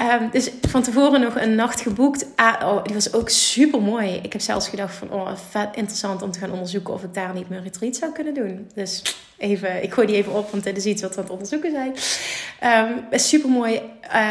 Um, 0.00 0.30
dus 0.30 0.50
van 0.68 0.82
tevoren 0.82 1.20
nog 1.20 1.40
een 1.40 1.54
nacht 1.54 1.80
geboekt. 1.80 2.26
Ah, 2.34 2.68
oh, 2.68 2.84
die 2.84 2.94
was 2.94 3.12
ook 3.12 3.28
super 3.28 3.82
mooi. 3.82 4.20
Ik 4.22 4.32
heb 4.32 4.42
zelfs 4.42 4.68
gedacht 4.68 4.94
van, 4.94 5.10
oh, 5.10 5.30
vet 5.50 5.68
interessant 5.76 6.22
om 6.22 6.30
te 6.30 6.38
gaan 6.38 6.50
onderzoeken 6.50 6.94
of 6.94 7.02
ik 7.02 7.14
daar 7.14 7.34
niet 7.34 7.48
mijn 7.48 7.62
retreat 7.62 7.96
zou 7.96 8.12
kunnen 8.12 8.34
doen. 8.34 8.70
Dus 8.74 9.02
even, 9.38 9.82
ik 9.82 9.92
gooi 9.92 10.06
die 10.06 10.16
even 10.16 10.32
op, 10.32 10.50
want 10.50 10.64
dit 10.64 10.76
is 10.76 10.84
iets 10.84 11.02
wat 11.02 11.10
we 11.10 11.16
aan 11.16 11.22
het 11.22 11.32
onderzoeken 11.32 11.70
zijn. 11.70 11.94
Um, 13.10 13.18
super 13.18 13.50
mooi. 13.50 13.80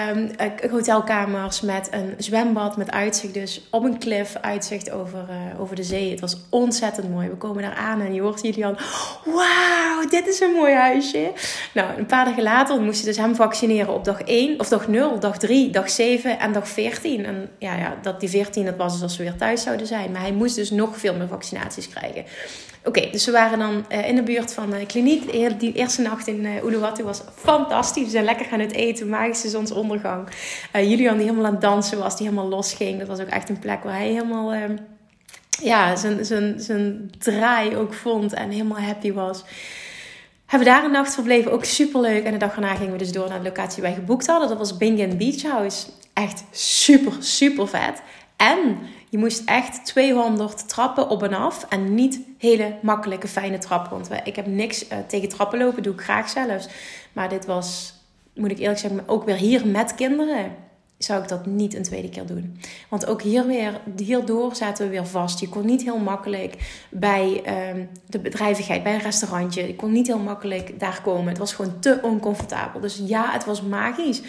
Um, 0.09 0.31
hotelkamers 0.71 1.61
met 1.61 1.87
een 1.91 2.13
zwembad 2.17 2.77
met 2.77 2.91
uitzicht, 2.91 3.33
dus 3.33 3.67
op 3.71 3.83
een 3.83 3.99
cliff, 3.99 4.35
uitzicht 4.35 4.91
over, 4.91 5.25
uh, 5.29 5.61
over 5.61 5.75
de 5.75 5.83
zee. 5.83 6.11
Het 6.11 6.19
was 6.19 6.37
ontzettend 6.49 7.09
mooi. 7.09 7.29
We 7.29 7.35
komen 7.35 7.61
daar 7.61 7.75
aan 7.75 8.01
en 8.01 8.13
je 8.13 8.21
hoort 8.21 8.41
Julian, 8.41 8.77
wauw, 9.25 10.09
dit 10.09 10.27
is 10.27 10.39
een 10.39 10.51
mooi 10.51 10.73
huisje. 10.73 11.31
Nou, 11.73 11.97
een 11.97 12.05
paar 12.05 12.25
dagen 12.25 12.43
later 12.43 12.81
moest 12.81 12.99
je 12.99 13.05
dus 13.05 13.17
hem 13.17 13.35
vaccineren 13.35 13.93
op 13.93 14.05
dag 14.05 14.21
1, 14.21 14.59
of 14.59 14.67
dag 14.67 14.87
0, 14.87 15.19
dag 15.19 15.37
3, 15.37 15.54
dag 15.71 15.89
7 15.89 16.39
en 16.39 16.53
dag 16.53 16.67
14. 16.67 17.25
En 17.25 17.49
ja, 17.59 17.75
ja 17.75 17.97
dat 18.01 18.19
die 18.19 18.29
14, 18.29 18.65
dat 18.65 18.75
was 18.75 18.93
dus 18.93 19.01
als 19.01 19.17
we 19.17 19.23
weer 19.23 19.35
thuis 19.35 19.61
zouden 19.61 19.87
zijn. 19.87 20.11
Maar 20.11 20.21
hij 20.21 20.31
moest 20.31 20.55
dus 20.55 20.71
nog 20.71 20.97
veel 20.97 21.15
meer 21.15 21.27
vaccinaties 21.27 21.89
krijgen. 21.89 22.25
Oké, 22.83 23.09
dus 23.11 23.25
we 23.25 23.31
waren 23.31 23.59
dan 23.59 23.85
uh, 23.89 24.07
in 24.07 24.15
de 24.15 24.23
buurt 24.23 24.53
van 24.53 24.69
de 24.69 24.85
kliniek. 24.85 25.31
Die 25.59 25.73
eerste 25.73 26.01
nacht 26.01 26.27
in 26.27 26.43
uh, 26.43 26.63
Uluwatu 26.63 27.03
was 27.03 27.21
fantastisch. 27.35 28.03
We 28.03 28.09
zijn 28.09 28.23
lekker 28.23 28.45
gaan 28.45 28.59
het 28.59 28.73
eten, 28.73 29.09
magische 29.09 29.49
zonsondergang. 29.49 30.27
Julian 30.73 31.17
die 31.17 31.25
helemaal 31.25 31.45
aan 31.45 31.51
het 31.51 31.61
dansen 31.61 31.97
was, 31.97 32.17
die 32.17 32.27
helemaal 32.27 32.49
losging. 32.49 32.99
Dat 32.99 33.07
was 33.07 33.19
ook 33.19 33.27
echt 33.27 33.49
een 33.49 33.59
plek 33.59 33.83
waar 33.83 33.97
hij 33.97 34.07
helemaal 34.07 34.53
ehm, 34.53 34.75
ja, 35.61 35.95
zijn 36.57 37.11
draai 37.19 37.75
ook 37.75 37.93
vond 37.93 38.33
en 38.33 38.49
helemaal 38.49 38.79
happy 38.79 39.13
was. 39.13 39.43
Hebben 40.55 40.73
daar 40.73 40.83
een 40.83 40.91
nacht 40.91 41.13
verbleven, 41.13 41.51
ook 41.51 41.65
super 41.65 42.01
leuk. 42.01 42.23
En 42.23 42.31
de 42.31 42.37
dag 42.37 42.51
daarna 42.51 42.75
gingen 42.75 42.91
we 42.91 42.97
dus 42.97 43.11
door 43.11 43.29
naar 43.29 43.37
de 43.37 43.43
locatie 43.43 43.81
waar 43.81 43.91
wij 43.91 43.99
geboekt 43.99 44.27
hadden. 44.27 44.49
Dat 44.49 44.57
was 44.57 44.77
Bingen 44.77 45.17
Beach 45.17 45.41
House. 45.41 45.87
Echt 46.13 46.43
super, 46.51 47.13
super 47.19 47.67
vet. 47.67 48.01
En 48.35 48.77
je 49.09 49.17
moest 49.17 49.41
echt 49.45 49.85
200 49.85 50.67
trappen 50.69 51.09
op 51.09 51.23
en 51.23 51.33
af. 51.33 51.65
En 51.69 51.95
niet 51.95 52.19
hele 52.37 52.75
makkelijke, 52.81 53.27
fijne 53.27 53.57
trappen. 53.57 53.91
Want 53.91 54.09
ik 54.23 54.35
heb 54.35 54.45
niks 54.45 54.83
uh, 54.83 54.97
tegen 55.07 55.29
trappen 55.29 55.59
lopen, 55.59 55.83
doe 55.83 55.93
ik 55.93 56.01
graag 56.01 56.29
zelfs. 56.29 56.67
Maar 57.13 57.29
dit 57.29 57.45
was, 57.45 57.93
moet 58.33 58.51
ik 58.51 58.59
eerlijk 58.59 58.79
zeggen, 58.79 59.03
ook 59.05 59.23
weer 59.25 59.35
hier 59.35 59.67
met 59.67 59.95
kinderen. 59.95 60.55
Zou 60.97 61.21
ik 61.21 61.27
dat 61.27 61.45
niet 61.45 61.75
een 61.75 61.83
tweede 61.83 62.09
keer 62.09 62.25
doen. 62.25 62.59
Want 62.89 63.05
ook 63.05 63.21
hier 63.21 63.47
weer, 63.47 63.81
hierdoor 63.97 64.55
zaten 64.55 64.85
we 64.85 64.91
weer 64.91 65.07
vast. 65.07 65.39
Je 65.39 65.49
kon 65.49 65.65
niet 65.65 65.83
heel 65.83 65.97
makkelijk 65.97 66.83
bij 66.89 67.41
uh, 67.45 67.83
de 68.07 68.19
bedrijvigheid, 68.19 68.83
bij 68.83 68.93
een 68.93 68.99
restaurantje. 68.99 69.67
Je 69.67 69.75
kon 69.75 69.91
niet 69.91 70.07
heel 70.07 70.19
makkelijk 70.19 70.79
daar 70.79 71.01
komen. 71.01 71.27
Het 71.27 71.37
was 71.37 71.53
gewoon 71.53 71.79
te 71.79 71.99
oncomfortabel. 72.01 72.79
Dus 72.79 73.01
ja, 73.05 73.31
het 73.31 73.45
was 73.45 73.61
magisch. 73.61 74.21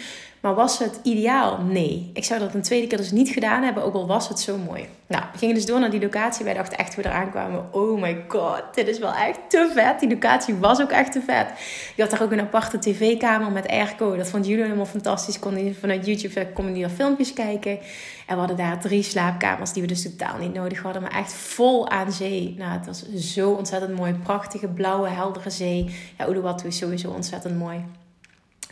Maar 0.47 0.55
was 0.55 0.79
het 0.79 0.99
ideaal? 1.03 1.57
Nee. 1.61 2.09
Ik 2.13 2.25
zou 2.25 2.39
dat 2.39 2.53
een 2.53 2.61
tweede 2.61 2.87
keer 2.87 2.97
dus 2.97 3.11
niet 3.11 3.29
gedaan 3.29 3.63
hebben, 3.63 3.83
ook 3.83 3.93
al 3.93 4.07
was 4.07 4.29
het 4.29 4.39
zo 4.39 4.57
mooi. 4.57 4.85
Nou, 5.07 5.23
we 5.31 5.37
gingen 5.37 5.55
dus 5.55 5.65
door 5.65 5.79
naar 5.79 5.89
die 5.89 6.01
locatie. 6.01 6.45
Wij 6.45 6.53
dachten 6.53 6.77
echt, 6.77 6.95
we 6.95 7.05
eraan 7.05 7.31
kwamen, 7.31 7.73
oh 7.73 8.01
my 8.01 8.23
god, 8.27 8.63
dit 8.73 8.87
is 8.87 8.99
wel 8.99 9.13
echt 9.13 9.39
te 9.47 9.71
vet. 9.73 9.99
Die 9.99 10.09
locatie 10.09 10.55
was 10.55 10.81
ook 10.81 10.89
echt 10.89 11.11
te 11.11 11.21
vet. 11.21 11.47
Je 11.95 12.01
had 12.01 12.11
daar 12.11 12.21
ook 12.21 12.31
een 12.31 12.39
aparte 12.39 12.79
tv-kamer 12.79 13.51
met 13.51 13.67
airco. 13.67 14.15
Dat 14.15 14.29
vond 14.29 14.47
jullie 14.47 14.63
helemaal 14.63 14.85
fantastisch. 14.85 15.39
Kon 15.39 15.65
je 15.65 15.73
vanuit 15.73 16.05
YouTube 16.05 16.47
konden 16.53 16.73
die 16.73 16.89
filmpjes 16.89 17.33
kijken. 17.33 17.79
En 18.27 18.33
we 18.33 18.39
hadden 18.39 18.57
daar 18.57 18.79
drie 18.79 19.03
slaapkamers 19.03 19.73
die 19.73 19.81
we 19.81 19.87
dus 19.87 20.01
totaal 20.01 20.37
niet 20.37 20.53
nodig 20.53 20.81
hadden. 20.81 21.01
Maar 21.01 21.15
echt 21.15 21.33
vol 21.33 21.89
aan 21.89 22.11
zee. 22.11 22.55
Nou, 22.57 22.71
het 22.71 22.85
was 22.85 23.13
zo 23.13 23.51
ontzettend 23.51 23.95
mooi. 23.95 24.13
Prachtige, 24.13 24.67
blauwe, 24.67 25.09
heldere 25.09 25.49
zee. 25.49 25.95
Ja, 26.17 26.27
Uluwatu 26.27 26.67
is 26.67 26.77
sowieso 26.77 27.09
ontzettend 27.09 27.57
mooi. 27.57 27.83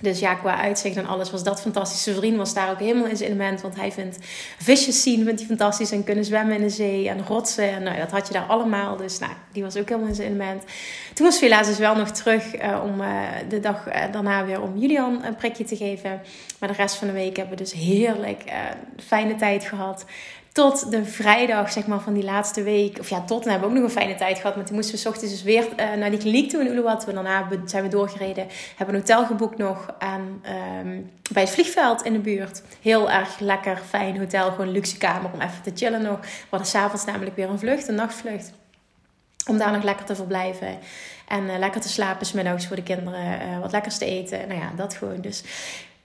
Dus 0.01 0.19
ja, 0.19 0.33
qua 0.33 0.57
uitzicht 0.57 0.95
en 0.95 1.05
alles 1.05 1.31
was 1.31 1.43
dat 1.43 1.61
fantastisch. 1.61 2.03
Zijn 2.03 2.15
vriend 2.15 2.37
was 2.37 2.53
daar 2.53 2.69
ook 2.69 2.79
helemaal 2.79 3.07
in 3.07 3.17
zijn 3.17 3.29
element. 3.29 3.61
Want 3.61 3.75
hij 3.75 3.91
vindt 3.91 4.17
visjes 4.57 5.01
zien 5.01 5.23
vindt 5.23 5.39
hij 5.39 5.47
fantastisch. 5.47 5.91
En 5.91 6.03
kunnen 6.03 6.25
zwemmen 6.25 6.55
in 6.55 6.61
de 6.61 6.69
zee 6.69 7.09
en 7.09 7.25
rotsen. 7.25 7.69
En 7.69 7.83
nou, 7.83 7.97
dat 7.97 8.11
had 8.11 8.27
je 8.27 8.33
daar 8.33 8.45
allemaal. 8.45 8.97
Dus 8.97 9.19
nou, 9.19 9.31
die 9.51 9.63
was 9.63 9.77
ook 9.77 9.89
helemaal 9.89 10.09
in 10.09 10.15
zijn 10.15 10.27
element. 10.27 10.63
Toen 11.13 11.25
was 11.25 11.39
helaas 11.39 11.67
dus 11.67 11.77
wel 11.77 11.95
nog 11.95 12.09
terug 12.09 12.61
uh, 12.61 12.81
om 12.83 13.01
uh, 13.01 13.07
de 13.49 13.59
dag 13.59 13.87
uh, 13.87 14.11
daarna 14.11 14.45
weer 14.45 14.61
om 14.61 14.77
Julian 14.77 15.23
een 15.23 15.35
prikje 15.35 15.63
te 15.63 15.75
geven. 15.75 16.21
Maar 16.59 16.69
de 16.69 16.75
rest 16.75 16.95
van 16.95 17.07
de 17.07 17.13
week 17.13 17.37
hebben 17.37 17.57
we 17.57 17.63
dus 17.63 17.73
heerlijk 17.73 18.43
fijne 18.97 19.35
tijd 19.35 19.63
gehad 19.63 20.05
tot 20.55 20.91
de 20.91 21.05
vrijdag 21.05 21.71
zeg 21.71 21.87
maar, 21.87 21.99
van 21.99 22.13
die 22.13 22.23
laatste 22.23 22.63
week. 22.63 22.99
Of 22.99 23.09
ja, 23.09 23.21
tot. 23.21 23.43
Dan 23.43 23.51
hebben 23.51 23.69
we 23.69 23.75
ook 23.75 23.81
nog 23.81 23.91
een 23.91 24.01
fijne 24.01 24.15
tijd 24.15 24.37
gehad. 24.37 24.55
Maar 24.55 24.65
toen 24.65 24.75
moesten 24.75 24.95
we 24.95 25.01
s 25.01 25.05
ochtends 25.05 25.31
dus 25.31 25.43
weer 25.43 25.63
uh, 25.63 25.93
naar 25.93 26.09
die 26.09 26.19
kliniek 26.19 26.49
toe 26.49 26.61
in 26.61 26.71
Uluwatu. 26.71 27.07
En 27.07 27.13
daarna 27.13 27.47
zijn 27.65 27.83
we 27.83 27.89
doorgereden. 27.89 28.47
Hebben 28.75 28.95
een 28.95 29.01
hotel 29.01 29.25
geboekt 29.25 29.57
nog 29.57 29.95
aan, 29.99 30.41
um, 30.81 31.11
bij 31.31 31.43
het 31.43 31.51
vliegveld 31.51 32.01
in 32.01 32.13
de 32.13 32.19
buurt. 32.19 32.61
Heel 32.81 33.11
erg 33.11 33.39
lekker, 33.39 33.77
fijn 33.77 34.17
hotel. 34.17 34.51
Gewoon 34.51 34.67
een 34.67 34.73
luxe 34.73 34.97
kamer 34.97 35.31
om 35.33 35.41
even 35.41 35.61
te 35.63 35.71
chillen 35.75 36.01
nog. 36.01 36.19
We 36.19 36.27
hadden 36.49 36.67
s'avonds 36.67 37.05
namelijk 37.05 37.35
weer 37.35 37.49
een 37.49 37.59
vlucht, 37.59 37.87
een 37.87 37.95
nachtvlucht. 37.95 38.53
Om 39.47 39.57
daar 39.57 39.71
nog 39.71 39.83
lekker 39.83 40.05
te 40.05 40.15
verblijven. 40.15 40.77
En 41.27 41.43
uh, 41.43 41.57
lekker 41.57 41.81
te 41.81 41.89
slapen 41.89 42.25
smiddags 42.25 42.67
voor 42.67 42.75
de 42.75 42.83
kinderen. 42.83 43.41
Uh, 43.41 43.59
wat 43.59 43.71
lekkers 43.71 43.97
te 43.97 44.05
eten. 44.05 44.47
Nou 44.47 44.59
ja, 44.59 44.71
dat 44.75 44.93
gewoon. 44.93 45.21
Dus 45.21 45.43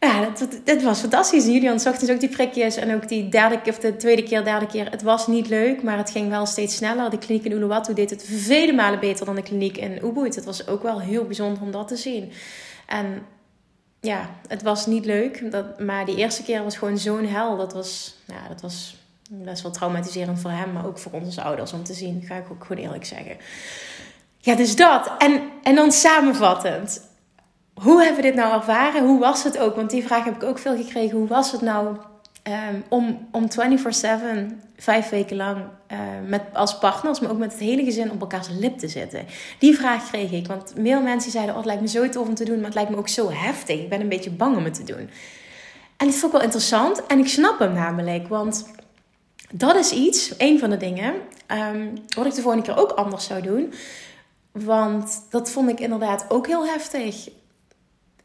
ja, 0.00 0.32
dat, 0.64 0.82
was 0.82 1.00
fantastisch. 1.00 1.44
Julian 1.44 1.80
zocht 1.80 2.00
dus 2.00 2.10
ook 2.10 2.20
die 2.20 2.28
prikjes. 2.28 2.76
En 2.76 2.94
ook 2.94 3.08
die 3.08 3.28
derde 3.28 3.60
keer, 3.60 3.72
of 3.72 3.78
de 3.78 3.96
tweede 3.96 4.22
keer, 4.22 4.44
derde 4.44 4.66
keer. 4.66 4.90
Het 4.90 5.02
was 5.02 5.26
niet 5.26 5.48
leuk, 5.48 5.82
maar 5.82 5.96
het 5.96 6.10
ging 6.10 6.28
wel 6.28 6.46
steeds 6.46 6.76
sneller. 6.76 7.10
De 7.10 7.18
kliniek 7.18 7.44
in 7.44 7.52
Uluwatu 7.52 7.94
deed 7.94 8.10
het 8.10 8.24
vele 8.26 8.72
malen 8.72 9.00
beter 9.00 9.26
dan 9.26 9.34
de 9.34 9.42
kliniek 9.42 9.76
in 9.76 10.04
Ubud. 10.04 10.34
Het 10.34 10.44
was 10.44 10.66
ook 10.66 10.82
wel 10.82 11.00
heel 11.00 11.24
bijzonder 11.24 11.62
om 11.62 11.70
dat 11.70 11.88
te 11.88 11.96
zien. 11.96 12.32
En 12.86 13.22
ja, 14.00 14.30
het 14.48 14.62
was 14.62 14.86
niet 14.86 15.04
leuk. 15.04 15.50
Dat, 15.50 15.80
maar 15.80 16.04
die 16.04 16.16
eerste 16.16 16.42
keer 16.42 16.62
was 16.62 16.76
gewoon 16.76 16.98
zo'n 16.98 17.26
hel. 17.26 17.56
Dat 17.56 17.72
was, 17.72 18.16
ja, 18.26 18.48
dat 18.48 18.60
was 18.60 18.96
best 19.30 19.62
wel 19.62 19.72
traumatiserend 19.72 20.40
voor 20.40 20.50
hem, 20.50 20.72
maar 20.72 20.86
ook 20.86 20.98
voor 20.98 21.12
onze 21.12 21.42
ouders 21.42 21.72
om 21.72 21.84
te 21.84 21.94
zien. 21.94 22.22
Ga 22.22 22.34
ik 22.34 22.50
ook 22.50 22.64
gewoon 22.64 22.82
eerlijk 22.82 23.04
zeggen. 23.04 23.36
Ja, 24.38 24.54
dus 24.54 24.76
dat. 24.76 25.10
En, 25.18 25.40
en 25.62 25.74
dan 25.74 25.92
samenvattend 25.92 27.08
hoe 27.80 28.02
hebben 28.02 28.22
we 28.22 28.28
dit 28.28 28.34
nou 28.34 28.54
ervaren? 28.54 29.06
Hoe 29.06 29.18
was 29.18 29.44
het 29.44 29.58
ook? 29.58 29.76
Want 29.76 29.90
die 29.90 30.02
vraag 30.02 30.24
heb 30.24 30.34
ik 30.34 30.42
ook 30.42 30.58
veel 30.58 30.76
gekregen. 30.76 31.18
Hoe 31.18 31.28
was 31.28 31.52
het 31.52 31.60
nou 31.60 31.96
um, 32.48 32.84
om, 32.88 33.28
om 33.32 33.46
24-7, 33.50 33.54
vijf 34.76 35.08
weken 35.08 35.36
lang, 35.36 35.56
uh, 35.92 35.98
met, 36.26 36.42
als 36.52 36.78
partners, 36.78 37.20
maar 37.20 37.30
ook 37.30 37.38
met 37.38 37.52
het 37.52 37.60
hele 37.60 37.84
gezin 37.84 38.10
op 38.10 38.20
elkaars 38.20 38.48
lip 38.48 38.78
te 38.78 38.88
zitten? 38.88 39.26
Die 39.58 39.76
vraag 39.76 40.08
kreeg 40.08 40.32
ik. 40.32 40.46
Want 40.46 40.72
veel 40.76 41.02
mensen 41.02 41.30
zeiden: 41.30 41.50
Oh, 41.52 41.56
het 41.56 41.66
lijkt 41.66 41.82
me 41.82 41.88
zo 41.88 42.08
tof 42.08 42.28
om 42.28 42.34
te 42.34 42.44
doen, 42.44 42.56
maar 42.56 42.64
het 42.64 42.74
lijkt 42.74 42.90
me 42.90 42.96
ook 42.96 43.08
zo 43.08 43.30
heftig. 43.30 43.78
Ik 43.78 43.88
ben 43.88 44.00
een 44.00 44.08
beetje 44.08 44.30
bang 44.30 44.56
om 44.56 44.64
het 44.64 44.74
te 44.74 44.84
doen. 44.84 45.10
En 45.96 46.06
dat 46.06 46.14
vond 46.14 46.24
ik 46.24 46.32
wel 46.32 46.42
interessant. 46.42 47.06
En 47.06 47.18
ik 47.18 47.28
snap 47.28 47.58
hem 47.58 47.72
namelijk. 47.72 48.28
Want 48.28 48.66
dat 49.52 49.76
is 49.76 49.92
iets, 49.92 50.34
een 50.38 50.58
van 50.58 50.70
de 50.70 50.76
dingen, 50.76 51.14
um, 51.72 51.92
wat 52.16 52.26
ik 52.26 52.34
de 52.34 52.42
volgende 52.42 52.66
keer 52.66 52.78
ook 52.78 52.90
anders 52.90 53.24
zou 53.24 53.42
doen. 53.42 53.72
Want 54.52 55.26
dat 55.30 55.50
vond 55.50 55.70
ik 55.70 55.80
inderdaad 55.80 56.24
ook 56.28 56.46
heel 56.46 56.66
heftig. 56.66 57.28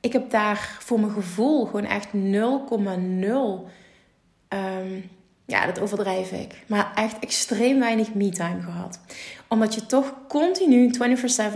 Ik 0.05 0.13
heb 0.13 0.29
daar 0.29 0.77
voor 0.79 0.99
mijn 0.99 1.11
gevoel 1.11 1.65
gewoon 1.65 1.85
echt 1.85 2.07
0,0. 2.07 2.13
Um, 4.49 5.09
ja, 5.45 5.65
dat 5.65 5.79
overdrijf 5.79 6.31
ik. 6.31 6.63
Maar 6.67 6.91
echt 6.95 7.19
extreem 7.19 7.79
weinig 7.79 8.13
me-time 8.13 8.61
gehad. 8.61 8.99
Omdat 9.47 9.73
je 9.73 9.85
toch 9.85 10.13
continu 10.27 10.91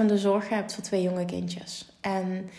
24-7 0.02 0.06
de 0.06 0.18
zorg 0.18 0.50
hebt 0.50 0.74
voor 0.74 0.84
twee 0.84 1.02
jonge 1.02 1.26
kindjes. 1.26 1.90
En 2.02 2.50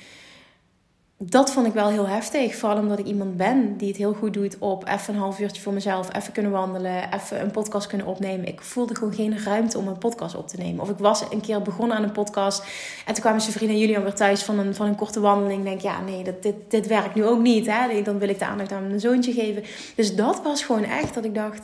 dat 1.22 1.52
vond 1.52 1.66
ik 1.66 1.72
wel 1.72 1.88
heel 1.88 2.08
heftig. 2.08 2.56
Vooral 2.56 2.78
omdat 2.78 2.98
ik 2.98 3.06
iemand 3.06 3.36
ben 3.36 3.76
die 3.76 3.88
het 3.88 3.96
heel 3.96 4.12
goed 4.12 4.34
doet 4.34 4.56
op 4.58 4.88
even 4.88 5.14
een 5.14 5.20
half 5.20 5.40
uurtje 5.40 5.62
voor 5.62 5.72
mezelf, 5.72 6.16
even 6.16 6.32
kunnen 6.32 6.50
wandelen, 6.50 7.14
even 7.14 7.40
een 7.40 7.50
podcast 7.50 7.86
kunnen 7.86 8.06
opnemen. 8.06 8.46
Ik 8.46 8.60
voelde 8.60 8.94
gewoon 8.94 9.14
geen 9.14 9.38
ruimte 9.44 9.78
om 9.78 9.88
een 9.88 9.98
podcast 9.98 10.34
op 10.34 10.48
te 10.48 10.56
nemen. 10.56 10.80
Of 10.80 10.90
ik 10.90 10.98
was 10.98 11.22
een 11.30 11.40
keer 11.40 11.62
begonnen 11.62 11.96
aan 11.96 12.02
een 12.02 12.12
podcast 12.12 12.64
en 13.06 13.12
toen 13.14 13.22
kwamen 13.22 13.40
zijn 13.40 13.52
vrienden 13.52 13.76
en 13.76 13.82
Julian 13.82 14.02
weer 14.02 14.14
thuis 14.14 14.42
van 14.42 14.58
een, 14.58 14.74
van 14.74 14.86
een 14.86 14.94
korte 14.94 15.20
wandeling. 15.20 15.58
Ik 15.58 15.66
denk, 15.66 15.80
ja, 15.80 16.00
nee, 16.00 16.24
dat, 16.24 16.42
dit, 16.42 16.54
dit 16.68 16.86
werkt 16.86 17.14
nu 17.14 17.24
ook 17.24 17.40
niet. 17.40 17.66
Hè? 17.66 18.02
Dan 18.02 18.18
wil 18.18 18.28
ik 18.28 18.38
de 18.38 18.46
aandacht 18.46 18.72
aan 18.72 18.86
mijn 18.86 19.00
zoontje 19.00 19.32
geven. 19.32 19.62
Dus 19.94 20.16
dat 20.16 20.40
was 20.42 20.62
gewoon 20.62 20.84
echt 20.84 21.14
dat 21.14 21.24
ik 21.24 21.34
dacht 21.34 21.62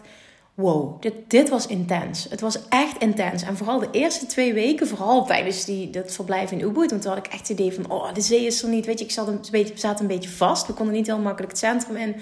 wow, 0.56 1.02
dit, 1.02 1.12
dit 1.26 1.48
was 1.48 1.66
intens. 1.66 2.26
Het 2.30 2.40
was 2.40 2.68
echt 2.68 2.98
intens. 2.98 3.42
En 3.42 3.56
vooral 3.56 3.78
de 3.78 3.88
eerste 3.90 4.26
twee 4.26 4.54
weken, 4.54 4.88
vooral 4.88 5.24
tijdens 5.24 5.64
die, 5.64 5.90
dat 5.90 6.12
verblijf 6.12 6.50
in 6.50 6.60
Ubud. 6.60 6.90
Want 6.90 7.02
toen 7.02 7.12
had 7.12 7.26
ik 7.26 7.32
echt 7.32 7.48
het 7.48 7.58
idee 7.58 7.72
van, 7.72 7.90
oh, 7.90 8.14
de 8.14 8.20
zee 8.20 8.46
is 8.46 8.62
er 8.62 8.68
niet. 8.68 8.86
Weet 8.86 8.98
je, 8.98 9.04
ik 9.04 9.10
zat 9.10 9.28
een 9.28 9.40
beetje, 9.50 9.78
zat 9.78 10.00
een 10.00 10.06
beetje 10.06 10.28
vast. 10.28 10.66
We 10.66 10.72
konden 10.72 10.94
niet 10.94 11.06
heel 11.06 11.18
makkelijk 11.18 11.52
het 11.52 11.60
centrum 11.60 11.96
in. 11.96 12.16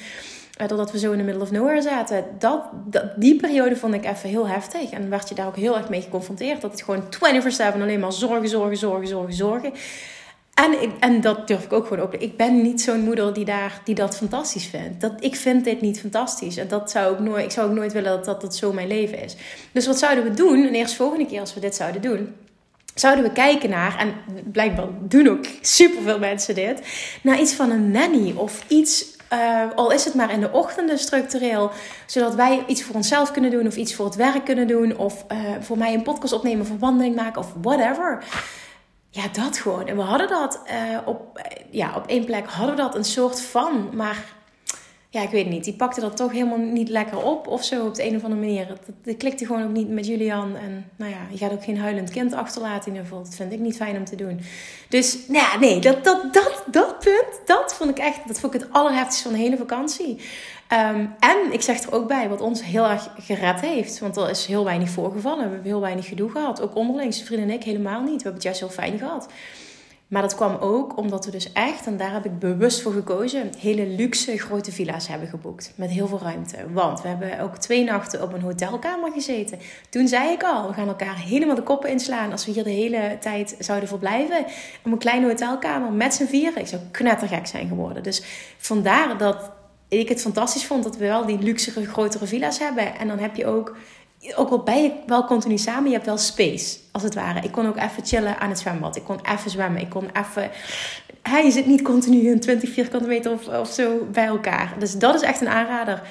Eh, 0.57 0.69
doordat 0.69 0.93
we 0.93 0.99
zo 0.99 1.13
in 1.13 1.19
de 1.19 1.25
middle 1.25 1.43
of 1.43 1.51
nowhere 1.51 1.83
zaten. 1.83 2.25
Dat, 2.39 2.63
dat, 2.87 3.05
die 3.17 3.37
periode 3.37 3.77
vond 3.77 3.95
ik 3.95 4.05
even 4.05 4.29
heel 4.29 4.49
heftig. 4.49 4.91
En 4.91 5.11
werd 5.11 5.29
je 5.29 5.35
daar 5.35 5.47
ook 5.47 5.57
heel 5.57 5.77
erg 5.77 5.89
mee 5.89 6.03
geconfronteerd. 6.03 6.61
Dat 6.61 6.71
het 6.71 6.83
gewoon 6.83 7.03
24-7 7.75 7.81
alleen 7.81 8.01
maar 8.01 8.13
zorgen, 8.13 8.49
zorgen, 8.49 8.77
zorgen, 8.77 9.09
zorgen, 9.09 9.35
zorgen. 9.35 9.73
En, 10.55 10.77
en 11.01 11.21
dat 11.21 11.49
durf 11.49 11.65
ik 11.65 11.73
ook 11.73 11.87
gewoon 11.87 12.05
op. 12.05 12.15
Ik 12.15 12.37
ben 12.37 12.63
niet 12.63 12.83
zo'n 12.83 13.01
moeder 13.01 13.35
die, 13.35 13.45
daar, 13.45 13.81
die 13.85 13.95
dat 13.95 14.17
fantastisch 14.17 14.67
vindt. 14.67 15.01
Dat, 15.01 15.13
ik 15.19 15.37
vind 15.37 15.65
dit 15.65 15.81
niet 15.81 16.01
fantastisch. 16.01 16.57
En 16.57 16.69
dat 16.69 16.91
zou 16.91 17.15
ik, 17.15 17.21
nooit, 17.21 17.45
ik 17.45 17.51
zou 17.51 17.69
ook 17.69 17.77
nooit 17.77 17.93
willen 17.93 18.23
dat, 18.25 18.41
dat 18.41 18.57
zo 18.57 18.73
mijn 18.73 18.89
leven 18.89 19.23
is. 19.23 19.37
Dus 19.73 19.87
wat 19.87 19.99
zouden 19.99 20.25
we 20.25 20.35
doen? 20.35 20.67
En 20.67 20.75
eerst 20.75 20.95
volgende 20.95 21.27
keer 21.27 21.41
als 21.41 21.55
we 21.55 21.61
dit 21.61 21.75
zouden 21.75 22.03
doen. 22.03 22.35
Zouden 22.95 23.25
we 23.25 23.33
kijken 23.33 23.71
naar, 23.71 23.99
en 23.99 24.15
blijkbaar 24.53 24.87
doen 25.01 25.29
ook 25.29 25.45
superveel 25.61 26.19
mensen 26.19 26.55
dit, 26.55 26.81
naar 27.23 27.41
iets 27.41 27.53
van 27.55 27.71
een 27.71 27.91
nanny 27.91 28.35
of 28.37 28.65
iets 28.69 29.13
uh, 29.33 29.61
al 29.75 29.93
is 29.93 30.05
het 30.05 30.15
maar 30.15 30.33
in 30.33 30.41
de 30.41 30.53
ochtenden 30.53 30.99
structureel, 30.99 31.71
zodat 32.07 32.35
wij 32.35 32.65
iets 32.67 32.83
voor 32.83 32.95
onszelf 32.95 33.31
kunnen 33.31 33.51
doen 33.51 33.67
of 33.67 33.77
iets 33.77 33.95
voor 33.95 34.05
het 34.05 34.15
werk 34.15 34.45
kunnen 34.45 34.67
doen 34.67 34.97
of 34.97 35.25
uh, 35.33 35.39
voor 35.61 35.79
mij 35.79 35.95
een 35.95 36.03
podcast 36.03 36.33
opnemen 36.33 36.61
of 36.61 36.79
wandeling 36.79 37.17
maken 37.17 37.41
of 37.41 37.53
whatever 37.63 38.25
ja, 39.15 39.29
dat 39.33 39.59
gewoon. 39.59 39.87
En 39.87 39.97
we 39.97 40.03
hadden 40.03 40.29
dat 40.29 40.63
uh, 40.71 40.99
op, 41.05 41.41
ja, 41.71 41.97
op 41.97 42.07
één 42.07 42.25
plek 42.25 42.47
hadden 42.47 42.77
we 42.77 42.83
dat 42.83 42.95
een 42.95 43.05
soort 43.05 43.41
van, 43.41 43.91
maar 43.93 44.34
ja, 45.15 45.23
ik 45.23 45.31
weet 45.31 45.49
niet. 45.49 45.65
Die 45.65 45.75
pakte 45.75 46.01
dat 46.01 46.17
toch 46.17 46.33
helemaal 46.33 46.59
niet 46.59 46.89
lekker 46.89 47.25
op 47.25 47.47
of 47.47 47.65
zo 47.65 47.87
op 47.87 47.95
de 47.95 48.07
een 48.07 48.17
of 48.17 48.23
andere 48.25 48.41
manier. 48.41 48.67
Dat, 49.03 49.17
klikte 49.17 49.47
gewoon 49.47 49.63
ook 49.63 49.73
niet 49.73 49.89
met 49.89 50.07
Julian. 50.07 50.57
En 50.57 50.91
nou 50.97 51.11
ja, 51.11 51.19
je 51.31 51.37
gaat 51.37 51.53
ook 51.53 51.65
geen 51.65 51.79
huilend 51.79 52.11
kind 52.11 52.33
achterlaten 52.33 52.87
in 52.87 52.93
ieder 52.93 53.09
geval. 53.09 53.25
Dat 53.25 53.35
vind 53.35 53.53
ik 53.53 53.59
niet 53.59 53.77
fijn 53.77 53.97
om 53.97 54.05
te 54.05 54.17
doen. 54.17 54.41
Dus 54.89 55.19
nou 55.29 55.45
ja, 55.45 55.59
nee, 55.59 55.81
dat, 55.81 56.05
dat, 56.05 56.33
dat, 56.33 56.65
dat 56.67 56.99
punt, 56.99 57.41
dat 57.47 57.75
vond 57.75 57.91
ik 57.91 57.99
echt, 57.99 58.21
dat 58.27 58.41
vond 58.41 58.55
ik 58.55 58.61
het 58.61 58.73
allerheftigste 58.73 59.23
van 59.23 59.33
de 59.33 59.39
hele 59.39 59.57
vakantie. 59.57 60.19
Um, 60.73 61.15
en 61.19 61.53
ik 61.53 61.63
zeg 61.63 61.83
er 61.83 61.93
ook 61.93 62.09
bij, 62.09 62.29
wat 62.29 62.41
ons 62.41 62.65
heel 62.65 62.85
erg 62.85 63.11
gered 63.19 63.61
heeft. 63.61 63.99
Want 63.99 64.17
er 64.17 64.31
is 64.31 64.47
heel 64.47 64.65
weinig 64.65 64.89
voorgevallen. 64.89 65.45
We 65.45 65.53
hebben 65.53 65.71
heel 65.71 65.81
weinig 65.81 66.07
gedoe 66.07 66.31
gehad. 66.31 66.61
Ook 66.61 66.75
onderling, 66.75 67.15
zijn 67.15 67.27
vrienden 67.27 67.49
en 67.49 67.55
ik 67.55 67.65
helemaal 67.65 68.01
niet. 68.01 68.23
We 68.23 68.29
hebben 68.29 68.35
het 68.35 68.43
juist 68.43 68.61
heel 68.61 68.69
fijn 68.69 68.99
gehad. 68.99 69.29
Maar 70.09 70.23
dat 70.23 70.35
kwam 70.35 70.57
ook 70.57 70.97
omdat 70.97 71.25
we 71.25 71.31
dus 71.31 71.53
echt, 71.53 71.87
en 71.87 71.97
daar 71.97 72.13
heb 72.13 72.25
ik 72.25 72.39
bewust 72.39 72.83
voor 72.83 72.93
gekozen, 72.93 73.51
hele 73.59 73.87
luxe 73.87 74.39
grote 74.39 74.73
villa's 74.73 75.09
hebben 75.09 75.29
geboekt. 75.29 75.73
Met 75.77 75.91
heel 75.91 76.07
veel 76.07 76.21
ruimte. 76.23 76.57
Want 76.73 77.03
we 77.03 77.09
hebben 77.09 77.41
ook 77.41 77.59
twee 77.59 77.85
nachten 77.85 78.23
op 78.23 78.33
een 78.33 78.41
hotelkamer 78.41 79.13
gezeten. 79.13 79.59
Toen 79.91 80.09
zei 80.09 80.33
ik 80.33 80.43
al, 80.43 80.69
we 80.69 80.75
gaan 80.75 80.89
elkaar 80.89 81.17
helemaal 81.17 81.55
de 81.55 81.63
koppen 81.63 81.91
inslaan 81.91 82.31
als 82.31 82.47
we 82.47 82.53
hier 82.53 82.65
de 82.65 82.71
hele 82.71 83.17
tijd 83.21 83.57
zouden 83.59 83.89
verblijven. 83.89 84.45
Op 84.85 84.93
een 84.93 84.99
kleine 84.99 85.27
hotelkamer 85.27 85.93
met 85.93 86.15
z'n 86.15 86.27
vieren. 86.27 86.61
Ik 86.61 86.67
zou 86.67 86.83
knettergek 86.91 87.47
zijn 87.47 87.69
geworden. 87.69 88.03
Dus 88.03 88.23
vandaar 88.59 89.19
dat 89.19 89.51
ik 89.89 90.09
het 90.09 90.21
fantastisch 90.21 90.67
vond 90.67 90.85
dat 90.85 90.97
we 90.97 91.07
wel 91.07 91.27
die 91.27 91.39
luxere, 91.39 91.87
grotere 91.87 92.27
villa's 92.27 92.59
hebben. 92.59 92.99
En 92.99 93.09
dan 93.09 93.19
heb 93.19 93.37
je 93.37 93.47
ook, 93.47 93.77
ook 94.37 94.51
al 94.51 94.59
ben 94.59 94.83
je 94.83 94.93
wel 95.07 95.25
continu 95.25 95.59
samen, 95.59 95.85
je 95.85 95.95
hebt 95.95 96.07
wel 96.07 96.19
space, 96.19 96.77
als 96.93 97.03
het 97.03 97.15
ware. 97.15 97.41
Ik 97.41 97.53
kon 97.53 97.67
ook 97.67 97.77
even 97.77 98.05
chillen 98.05 98.39
aan 98.39 98.49
het 98.49 98.59
zwembad. 98.59 98.97
Ik 98.97 99.05
kon 99.05 99.21
even 99.33 99.51
zwemmen. 99.51 99.81
Ik 99.81 99.91
kon 99.91 100.09
even... 100.13 100.51
Hij 101.23 101.51
zit 101.51 101.67
niet 101.67 101.83
continu 101.83 102.31
een 102.31 102.41
20 102.41 102.73
vierkante 102.73 103.09
meter 103.09 103.33
of, 103.33 103.49
of 103.49 103.69
zo 103.69 104.07
bij 104.13 104.27
elkaar. 104.27 104.75
Dus 104.79 104.99
dat 104.99 105.15
is 105.15 105.21
echt 105.21 105.41
een 105.41 105.49
aanrader. 105.49 106.03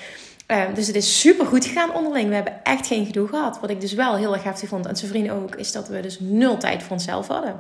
Uh, 0.47 0.61
dus 0.73 0.87
het 0.87 0.95
is 0.95 1.19
super 1.19 1.45
goed 1.45 1.65
gegaan 1.65 1.93
onderling. 1.93 2.29
We 2.29 2.35
hebben 2.35 2.63
echt 2.63 2.87
geen 2.87 3.05
gedoe 3.05 3.27
gehad. 3.27 3.59
Wat 3.59 3.69
ik 3.69 3.81
dus 3.81 3.93
wel 3.93 4.15
heel 4.15 4.33
erg 4.33 4.43
heftig 4.43 4.69
vond, 4.69 4.85
en 4.85 4.95
zijn 4.95 5.11
vrienden 5.11 5.33
ook, 5.33 5.55
is 5.55 5.71
dat 5.71 5.87
we 5.87 5.99
dus 5.99 6.19
nul 6.19 6.57
tijd 6.57 6.83
voor 6.83 6.91
onszelf 6.91 7.27
hadden. 7.27 7.59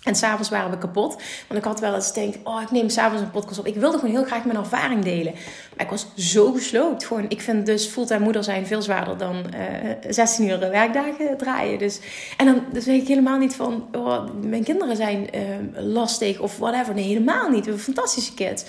En 0.00 0.14
s'avonds 0.14 0.48
waren 0.48 0.70
we 0.70 0.78
kapot. 0.78 1.16
Want 1.48 1.60
ik 1.60 1.64
had 1.64 1.80
wel 1.80 1.94
eens 1.94 2.12
denk, 2.12 2.34
oh, 2.44 2.62
ik 2.62 2.70
neem 2.70 2.88
s'avonds 2.88 3.22
een 3.22 3.30
podcast 3.30 3.58
op. 3.58 3.66
Ik 3.66 3.74
wilde 3.74 3.98
gewoon 3.98 4.14
heel 4.14 4.24
graag 4.24 4.44
mijn 4.44 4.58
ervaring 4.58 5.04
delen. 5.04 5.32
Maar 5.76 5.84
ik 5.84 5.90
was 5.90 6.06
zo 6.16 6.52
gesloopt. 6.52 7.04
Gewoon, 7.04 7.24
ik 7.28 7.40
vind 7.40 7.66
dus 7.66 7.86
fulltime 7.86 8.24
moeder 8.24 8.44
zijn 8.44 8.66
veel 8.66 8.82
zwaarder 8.82 9.18
dan 9.18 9.44
uh, 9.54 9.90
eh, 9.90 9.96
16 10.08 10.48
uur 10.48 10.58
werkdagen 10.58 11.36
draaien. 11.36 11.78
Dus, 11.78 12.00
en 12.36 12.46
dan 12.46 12.64
dus 12.72 12.84
weet 12.84 13.02
ik 13.02 13.08
helemaal 13.08 13.38
niet 13.38 13.54
van, 13.54 13.88
oh, 13.92 14.24
mijn 14.42 14.64
kinderen 14.64 14.96
zijn 14.96 15.28
uh, 15.34 15.40
lastig 15.74 16.38
of 16.40 16.58
whatever. 16.58 16.94
Nee, 16.94 17.06
helemaal 17.06 17.48
niet. 17.48 17.64
We 17.64 17.70
hebben 17.70 17.94
fantastische 17.94 18.34
kids. 18.34 18.64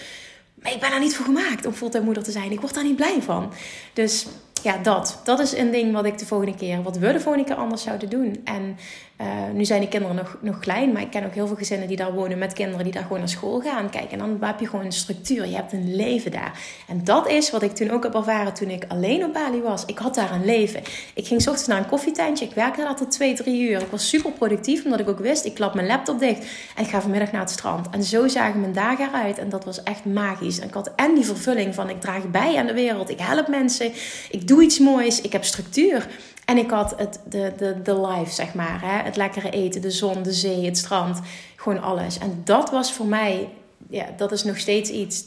Maar 0.62 0.74
ik 0.74 0.80
ben 0.80 0.90
daar 0.90 1.00
niet 1.00 1.16
voor 1.16 1.26
gemaakt 1.26 1.66
om 1.66 1.74
fulltime 1.74 2.06
moeder 2.06 2.24
te 2.24 2.32
zijn. 2.32 2.52
Ik 2.52 2.62
word 2.62 2.74
daar 2.74 2.84
niet 2.84 2.96
blij 2.96 3.22
van. 3.22 3.52
Dus 3.94 4.26
ja, 4.64 4.78
dat. 4.78 5.20
Dat 5.24 5.40
is 5.40 5.58
een 5.58 5.72
ding 5.72 5.94
wat 5.94 6.06
ik 6.06 6.18
de 6.18 6.26
volgende 6.26 6.56
keer, 6.56 6.84
wat 6.84 6.98
we 6.98 7.12
de 7.12 7.20
volgende 7.20 7.48
keer 7.48 7.56
anders 7.56 7.84
zouden 7.84 8.10
doen. 8.10 8.42
En 8.44 8.78
uh, 9.22 9.28
nu 9.54 9.66
zijn 9.66 9.82
de 9.82 9.88
kinderen 9.88 10.16
nog, 10.16 10.38
nog 10.42 10.60
klein, 10.60 10.92
maar 10.92 11.02
ik 11.02 11.10
ken 11.10 11.26
ook 11.26 11.34
heel 11.34 11.48
veel 11.48 11.56
gezinnen 11.56 11.88
die 11.88 11.98
daar 11.98 12.14
wonen 12.14 12.38
met 12.38 12.54
kinderen 12.54 12.84
die 12.84 12.94
daar 12.94 13.04
gewoon 13.04 13.20
naar 13.20 13.30
school 13.30 13.60
gaan. 13.60 13.90
Kijk, 13.90 14.12
en 14.12 14.18
dan 14.18 14.38
heb 14.42 14.60
je 14.60 14.68
gewoon 14.68 14.86
een 14.86 14.92
structuur. 14.92 15.48
Je 15.48 15.56
hebt 15.56 15.74
een 15.74 15.96
leven 15.96 16.32
daar. 16.32 16.60
En 16.88 17.04
dat 17.04 17.30
is 17.30 17.52
wat 17.52 17.62
ik 17.62 17.72
toen 17.72 17.90
ook 17.90 18.04
heb 18.04 18.16
ervaren 18.16 18.54
toen 18.54 18.70
ik 18.70 18.86
alleen 18.88 19.24
op 19.24 19.34
Bali 19.34 19.62
was. 19.62 19.86
Ik 19.86 19.98
had 19.98 20.16
daar 20.16 20.32
een 20.32 20.46
leven. 20.46 20.82
Ik 21.14 21.28
ging 21.28 21.42
s 21.42 21.48
ochtends 21.48 21.68
naar 21.68 21.78
een 21.78 21.90
koffietentje. 21.90 22.46
Ik 22.46 22.54
werkte 22.54 22.82
daar 22.82 22.96
tot 22.96 23.12
twee, 23.12 23.34
drie 23.34 23.70
uur. 23.70 23.82
Ik 23.82 23.92
was 23.92 24.10
super 24.10 24.32
productief, 24.32 24.84
omdat 24.84 25.00
ik 25.00 25.10
ook 25.10 25.20
wist, 25.20 25.46
ik 25.46 25.54
klap 25.54 25.74
mijn 25.74 25.88
laptop 25.88 26.20
dicht 26.20 26.46
en 26.76 26.84
ik 26.84 26.90
ga 26.90 27.02
vanmiddag 27.02 27.32
naar 27.32 27.42
het 27.42 27.50
strand. 27.50 27.90
En 27.90 28.04
zo 28.04 28.28
zagen 28.28 28.60
mijn 28.60 28.74
dagen 28.74 29.08
eruit. 29.08 29.38
En 29.38 29.50
dat 29.50 29.66
was 29.66 29.84
echt 29.84 30.06
magisch. 30.06 30.60
En 30.60 30.68
ik 30.68 30.74
had 30.74 30.92
en 30.96 31.16
die 31.16 31.26
vervulling 31.26 31.76
van 31.76 31.90
ik 31.90 32.02
draag 32.02 32.32
bij 32.32 32.58
aan 32.58 32.68
de 32.68 32.74
wereld. 32.74 33.10
Ik 33.10 33.20
help 33.20 33.48
mensen. 33.48 33.92
Ik 34.30 34.48
doe 34.48 34.64
iets 34.64 34.80
moois. 34.80 35.22
Ik 35.22 35.32
heb 35.32 35.44
structuur. 35.44 36.08
En 36.46 36.58
ik 36.58 36.70
had 36.70 36.94
het, 36.98 37.20
de, 37.30 37.54
de, 37.58 37.82
de 37.82 38.02
life, 38.08 38.32
zeg 38.32 38.54
maar. 38.54 38.82
Hè? 38.82 39.04
Het 39.04 39.16
lekkere 39.16 39.50
eten, 39.50 39.82
de 39.82 39.92
zon, 39.92 40.24
de 40.24 40.34
zee, 40.34 40.66
het 40.66 40.78
strand. 40.78 41.20
Gewoon 41.56 41.82
alles. 41.82 42.18
En 42.18 42.42
dat 42.44 42.70
was 42.70 42.94
voor 42.94 43.06
mij, 43.06 43.50
ja, 43.90 44.06
dat 44.18 44.32
is 44.32 44.44
nog 44.44 44.58
steeds 44.58 44.90
iets. 44.90 45.26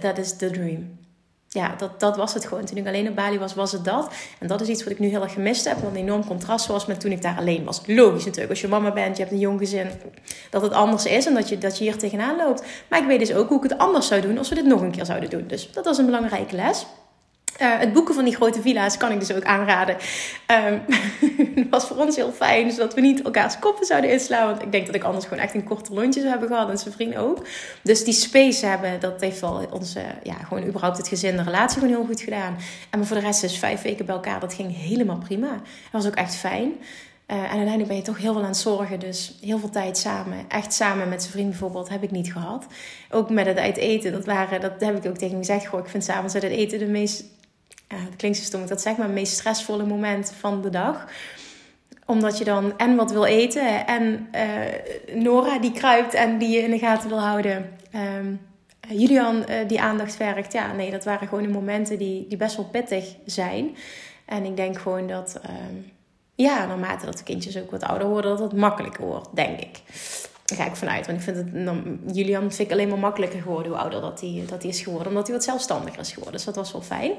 Dat 0.00 0.18
is 0.18 0.36
de 0.36 0.50
dream. 0.50 1.02
Ja, 1.54 1.74
dat, 1.78 2.00
dat 2.00 2.16
was 2.16 2.34
het 2.34 2.46
gewoon. 2.46 2.64
Toen 2.64 2.76
ik 2.76 2.86
alleen 2.86 3.08
op 3.08 3.14
Bali 3.14 3.38
was, 3.38 3.54
was 3.54 3.72
het 3.72 3.84
dat. 3.84 4.12
En 4.38 4.46
dat 4.46 4.60
is 4.60 4.68
iets 4.68 4.82
wat 4.82 4.92
ik 4.92 4.98
nu 4.98 5.08
heel 5.08 5.22
erg 5.22 5.32
gemist 5.32 5.64
heb. 5.64 5.78
Wat 5.78 5.90
een 5.90 5.96
enorm 5.96 6.26
contrast 6.26 6.66
was 6.66 6.86
met 6.86 7.00
toen 7.00 7.12
ik 7.12 7.22
daar 7.22 7.36
alleen 7.36 7.64
was. 7.64 7.82
Logisch 7.86 8.24
natuurlijk. 8.24 8.50
Als 8.50 8.60
je 8.60 8.68
mama 8.68 8.92
bent, 8.92 9.16
je 9.16 9.22
hebt 9.22 9.34
een 9.34 9.40
jong 9.40 9.58
gezin. 9.58 9.88
Dat 10.50 10.62
het 10.62 10.72
anders 10.72 11.04
is 11.04 11.26
en 11.26 11.34
dat 11.34 11.48
je, 11.48 11.58
dat 11.58 11.78
je 11.78 11.84
hier 11.84 11.98
tegenaan 11.98 12.36
loopt. 12.36 12.62
Maar 12.88 13.00
ik 13.00 13.06
weet 13.06 13.18
dus 13.18 13.34
ook 13.34 13.48
hoe 13.48 13.56
ik 13.56 13.70
het 13.70 13.78
anders 13.78 14.06
zou 14.06 14.20
doen 14.20 14.38
als 14.38 14.48
we 14.48 14.54
dit 14.54 14.66
nog 14.66 14.80
een 14.80 14.90
keer 14.90 15.06
zouden 15.06 15.30
doen. 15.30 15.44
Dus 15.46 15.72
dat 15.72 15.84
was 15.84 15.98
een 15.98 16.06
belangrijke 16.06 16.56
les. 16.56 16.86
Uh, 17.60 17.78
het 17.78 17.92
boeken 17.92 18.14
van 18.14 18.24
die 18.24 18.34
grote 18.34 18.60
villa's 18.60 18.96
kan 18.96 19.12
ik 19.12 19.18
dus 19.18 19.32
ook 19.32 19.44
aanraden. 19.44 19.96
Um, 20.46 20.82
het 21.62 21.70
was 21.70 21.86
voor 21.86 21.96
ons 21.96 22.16
heel 22.16 22.32
fijn, 22.32 22.70
zodat 22.70 22.94
we 22.94 23.00
niet 23.00 23.22
elkaars 23.22 23.58
koppen 23.58 23.86
zouden 23.86 24.10
inslaan. 24.10 24.46
Want 24.46 24.62
ik 24.62 24.72
denk 24.72 24.86
dat 24.86 24.94
ik 24.94 25.04
anders 25.04 25.24
gewoon 25.24 25.42
echt 25.42 25.54
een 25.54 25.64
korte 25.64 25.94
lontje 25.94 26.20
zou 26.20 26.30
hebben 26.30 26.48
gehad. 26.48 26.70
En 26.70 26.78
zijn 26.78 26.94
vriend 26.94 27.16
ook. 27.16 27.46
Dus 27.82 28.04
die 28.04 28.14
space 28.14 28.66
hebben, 28.66 29.00
dat 29.00 29.20
heeft 29.20 29.40
wel 29.40 29.66
onze, 29.70 30.00
ja, 30.22 30.34
gewoon 30.34 30.66
überhaupt 30.66 30.96
het 30.96 31.08
gezin, 31.08 31.36
de 31.36 31.42
relatie 31.42 31.78
gewoon 31.78 31.94
heel 31.94 32.04
goed 32.04 32.20
gedaan. 32.20 32.56
En 32.90 32.98
maar 32.98 33.06
voor 33.06 33.16
de 33.16 33.22
rest 33.22 33.42
is 33.42 33.58
vijf 33.58 33.82
weken 33.82 34.06
bij 34.06 34.14
elkaar, 34.14 34.40
dat 34.40 34.54
ging 34.54 34.76
helemaal 34.76 35.18
prima. 35.18 35.52
Het 35.52 35.92
was 35.92 36.06
ook 36.06 36.14
echt 36.14 36.34
fijn. 36.34 36.72
en 37.26 37.38
uiteindelijk 37.38 37.88
ben 37.88 37.96
je 37.96 38.02
toch 38.02 38.18
heel 38.18 38.32
veel 38.32 38.42
aan 38.42 38.48
het 38.48 38.56
zorgen. 38.56 39.00
Dus 39.00 39.38
heel 39.40 39.58
veel 39.58 39.70
tijd 39.70 39.98
samen. 39.98 40.38
Echt 40.48 40.72
samen 40.72 41.08
met 41.08 41.20
zijn 41.20 41.32
vriend 41.32 41.48
bijvoorbeeld 41.48 41.88
heb 41.88 42.02
ik 42.02 42.10
niet 42.10 42.32
gehad. 42.32 42.66
Ook 43.10 43.30
met 43.30 43.46
het 43.46 43.58
uit 43.58 43.76
eten. 43.76 44.12
Dat, 44.12 44.24
waren, 44.24 44.60
dat 44.60 44.72
heb 44.78 44.96
ik 44.96 45.06
ook 45.06 45.18
tegen 45.18 45.36
hem 45.36 45.44
gezegd. 45.44 45.66
Goh, 45.66 45.80
ik 45.80 45.88
vind 45.88 46.04
s'avonds 46.04 46.34
uit 46.34 46.42
het 46.42 46.52
eten 46.52 46.78
de 46.78 46.86
meest... 46.86 47.24
Uh, 47.92 47.98
het 48.04 48.16
klinkt 48.16 48.38
zo 48.38 48.44
stom 48.44 48.66
dat 48.66 48.80
zeg, 48.80 48.96
maar 48.96 49.10
meest 49.10 49.32
stressvolle 49.32 49.86
moment 49.86 50.32
van 50.38 50.62
de 50.62 50.70
dag 50.70 51.06
omdat 52.06 52.38
je 52.38 52.44
dan 52.44 52.78
en 52.78 52.96
wat 52.96 53.12
wil 53.12 53.24
eten 53.24 53.86
en 53.86 54.28
uh, 54.34 55.22
Nora 55.22 55.58
die 55.58 55.72
kruipt 55.72 56.14
en 56.14 56.38
die 56.38 56.48
je 56.48 56.62
in 56.62 56.70
de 56.70 56.78
gaten 56.78 57.08
wil 57.08 57.20
houden. 57.20 57.70
Um, 57.94 58.40
Julian 58.88 59.36
uh, 59.36 59.68
die 59.68 59.80
aandacht 59.80 60.16
vergt. 60.16 60.52
Ja, 60.52 60.72
nee, 60.72 60.90
dat 60.90 61.04
waren 61.04 61.28
gewoon 61.28 61.42
de 61.42 61.48
momenten 61.48 61.98
die, 61.98 62.26
die 62.28 62.38
best 62.38 62.56
wel 62.56 62.64
pittig 62.64 63.16
zijn. 63.26 63.76
En 64.24 64.44
ik 64.44 64.56
denk 64.56 64.78
gewoon 64.78 65.06
dat, 65.06 65.40
um, 65.46 65.92
ja, 66.34 66.66
naarmate 66.66 67.06
dat 67.06 67.18
de 67.18 67.24
kindjes 67.24 67.58
ook 67.58 67.70
wat 67.70 67.82
ouder 67.82 68.08
worden, 68.08 68.30
dat 68.30 68.50
het 68.50 68.60
makkelijker 68.60 69.04
wordt, 69.04 69.28
denk 69.34 69.60
ik. 69.60 69.82
Daar 70.44 70.58
ga 70.58 70.66
ik 70.66 70.76
vanuit. 70.76 71.06
Want 71.06 71.18
ik 71.18 71.24
vind 71.24 71.36
het, 71.36 72.16
Julian 72.16 72.40
vind 72.52 72.58
ik 72.68 72.72
alleen 72.72 72.88
maar 72.88 72.98
makkelijker 72.98 73.40
geworden 73.40 73.72
hoe 73.72 73.80
ouder 73.80 74.00
dat 74.00 74.20
hij 74.20 74.44
dat 74.48 74.64
is 74.64 74.80
geworden. 74.80 75.08
Omdat 75.08 75.26
hij 75.26 75.36
wat 75.36 75.44
zelfstandiger 75.44 76.00
is 76.00 76.08
geworden. 76.08 76.32
Dus 76.32 76.44
dat 76.44 76.56
was 76.56 76.72
wel 76.72 76.82
fijn. 76.82 77.12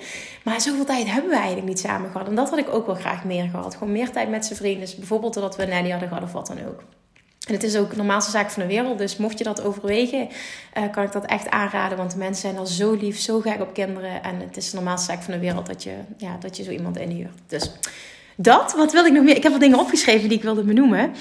Maar 0.44 0.62
zoveel 0.62 0.86
tijd 0.86 1.12
hebben 1.12 1.30
we 1.30 1.38
eigenlijk 1.38 1.68
niet 1.68 1.80
samen 1.80 2.12
gehad. 2.12 2.28
En 2.28 2.36
dat 2.36 2.50
had 2.50 2.60
ik 2.60 2.74
ook 2.74 2.86
wel 2.86 2.96
graag 2.96 3.24
meer 3.24 3.50
gehad. 3.50 3.74
Gewoon 3.74 3.94
meer 3.94 4.12
tijd 4.12 4.30
met 4.30 4.46
zijn 4.46 4.58
vrienden. 4.58 4.80
Dus 4.80 4.96
bijvoorbeeld 4.96 5.34
dat 5.34 5.56
we 5.56 5.66
nanny 5.66 5.90
hadden 5.90 6.08
gehad 6.08 6.24
of 6.24 6.32
wat 6.32 6.48
dan 6.48 6.58
ook. 6.68 6.84
En 7.48 7.54
het 7.54 7.64
is 7.64 7.76
ook 7.76 7.90
de 7.90 7.96
normaalste 7.96 8.32
zaak 8.32 8.50
van 8.50 8.62
de 8.62 8.68
wereld. 8.68 8.98
Dus 8.98 9.18
mocht 9.18 9.38
je 9.38 9.44
dat 9.44 9.64
overwegen, 9.64 10.28
uh, 10.78 10.84
kan 10.92 11.04
ik 11.04 11.12
dat 11.12 11.26
echt 11.26 11.50
aanraden. 11.50 11.98
Want 11.98 12.12
de 12.12 12.18
mensen 12.18 12.42
zijn 12.42 12.58
al 12.58 12.66
zo 12.66 12.94
lief, 12.94 13.20
zo 13.20 13.40
gek 13.40 13.62
op 13.62 13.74
kinderen. 13.74 14.24
En 14.24 14.40
het 14.40 14.58
is 14.58 14.70
de 14.70 14.76
normaalste 14.76 15.12
zaak 15.12 15.24
van 15.24 15.34
de 15.34 15.40
wereld 15.40 15.66
dat 15.66 15.84
je, 15.84 15.94
ja, 16.18 16.38
dat 16.40 16.58
je 16.58 16.64
zo 16.64 16.72
iemand 16.72 16.98
inhuurt. 16.98 17.38
Dus 17.48 17.72
dat, 18.36 18.74
wat 18.74 18.92
wil 18.92 19.06
ik 19.06 19.14
nog 19.14 19.24
meer? 19.24 19.36
Ik 19.36 19.44
heb 19.44 19.52
wat 19.52 19.62
dingen 19.62 19.80
opgeschreven 19.80 20.30
die 20.30 20.38
ik 20.38 20.44
wilde 20.44 20.64
benoemen. 20.64 21.14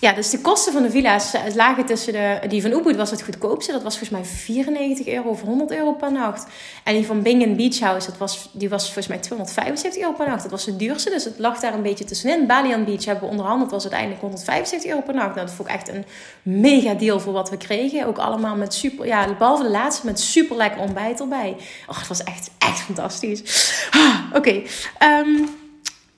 Ja, 0.00 0.12
dus 0.12 0.30
de 0.30 0.40
kosten 0.40 0.72
van 0.72 0.82
de 0.82 0.90
villa's 0.90 1.32
lagen 1.54 1.86
tussen 1.86 2.12
de... 2.12 2.40
Die 2.48 2.62
van 2.62 2.72
Ubud 2.72 2.96
was 2.96 3.10
het 3.10 3.22
goedkoopste. 3.22 3.72
Dat 3.72 3.82
was 3.82 3.98
volgens 3.98 4.20
mij 4.20 4.28
94 4.28 5.06
euro 5.06 5.28
of 5.28 5.40
100 5.40 5.70
euro 5.70 5.92
per 5.92 6.12
nacht. 6.12 6.46
En 6.84 6.94
die 6.94 7.06
van 7.06 7.22
Bingen 7.22 7.56
Beach 7.56 7.78
House, 7.78 8.06
dat 8.06 8.18
was, 8.18 8.50
die 8.52 8.68
was 8.68 8.84
volgens 8.84 9.06
mij 9.06 9.18
275 9.18 10.02
euro 10.02 10.14
per 10.14 10.26
nacht. 10.26 10.42
Dat 10.42 10.50
was 10.50 10.64
de 10.64 10.76
duurste, 10.76 11.10
dus 11.10 11.24
het 11.24 11.38
lag 11.38 11.60
daar 11.60 11.74
een 11.74 11.82
beetje 11.82 12.04
tussenin. 12.04 12.46
Balian 12.46 12.84
Beach 12.84 13.04
hebben 13.04 13.24
we 13.24 13.30
onderhandeld, 13.30 13.70
was 13.70 13.82
uiteindelijk 13.82 14.20
175 14.20 14.90
euro 14.90 15.02
per 15.02 15.14
nacht. 15.14 15.34
Nou, 15.34 15.46
dat 15.46 15.54
vond 15.54 15.68
ik 15.68 15.74
echt 15.74 15.88
een 15.88 16.04
mega 16.42 16.94
deal 16.94 17.20
voor 17.20 17.32
wat 17.32 17.50
we 17.50 17.56
kregen. 17.56 18.06
Ook 18.06 18.18
allemaal 18.18 18.56
met 18.56 18.74
super... 18.74 19.06
Ja, 19.06 19.34
behalve 19.38 19.62
de 19.62 19.70
laatste, 19.70 20.06
met 20.06 20.20
super 20.20 20.56
lekker 20.56 20.80
ontbijt 20.80 21.20
erbij. 21.20 21.56
Oh, 21.86 21.98
het 21.98 22.08
was 22.08 22.22
echt, 22.22 22.50
echt 22.58 22.80
fantastisch. 22.80 23.42
Ah, 23.90 24.18
Oké, 24.34 24.62
ehm, 24.98 25.28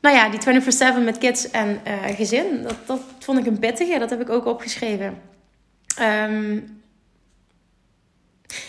nou 0.00 0.16
ja, 0.16 0.28
die 0.28 0.60
24-7 1.00 1.04
met 1.04 1.18
kids 1.18 1.50
en 1.50 1.80
uh, 1.86 2.16
gezin, 2.16 2.62
dat, 2.62 2.76
dat 2.86 3.00
vond 3.18 3.38
ik 3.38 3.46
een 3.46 3.58
pittige. 3.58 3.98
Dat 3.98 4.10
heb 4.10 4.20
ik 4.20 4.30
ook 4.30 4.46
opgeschreven. 4.46 5.18
Um, 6.00 6.78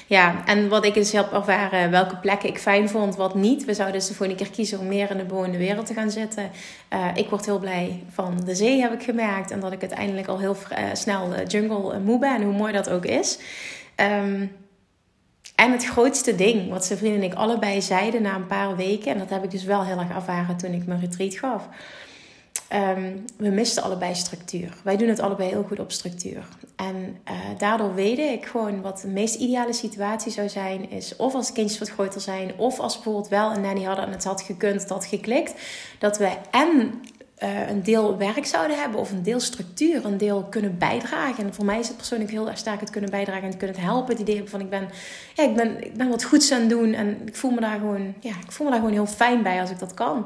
ja, 0.07 0.45
en 0.45 0.69
wat 0.69 0.86
ik 0.86 0.93
dus 0.93 1.11
heb 1.11 1.34
ervaren, 1.34 1.91
welke 1.91 2.15
plekken 2.15 2.49
ik 2.49 2.57
fijn 2.57 2.89
vond, 2.89 3.15
wat 3.15 3.36
niet. 3.36 3.65
We 3.65 3.73
zouden 3.73 3.99
dus 3.99 4.07
de 4.07 4.13
volgende 4.13 4.43
keer 4.43 4.53
kiezen 4.53 4.79
om 4.79 4.88
meer 4.88 5.11
in 5.11 5.17
de 5.17 5.23
bewoonde 5.23 5.57
wereld 5.57 5.86
te 5.86 5.93
gaan 5.93 6.11
zitten. 6.11 6.51
Uh, 6.93 7.07
ik 7.13 7.29
word 7.29 7.45
heel 7.45 7.59
blij 7.59 8.03
van 8.09 8.41
de 8.45 8.55
zee, 8.55 8.82
heb 8.82 8.93
ik 8.93 9.03
gemerkt. 9.03 9.51
En 9.51 9.59
dat 9.59 9.71
ik 9.71 9.82
uiteindelijk 9.82 10.27
al 10.27 10.39
heel 10.39 10.57
uh, 10.71 10.77
snel 10.93 11.43
jungle 11.47 11.99
moe 11.99 12.19
ben, 12.19 12.41
hoe 12.41 12.53
mooi 12.53 12.73
dat 12.73 12.89
ook 12.89 13.05
is. 13.05 13.39
Um, 13.95 14.51
en 15.62 15.72
het 15.72 15.86
grootste 15.86 16.36
ding, 16.36 16.70
wat 16.70 16.86
zijn 16.86 16.99
vrienden 16.99 17.22
en 17.22 17.28
ik 17.32 17.34
allebei 17.34 17.82
zeiden 17.82 18.22
na 18.22 18.36
een 18.36 18.47
paar 18.47 18.76
weken, 18.76 19.12
en 19.12 19.18
dat 19.18 19.30
heb 19.30 19.43
ik 19.43 19.51
dus 19.51 19.64
wel 19.64 19.84
heel 19.84 19.97
erg 19.97 20.09
ervaren 20.09 20.57
toen 20.57 20.74
ik 20.74 20.86
mijn 20.86 20.99
retreat 20.99 21.34
gaf. 21.34 21.68
Um, 22.74 23.26
we 23.38 23.49
misten 23.49 23.84
allebei 23.84 24.16
structuur. 24.16 24.74
Wij 24.84 24.97
doen 24.97 25.07
het 25.07 25.20
allebei 25.20 25.49
heel 25.49 25.64
goed 25.64 25.80
op 25.80 25.91
structuur. 25.91 26.43
En 26.76 27.18
uh, 27.30 27.34
daardoor 27.57 27.93
weet 27.93 28.18
ik 28.18 28.45
gewoon 28.45 28.82
wat 28.82 29.01
de 29.01 29.07
meest 29.07 29.36
ideale 29.36 29.74
situatie 29.74 30.32
zou 30.32 30.49
zijn. 30.49 30.89
Is 30.89 31.16
of 31.16 31.34
als 31.34 31.51
kindjes 31.51 31.80
wat 31.80 31.89
groter 31.89 32.22
zijn. 32.22 32.51
Of 32.57 32.80
als 32.80 32.93
bijvoorbeeld 32.95 33.28
wel 33.28 33.51
een 33.51 33.62
nanny 33.62 33.84
hadden 33.84 34.05
en 34.05 34.12
het 34.12 34.24
had 34.24 34.41
gekund, 34.41 34.89
had 34.89 35.05
geklikt. 35.05 35.53
Dat 35.99 36.18
we 36.18 36.30
en 36.51 37.01
uh, 37.43 37.69
een 37.69 37.83
deel 37.83 38.17
werk 38.17 38.45
zouden 38.45 38.79
hebben 38.79 38.99
of 38.99 39.11
een 39.11 39.23
deel 39.23 39.39
structuur, 39.39 40.05
een 40.05 40.17
deel 40.17 40.43
kunnen 40.43 40.77
bijdragen. 40.77 41.43
En 41.43 41.53
voor 41.53 41.65
mij 41.65 41.79
is 41.79 41.87
het 41.87 41.97
persoonlijk 41.97 42.31
heel 42.31 42.47
erg 42.49 42.57
sterk 42.57 42.79
het 42.79 42.89
kunnen 42.89 43.09
bijdragen 43.09 43.43
en 43.43 43.49
het 43.49 43.57
kunnen 43.57 43.79
helpen. 43.79 44.11
Het 44.11 44.29
idee 44.29 44.43
van 44.45 44.59
ik 44.59 44.69
ben, 44.69 44.89
ja, 45.33 45.43
ik 45.43 45.55
ben, 45.55 45.83
ik 45.83 45.93
ben 45.93 46.09
wat 46.09 46.23
goeds 46.23 46.51
aan 46.51 46.59
het 46.59 46.69
doen 46.69 46.93
en 46.93 47.17
ik 47.25 47.35
voel 47.35 47.51
me 47.51 47.61
daar 47.61 47.79
gewoon, 47.79 48.13
ja, 48.19 48.33
ik 48.45 48.51
voel 48.51 48.65
me 48.65 48.71
daar 48.71 48.81
gewoon 48.81 48.95
heel 48.95 49.07
fijn 49.07 49.43
bij 49.43 49.61
als 49.61 49.69
ik 49.69 49.79
dat 49.79 49.93
kan. 49.93 50.25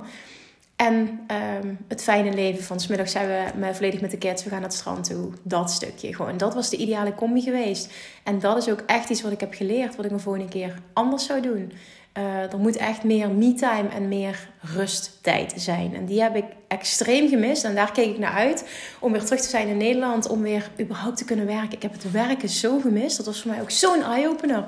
En 0.76 1.20
um, 1.64 1.78
het 1.88 2.04
fijne 2.04 2.34
leven 2.34 2.64
van 2.64 2.80
smiddag 2.80 3.10
zijn 3.10 3.52
we 3.56 3.74
volledig 3.74 4.02
met 4.02 4.12
de 4.12 4.18
kids, 4.18 4.44
we 4.44 4.50
gaan 4.50 4.60
naar 4.60 4.70
het 4.70 4.78
strand 4.78 5.04
toe. 5.04 5.32
Dat 5.44 5.72
stukje 5.72 6.16
gewoon. 6.16 6.38
Dat 6.38 6.54
was 6.54 6.70
de 6.70 6.78
ideale 6.78 7.16
combi 7.16 7.42
geweest. 7.42 7.94
En 8.24 8.40
dat 8.40 8.58
is 8.58 8.70
ook 8.70 8.84
echt 8.86 9.10
iets 9.10 9.22
wat 9.22 9.32
ik 9.32 9.40
heb 9.40 9.54
geleerd, 9.54 9.96
wat 9.96 10.06
ik 10.06 10.12
me 10.12 10.20
volgende 10.20 10.48
keer 10.48 10.82
anders 10.94 11.26
zou 11.26 11.42
doen. 11.42 11.72
Uh, 12.18 12.52
er 12.54 12.60
moet 12.60 12.76
echt 12.76 13.04
meer 13.04 13.30
me-time 13.30 13.90
en 13.90 14.08
meer 14.08 14.50
rusttijd 14.62 15.54
zijn. 15.56 15.96
En 15.96 16.06
die 16.06 16.22
heb 16.22 16.36
ik 16.36 16.46
extreem 16.68 17.30
gemist. 17.30 17.64
En 17.64 17.76
daar 17.76 17.92
keek 17.92 18.10
ik 18.10 18.18
naar 18.18 18.34
uit 18.34 18.68
om 19.00 19.12
weer 19.12 19.24
terug 19.24 19.42
te 19.42 19.50
zijn 19.50 19.68
in 19.68 19.78
Nederland. 19.78 20.28
Om 20.28 20.42
weer 20.42 20.70
überhaupt 20.80 21.18
te 21.18 21.26
kunnen 21.26 21.46
werken. 21.46 21.72
Ik 21.72 21.82
heb 21.82 21.92
het 21.92 22.12
werken 22.12 22.50
zo 22.50 22.80
gemist. 22.80 23.18
Dat 23.18 23.26
was 23.26 23.42
voor 23.42 23.52
mij 23.52 23.62
ook 23.62 23.72
zo'n 23.72 24.04
eye-opener. 24.04 24.64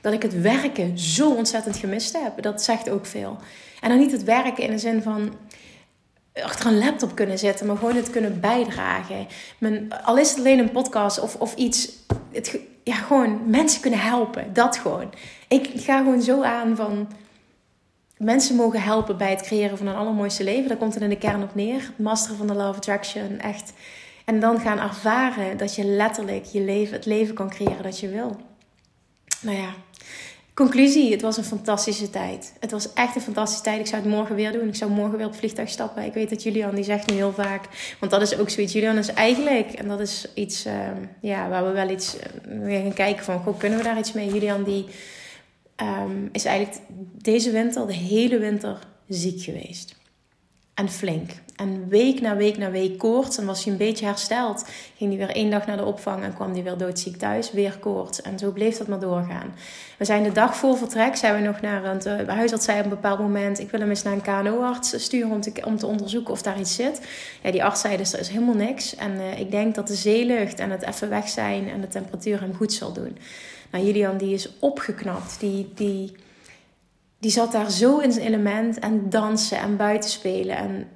Dat 0.00 0.12
ik 0.12 0.22
het 0.22 0.40
werken 0.40 0.98
zo 0.98 1.30
ontzettend 1.30 1.76
gemist 1.76 2.18
heb. 2.22 2.42
Dat 2.42 2.62
zegt 2.62 2.90
ook 2.90 3.06
veel. 3.06 3.38
En 3.80 3.88
dan 3.88 3.98
niet 3.98 4.12
het 4.12 4.24
werken 4.24 4.64
in 4.64 4.70
de 4.70 4.78
zin 4.78 5.02
van 5.02 5.32
achter 6.42 6.66
een 6.66 6.78
laptop 6.78 7.14
kunnen 7.14 7.38
zitten, 7.38 7.66
maar 7.66 7.76
gewoon 7.76 7.96
het 7.96 8.10
kunnen 8.10 8.40
bijdragen. 8.40 9.26
Men, 9.58 9.88
al 10.04 10.18
is 10.18 10.28
het 10.30 10.38
alleen 10.38 10.58
een 10.58 10.72
podcast 10.72 11.20
of, 11.20 11.36
of 11.36 11.54
iets. 11.54 11.92
Het, 12.32 12.58
ja, 12.84 12.94
gewoon 12.94 13.50
mensen 13.50 13.80
kunnen 13.80 14.00
helpen. 14.00 14.52
Dat 14.52 14.76
gewoon. 14.76 15.12
Ik 15.48 15.70
ga 15.74 15.98
gewoon 15.98 16.22
zo 16.22 16.42
aan 16.42 16.76
van 16.76 17.08
mensen 18.16 18.56
mogen 18.56 18.82
helpen 18.82 19.16
bij 19.16 19.30
het 19.30 19.42
creëren 19.42 19.78
van 19.78 19.86
een 19.86 19.96
allermooiste 19.96 20.44
leven. 20.44 20.68
Daar 20.68 20.76
komt 20.76 20.94
het 20.94 21.02
in 21.02 21.08
de 21.08 21.18
kern 21.18 21.42
op 21.42 21.54
neer. 21.54 21.80
Het 21.80 21.98
masteren 21.98 22.36
van 22.36 22.46
de 22.46 22.54
Love 22.54 22.76
Attraction. 22.76 23.38
Echt. 23.38 23.72
En 24.24 24.40
dan 24.40 24.60
gaan 24.60 24.78
ervaren 24.78 25.56
dat 25.56 25.74
je 25.74 25.84
letterlijk 25.84 26.44
je 26.44 26.60
leven, 26.60 26.94
het 26.94 27.06
leven 27.06 27.34
kan 27.34 27.50
creëren 27.50 27.82
dat 27.82 28.00
je 28.00 28.08
wil. 28.08 28.36
Nou 29.40 29.56
ja, 29.56 29.74
Conclusie, 30.60 31.12
het 31.12 31.22
was 31.22 31.36
een 31.36 31.44
fantastische 31.44 32.10
tijd. 32.10 32.52
Het 32.58 32.70
was 32.70 32.92
echt 32.92 33.16
een 33.16 33.20
fantastische 33.20 33.62
tijd. 33.62 33.80
Ik 33.80 33.86
zou 33.86 34.02
het 34.02 34.10
morgen 34.10 34.34
weer 34.34 34.52
doen. 34.52 34.68
Ik 34.68 34.74
zou 34.74 34.90
morgen 34.90 35.16
weer 35.16 35.26
op 35.26 35.30
het 35.30 35.40
vliegtuig 35.40 35.68
stappen. 35.68 36.04
Ik 36.04 36.12
weet 36.12 36.30
dat 36.30 36.42
Julian, 36.42 36.74
die 36.74 36.84
zegt 36.84 37.10
nu 37.10 37.14
heel 37.16 37.32
vaak... 37.32 37.68
Want 38.00 38.12
dat 38.12 38.22
is 38.22 38.38
ook 38.38 38.50
zoiets. 38.50 38.72
Julian 38.72 38.96
is 38.96 39.12
eigenlijk... 39.12 39.72
En 39.72 39.88
dat 39.88 40.00
is 40.00 40.26
iets 40.34 40.66
uh, 40.66 40.72
ja, 41.20 41.48
waar 41.48 41.64
we 41.64 41.70
wel 41.70 41.90
iets... 41.90 42.16
Uh, 42.16 42.64
weer 42.64 42.80
gaan 42.80 42.92
kijken 42.92 43.24
van... 43.24 43.42
Goh, 43.42 43.58
kunnen 43.58 43.78
we 43.78 43.84
daar 43.84 43.98
iets 43.98 44.12
mee? 44.12 44.32
Julian 44.32 44.64
die 44.64 44.84
um, 45.76 46.28
is 46.32 46.44
eigenlijk 46.44 46.78
deze 47.22 47.50
winter, 47.50 47.86
de 47.86 47.92
hele 47.92 48.38
winter, 48.38 48.78
ziek 49.08 49.42
geweest. 49.42 49.99
En 50.80 50.88
flink. 50.88 51.30
En 51.56 51.88
week 51.88 52.20
na 52.20 52.36
week 52.36 52.58
na 52.58 52.70
week 52.70 52.98
koorts. 52.98 53.38
En 53.38 53.46
was 53.46 53.64
hij 53.64 53.72
een 53.72 53.78
beetje 53.78 54.04
hersteld. 54.04 54.64
Ging 54.96 55.10
hij 55.10 55.26
weer 55.26 55.36
één 55.36 55.50
dag 55.50 55.66
naar 55.66 55.76
de 55.76 55.84
opvang 55.84 56.22
en 56.22 56.34
kwam 56.34 56.52
hij 56.52 56.62
weer 56.62 56.76
doodziek 56.76 57.16
thuis. 57.16 57.52
Weer 57.52 57.78
koorts. 57.78 58.22
En 58.22 58.38
zo 58.38 58.50
bleef 58.50 58.78
dat 58.78 58.86
maar 58.86 59.00
doorgaan. 59.00 59.54
We 59.98 60.04
zijn 60.04 60.22
de 60.22 60.32
dag 60.32 60.56
voor 60.56 60.76
vertrek. 60.76 61.16
Zijn 61.16 61.34
we 61.34 61.40
nog 61.40 61.60
naar 61.60 61.84
een 61.84 62.26
uh, 62.26 62.28
huisarts 62.28 62.64
zei 62.64 62.78
op 62.78 62.84
een 62.84 62.90
bepaald 62.90 63.18
moment. 63.18 63.58
Ik 63.58 63.70
wil 63.70 63.80
hem 63.80 63.88
eens 63.88 64.02
naar 64.02 64.12
een 64.12 64.22
KNO-arts 64.22 65.02
sturen 65.02 65.30
om 65.30 65.40
te, 65.40 65.52
om 65.64 65.76
te 65.76 65.86
onderzoeken 65.86 66.32
of 66.32 66.42
daar 66.42 66.60
iets 66.60 66.74
zit. 66.74 67.00
Ja, 67.42 67.50
die 67.50 67.64
arts 67.64 67.80
zei 67.80 67.96
dus 67.96 68.12
er 68.12 68.20
is 68.20 68.28
helemaal 68.28 68.54
niks. 68.54 68.96
En 68.96 69.12
uh, 69.12 69.38
ik 69.38 69.50
denk 69.50 69.74
dat 69.74 69.86
de 69.86 69.94
zeelucht 69.94 70.58
en 70.58 70.70
het 70.70 70.82
even 70.82 71.08
weg 71.08 71.28
zijn 71.28 71.68
en 71.68 71.80
de 71.80 71.88
temperatuur 71.88 72.40
hem 72.40 72.54
goed 72.54 72.72
zal 72.72 72.92
doen. 72.92 73.18
Nou, 73.70 73.84
Julian 73.84 74.16
die 74.16 74.34
is 74.34 74.48
opgeknapt. 74.58 75.40
Die... 75.40 75.72
die 75.74 76.12
die 77.20 77.30
zat 77.30 77.52
daar 77.52 77.70
zo 77.70 77.98
in 77.98 78.12
zijn 78.12 78.26
element 78.26 78.78
en 78.78 79.10
dansen 79.10 79.58
en 79.58 79.76
buiten 79.76 80.10
spelen. 80.10 80.56
En 80.56 80.88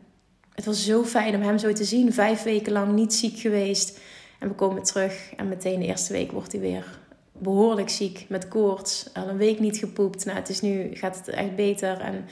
het 0.55 0.65
was 0.65 0.85
zo 0.85 1.05
fijn 1.05 1.35
om 1.35 1.43
hem 1.43 1.59
zo 1.59 1.73
te 1.73 1.85
zien. 1.85 2.13
Vijf 2.13 2.43
weken 2.43 2.73
lang 2.73 2.93
niet 2.93 3.15
ziek 3.15 3.39
geweest. 3.39 3.99
En 4.39 4.49
we 4.49 4.55
komen 4.55 4.83
terug 4.83 5.33
en 5.37 5.49
meteen 5.49 5.81
de 5.81 5.87
eerste 5.87 6.13
week 6.13 6.33
wordt 6.33 6.53
hij 6.53 6.61
weer 6.61 6.99
behoorlijk 7.33 7.91
ziek 7.91 8.27
met 8.29 8.49
koorts. 8.49 9.09
Al 9.13 9.29
een 9.29 9.37
week 9.37 9.61
niet 9.61 9.77
gepoept. 9.77 10.25
Nou, 10.25 10.39
het 10.39 10.49
is 10.49 10.61
nu 10.61 10.91
gaat 10.93 11.17
het 11.17 11.29
echt 11.29 11.57
beter. 11.57 12.01
En 12.01 12.25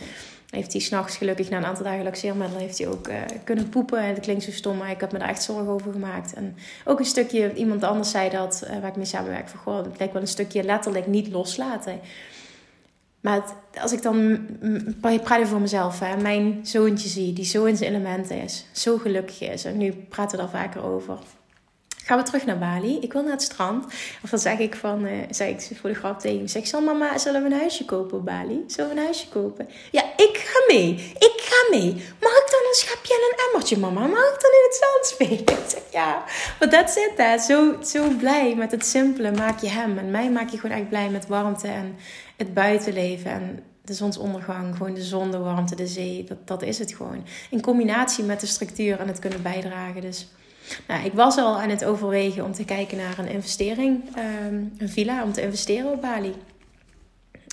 heeft 0.51 0.73
hij 0.73 0.81
s'nachts 0.81 1.17
gelukkig 1.17 1.51
na 1.51 1.57
een 1.57 1.65
aantal 1.65 1.85
dagen 1.85 2.05
laxeermiddel 2.05 2.59
heeft 2.59 2.79
hij 2.79 2.89
ook 2.89 3.09
uh, 3.09 3.15
kunnen 3.45 3.69
poepen. 3.69 3.99
En 3.99 4.15
dat 4.15 4.23
klinkt 4.23 4.43
zo 4.43 4.51
stom, 4.51 4.77
maar 4.77 4.91
ik 4.91 5.01
heb 5.01 5.13
me 5.13 5.19
daar 5.19 5.29
echt 5.29 5.43
zorgen 5.43 5.69
over 5.69 5.93
gemaakt. 5.93 6.35
En 6.35 6.57
ook 6.85 6.99
een 6.99 7.05
stukje, 7.05 7.55
iemand 7.55 7.83
anders 7.83 8.11
zei 8.11 8.31
dat, 8.31 8.63
uh, 8.65 8.71
waar 8.81 8.91
ik 8.91 8.97
mee 8.97 9.05
samenwerk, 9.05 9.49
van 9.49 9.61
goh, 9.61 9.77
het 9.77 9.99
lijkt 9.99 10.13
wel 10.13 10.23
een 10.23 10.29
stukje 10.29 10.63
letterlijk 10.63 11.07
niet 11.07 11.29
loslaten. 11.29 12.01
Maar 13.23 13.45
als 13.81 13.93
ik 13.93 14.03
dan 14.03 14.47
praat 15.23 15.49
voor 15.49 15.61
mezelf, 15.61 15.99
hè, 15.99 16.17
mijn 16.17 16.61
zoontje 16.63 17.09
zie, 17.09 17.33
die 17.33 17.45
zo 17.45 17.65
in 17.65 17.77
zijn 17.77 17.91
elementen 17.95 18.43
is, 18.43 18.67
zo 18.73 18.99
gelukkig 18.99 19.41
is, 19.41 19.65
en 19.65 19.77
nu 19.77 19.93
praten 19.93 20.39
we 20.39 20.43
daar 20.43 20.63
vaker 20.63 20.83
over. 20.83 21.19
Gaan 22.13 22.21
we 22.21 22.27
terug 22.27 22.47
naar 22.47 22.59
Bali? 22.59 22.99
Ik 23.01 23.13
wil 23.13 23.23
naar 23.23 23.33
het 23.33 23.43
strand. 23.43 23.85
Of 24.23 24.31
dan 24.31 24.39
zeg 24.39 24.59
ik 24.59 24.75
van, 24.75 25.05
uh, 25.05 25.49
ik 25.49 25.69
voor 25.81 25.91
de 25.91 25.97
grap 25.97 26.21
tegen 26.21 26.39
hem, 26.39 26.47
zeg 26.47 26.67
zal 26.67 26.81
mama, 26.81 27.19
zullen 27.19 27.43
we 27.43 27.51
een 27.51 27.59
huisje 27.59 27.85
kopen 27.85 28.19
op 28.19 28.25
Bali? 28.25 28.65
Zullen 28.67 28.91
we 28.91 28.97
een 28.97 29.05
huisje 29.05 29.29
kopen? 29.29 29.69
Ja, 29.91 30.03
ik 30.17 30.37
ga 30.45 30.75
mee. 30.75 31.13
Ik 31.19 31.35
ga 31.37 31.77
mee. 31.77 31.93
Mag 31.95 32.33
ik 32.33 32.49
dan 32.51 32.61
een 32.69 32.75
schepje 32.75 33.15
je 33.15 33.21
in 33.21 33.33
een 33.33 33.45
emmertje, 33.47 33.79
mama? 33.79 34.01
Mag 34.01 34.35
ik 34.35 34.41
dan 34.41 34.51
in 34.51 34.69
het 34.69 34.85
zand 34.85 35.07
spelen? 35.07 35.59
Ik 35.65 35.69
zeg, 35.69 35.83
ja, 35.91 36.25
maar 36.59 36.71
dat 36.71 36.91
zit 36.91 37.13
daar. 37.17 37.39
Zo, 37.39 37.77
zo 37.83 38.09
blij 38.09 38.55
met 38.55 38.71
het 38.71 38.87
simpele 38.87 39.31
maak 39.31 39.61
je 39.61 39.69
hem. 39.69 39.99
En 39.99 40.11
mij 40.11 40.31
maak 40.31 40.49
je 40.49 40.59
gewoon 40.59 40.77
echt 40.77 40.89
blij 40.89 41.11
met 41.11 41.27
warmte 41.27 41.69
en 41.69 41.97
het 42.37 42.55
buitenleven. 42.55 43.31
En 43.31 43.65
de 43.85 43.95
zonsondergang, 43.95 44.77
gewoon 44.77 44.95
de 44.95 45.03
zon, 45.03 45.31
de 45.31 45.39
warmte, 45.39 45.75
de 45.75 45.87
zee. 45.87 46.25
Dat, 46.25 46.47
dat 46.47 46.63
is 46.63 46.79
het 46.79 46.95
gewoon. 46.95 47.25
In 47.51 47.61
combinatie 47.61 48.25
met 48.25 48.41
de 48.41 48.47
structuur 48.47 49.01
en 49.01 49.09
het 49.09 49.19
kunnen 49.19 49.43
bijdragen. 49.43 50.01
Dus 50.01 50.29
nou, 50.89 51.05
ik 51.05 51.13
was 51.13 51.37
al 51.37 51.61
aan 51.61 51.69
het 51.69 51.85
overwegen 51.85 52.45
om 52.45 52.53
te 52.53 52.65
kijken 52.65 52.97
naar 52.97 53.19
een 53.19 53.29
investering, 53.29 54.03
ehm, 54.15 54.65
een 54.79 54.89
villa, 54.89 55.23
om 55.23 55.33
te 55.33 55.43
investeren 55.43 55.93
op 55.93 56.01
Bali. 56.01 56.35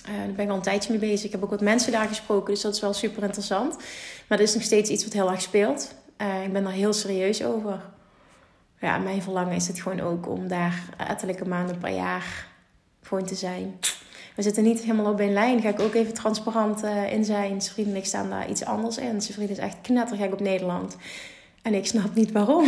Uh, 0.08 0.16
daar 0.16 0.32
ben 0.34 0.44
ik 0.44 0.50
al 0.50 0.56
een 0.56 0.62
tijdje 0.62 0.90
mee 0.90 1.10
bezig. 1.10 1.24
Ik 1.24 1.32
heb 1.32 1.42
ook 1.42 1.50
wat 1.50 1.60
mensen 1.60 1.92
daar 1.92 2.08
gesproken, 2.08 2.54
dus 2.54 2.62
dat 2.62 2.74
is 2.74 2.80
wel 2.80 2.92
super 2.92 3.22
interessant. 3.22 3.76
Maar 4.28 4.38
dat 4.38 4.48
is 4.48 4.54
nog 4.54 4.62
steeds 4.62 4.90
iets 4.90 5.04
wat 5.04 5.12
heel 5.12 5.30
erg 5.30 5.42
speelt. 5.42 5.94
Uh, 6.18 6.44
ik 6.44 6.52
ben 6.52 6.62
daar 6.62 6.72
heel 6.72 6.92
serieus 6.92 7.44
over. 7.44 7.80
Ja, 8.80 8.98
mijn 8.98 9.22
verlangen 9.22 9.54
is 9.54 9.66
het 9.66 9.80
gewoon 9.80 10.00
ook 10.00 10.28
om 10.28 10.48
daar 10.48 10.82
ettelijke 10.96 11.48
maanden 11.48 11.78
per 11.78 11.94
jaar 11.94 12.46
gewoon 13.02 13.24
te 13.24 13.34
zijn. 13.34 13.78
We 14.36 14.42
zitten 14.42 14.62
niet 14.62 14.80
helemaal 14.80 15.12
op 15.12 15.20
één 15.20 15.32
lijn. 15.32 15.60
Ga 15.60 15.68
ik 15.68 15.80
ook 15.80 15.94
even 15.94 16.14
transparant 16.14 16.84
uh, 16.84 17.12
in 17.12 17.24
zijn. 17.24 17.62
Zijn 17.62 17.74
vrienden 17.74 17.94
en 17.94 18.00
ik 18.00 18.06
staan 18.06 18.30
daar 18.30 18.48
iets 18.48 18.64
anders 18.64 18.98
in. 18.98 19.20
Zijn 19.20 19.34
vrienden 19.34 19.56
is 19.56 19.62
echt 19.62 19.76
knettergek 19.80 20.32
op 20.32 20.40
Nederland. 20.40 20.96
En 21.62 21.74
ik 21.74 21.86
snap 21.86 22.14
niet 22.14 22.32
waarom. 22.32 22.64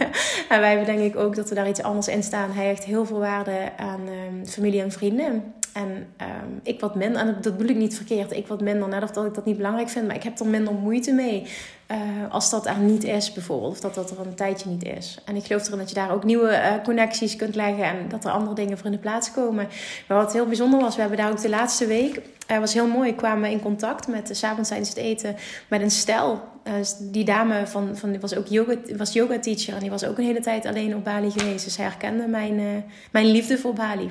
en 0.48 0.60
wij 0.60 0.84
denk 0.84 1.00
ik 1.00 1.16
ook 1.16 1.36
dat 1.36 1.48
we 1.48 1.54
daar 1.54 1.68
iets 1.68 1.82
anders 1.82 2.08
in 2.08 2.22
staan. 2.22 2.50
Hij 2.50 2.66
heeft 2.66 2.84
heel 2.84 3.06
veel 3.06 3.18
waarde 3.18 3.72
aan 3.76 4.00
um, 4.00 4.46
familie 4.46 4.80
en 4.80 4.92
vrienden. 4.92 5.54
En 5.72 5.88
um, 5.88 6.60
ik 6.62 6.80
wat 6.80 6.94
minder, 6.94 7.20
en 7.20 7.36
dat 7.40 7.56
bedoel 7.56 7.70
ik 7.70 7.76
niet 7.76 7.96
verkeerd, 7.96 8.32
ik 8.32 8.46
wat 8.46 8.60
minder, 8.60 8.88
net 8.88 9.02
of 9.02 9.10
dat 9.10 9.24
ik 9.24 9.34
dat 9.34 9.44
niet 9.44 9.56
belangrijk 9.56 9.88
vind, 9.88 10.06
maar 10.06 10.16
ik 10.16 10.22
heb 10.22 10.38
er 10.38 10.46
minder 10.46 10.74
moeite 10.74 11.12
mee 11.12 11.46
uh, 11.90 11.96
als 12.30 12.50
dat 12.50 12.66
er 12.66 12.78
niet 12.78 13.04
is, 13.04 13.32
bijvoorbeeld, 13.32 13.72
of 13.72 13.80
dat 13.80 13.94
dat 13.94 14.10
er 14.10 14.26
een 14.26 14.34
tijdje 14.34 14.68
niet 14.68 14.84
is. 14.84 15.18
En 15.24 15.36
ik 15.36 15.44
geloof 15.44 15.66
erin 15.66 15.78
dat 15.78 15.88
je 15.88 15.94
daar 15.94 16.12
ook 16.12 16.24
nieuwe 16.24 16.50
uh, 16.50 16.84
connecties 16.84 17.36
kunt 17.36 17.54
leggen 17.54 17.84
en 17.84 18.08
dat 18.08 18.24
er 18.24 18.30
andere 18.30 18.54
dingen 18.54 18.76
voor 18.76 18.86
in 18.86 18.92
de 18.92 18.98
plaats 18.98 19.32
komen. 19.32 19.68
Maar 20.08 20.18
wat 20.18 20.32
heel 20.32 20.46
bijzonder 20.46 20.80
was, 20.80 20.94
we 20.94 21.00
hebben 21.00 21.18
daar 21.18 21.30
ook 21.30 21.40
de 21.40 21.48
laatste 21.48 21.86
week, 21.86 22.20
uh, 22.50 22.58
was 22.58 22.74
heel 22.74 22.86
mooi, 22.86 23.14
kwamen 23.14 23.50
in 23.50 23.60
contact 23.60 24.08
met, 24.08 24.30
s'avonds 24.32 24.68
tijdens 24.68 24.88
het 24.88 24.98
eten, 24.98 25.36
met 25.68 25.80
een 25.80 25.90
stel. 25.90 26.54
Die 27.00 27.24
dame 27.24 27.66
van, 27.66 27.96
van, 27.96 28.20
was 28.20 28.36
ook 28.36 28.46
yoga, 28.46 28.74
was 28.96 29.12
yoga 29.12 29.38
teacher 29.38 29.74
en 29.74 29.80
die 29.80 29.90
was 29.90 30.04
ook 30.04 30.18
een 30.18 30.24
hele 30.24 30.40
tijd 30.40 30.66
alleen 30.66 30.96
op 30.96 31.04
Bali 31.04 31.30
geweest. 31.30 31.64
Dus 31.64 31.76
hij 31.76 31.86
herkende 31.86 32.26
mijn, 32.26 32.84
mijn 33.10 33.26
liefde 33.26 33.58
voor 33.58 33.72
Bali. 33.72 34.10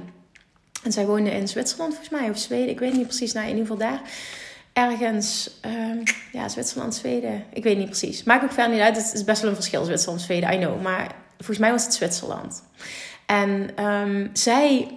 En 0.83 0.91
zij 0.91 1.05
woonde 1.05 1.31
in 1.31 1.47
Zwitserland 1.47 1.93
volgens 1.93 2.19
mij, 2.19 2.29
of 2.29 2.37
Zweden. 2.37 2.69
Ik 2.69 2.79
weet 2.79 2.93
niet 2.93 3.07
precies. 3.07 3.33
Nou, 3.33 3.47
in 3.47 3.57
ieder 3.57 3.71
geval 3.71 3.89
daar. 3.89 4.01
Ergens, 4.75 5.49
um, 5.65 6.03
ja, 6.31 6.49
Zwitserland, 6.49 6.95
Zweden. 6.95 7.43
Ik 7.53 7.63
weet 7.63 7.77
niet 7.77 7.85
precies. 7.85 8.23
Maakt 8.23 8.43
ook 8.43 8.51
verder 8.51 8.73
niet 8.73 8.81
uit. 8.81 8.97
Het 8.97 9.13
is 9.13 9.23
best 9.23 9.41
wel 9.41 9.49
een 9.49 9.55
verschil, 9.55 9.85
Zwitserland, 9.85 10.21
Zweden, 10.21 10.53
I 10.53 10.57
know. 10.57 10.81
Maar 10.81 11.15
volgens 11.37 11.57
mij 11.57 11.71
was 11.71 11.83
het 11.83 11.93
Zwitserland. 11.93 12.63
En 13.25 13.83
um, 13.85 14.29
zij 14.33 14.91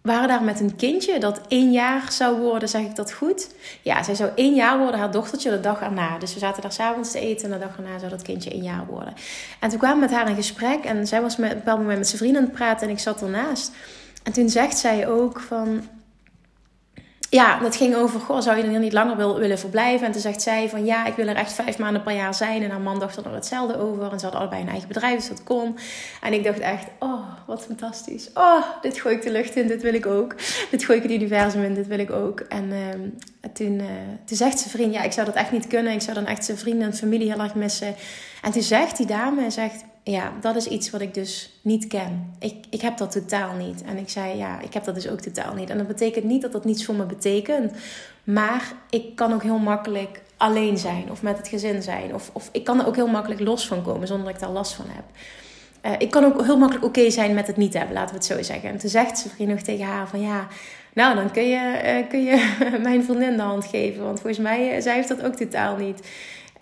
waren 0.00 0.28
daar 0.28 0.42
met 0.42 0.60
een 0.60 0.76
kindje 0.76 1.18
dat 1.18 1.40
één 1.48 1.72
jaar 1.72 2.12
zou 2.12 2.40
worden, 2.40 2.68
zeg 2.68 2.82
ik 2.82 2.96
dat 2.96 3.12
goed? 3.12 3.48
Ja, 3.82 4.02
zij 4.02 4.14
zou 4.14 4.30
één 4.34 4.54
jaar 4.54 4.78
worden, 4.78 5.00
haar 5.00 5.10
dochtertje, 5.10 5.50
de 5.50 5.60
dag 5.60 5.80
erna. 5.80 6.18
Dus 6.18 6.34
we 6.34 6.40
zaten 6.40 6.62
daar 6.62 6.72
s'avonds 6.72 7.10
te 7.10 7.20
eten 7.20 7.52
en 7.52 7.58
de 7.58 7.66
dag 7.66 7.76
erna 7.76 7.98
zou 7.98 8.10
dat 8.10 8.22
kindje 8.22 8.50
één 8.50 8.62
jaar 8.62 8.86
worden. 8.86 9.14
En 9.60 9.68
toen 9.68 9.78
kwamen 9.78 9.96
we 9.96 10.04
met 10.06 10.14
haar 10.14 10.28
in 10.28 10.36
gesprek 10.36 10.84
en 10.84 11.06
zij 11.06 11.22
was 11.22 11.36
met, 11.36 11.50
een 11.50 11.56
bepaald 11.56 11.78
moment 11.78 11.98
met 11.98 12.06
zijn 12.06 12.18
vrienden 12.18 12.40
aan 12.40 12.48
het 12.48 12.56
praten 12.56 12.86
en 12.86 12.92
ik 12.92 13.00
zat 13.00 13.22
ernaast. 13.22 13.72
En 14.22 14.32
toen 14.32 14.48
zegt 14.48 14.78
zij 14.78 15.08
ook 15.08 15.40
van. 15.40 15.88
Ja, 17.32 17.58
dat 17.58 17.76
ging 17.76 17.94
over, 17.94 18.20
goh, 18.20 18.40
zou 18.40 18.56
je 18.56 18.62
er 18.62 18.78
niet 18.78 18.92
langer 18.92 19.16
wil, 19.16 19.38
willen 19.38 19.58
verblijven? 19.58 20.06
En 20.06 20.12
toen 20.12 20.20
zegt 20.20 20.42
zij 20.42 20.68
van, 20.68 20.84
ja, 20.84 21.06
ik 21.06 21.14
wil 21.14 21.26
er 21.26 21.36
echt 21.36 21.52
vijf 21.52 21.78
maanden 21.78 22.02
per 22.02 22.14
jaar 22.14 22.34
zijn. 22.34 22.62
En 22.62 22.70
haar 22.70 22.80
man 22.80 22.98
dacht 22.98 23.16
er 23.16 23.34
hetzelfde 23.34 23.78
over. 23.78 24.12
En 24.12 24.18
ze 24.18 24.24
hadden 24.24 24.40
allebei 24.40 24.62
een 24.62 24.68
eigen 24.68 24.88
bedrijf, 24.88 25.18
dus 25.18 25.28
dat 25.28 25.42
kon. 25.42 25.78
En 26.20 26.32
ik 26.32 26.44
dacht 26.44 26.58
echt, 26.58 26.86
oh, 26.98 27.22
wat 27.46 27.64
fantastisch. 27.64 28.30
Oh, 28.34 28.62
dit 28.82 29.00
gooi 29.00 29.14
ik 29.14 29.22
de 29.22 29.30
lucht 29.30 29.56
in, 29.56 29.66
dit 29.66 29.82
wil 29.82 29.94
ik 29.94 30.06
ook. 30.06 30.34
Dit 30.70 30.84
gooi 30.84 30.98
ik 30.98 31.04
het 31.04 31.12
universum 31.12 31.62
in, 31.62 31.74
dit 31.74 31.86
wil 31.86 31.98
ik 31.98 32.10
ook. 32.10 32.40
En 32.40 32.64
uh, 32.64 32.78
toen, 33.52 33.74
uh, 33.74 33.86
toen 34.24 34.36
zegt 34.36 34.58
zijn 34.58 34.70
vriend, 34.70 34.94
ja, 34.94 35.02
ik 35.02 35.12
zou 35.12 35.26
dat 35.26 35.34
echt 35.34 35.52
niet 35.52 35.66
kunnen. 35.66 35.92
Ik 35.92 36.02
zou 36.02 36.14
dan 36.14 36.26
echt 36.26 36.44
zijn 36.44 36.58
vrienden 36.58 36.86
en 36.86 36.96
familie 36.96 37.32
heel 37.32 37.42
erg 37.42 37.54
missen. 37.54 37.94
En 38.42 38.52
toen 38.52 38.62
zegt 38.62 38.96
die 38.96 39.06
dame, 39.06 39.50
zegt, 39.50 39.84
ja, 40.02 40.32
dat 40.40 40.56
is 40.56 40.66
iets 40.66 40.90
wat 40.90 41.00
ik 41.00 41.14
dus 41.14 41.58
niet 41.62 41.86
ken. 41.86 42.34
Ik, 42.38 42.54
ik 42.70 42.80
heb 42.80 42.96
dat 42.96 43.10
totaal 43.10 43.54
niet. 43.54 43.82
En 43.82 43.96
ik 43.96 44.08
zei, 44.08 44.36
ja, 44.36 44.60
ik 44.60 44.74
heb 44.74 44.84
dat 44.84 44.94
dus 44.94 45.08
ook 45.08 45.20
totaal 45.20 45.54
niet. 45.54 45.70
En 45.70 45.78
dat 45.78 45.86
betekent 45.86 46.24
niet 46.24 46.42
dat 46.42 46.52
dat 46.52 46.64
niets 46.64 46.84
voor 46.84 46.94
me 46.94 47.04
betekent. 47.04 47.72
Maar 48.24 48.72
ik 48.90 49.16
kan 49.16 49.32
ook 49.32 49.42
heel 49.42 49.58
makkelijk 49.58 50.22
alleen 50.36 50.78
zijn. 50.78 51.10
Of 51.10 51.22
met 51.22 51.36
het 51.36 51.48
gezin 51.48 51.82
zijn. 51.82 52.14
Of, 52.14 52.30
of 52.32 52.48
ik 52.52 52.64
kan 52.64 52.80
er 52.80 52.86
ook 52.86 52.96
heel 52.96 53.06
makkelijk 53.06 53.40
los 53.40 53.66
van 53.66 53.82
komen 53.82 54.06
zonder 54.06 54.26
dat 54.26 54.34
ik 54.34 54.40
daar 54.40 54.50
last 54.50 54.72
van 54.72 54.86
heb. 54.88 55.04
Uh, 55.86 55.92
ik 55.98 56.10
kan 56.10 56.24
ook 56.24 56.44
heel 56.44 56.58
makkelijk 56.58 56.86
oké 56.86 57.10
zijn 57.10 57.34
met 57.34 57.46
het 57.46 57.56
niet 57.56 57.74
hebben, 57.74 57.94
laten 57.94 58.10
we 58.10 58.16
het 58.16 58.24
zo 58.24 58.42
zeggen. 58.42 58.70
En 58.70 58.78
toen 58.78 58.90
zegt 58.90 59.18
ze 59.18 59.28
vriend 59.28 59.50
nog 59.50 59.60
tegen 59.60 59.84
haar 59.84 60.08
van 60.08 60.20
ja, 60.20 60.48
nou 60.92 61.14
dan 61.14 61.30
kun 61.30 61.48
je, 61.48 61.82
uh, 61.84 62.08
kun 62.08 62.22
je 62.22 62.56
mijn 62.82 63.04
vriendin 63.04 63.36
de 63.36 63.42
hand 63.42 63.64
geven. 63.64 64.04
Want 64.04 64.20
volgens 64.20 64.42
mij, 64.42 64.76
uh, 64.76 64.82
zij 64.82 64.94
heeft 64.94 65.08
dat 65.08 65.22
ook 65.22 65.34
totaal 65.34 65.76
niet. 65.76 66.08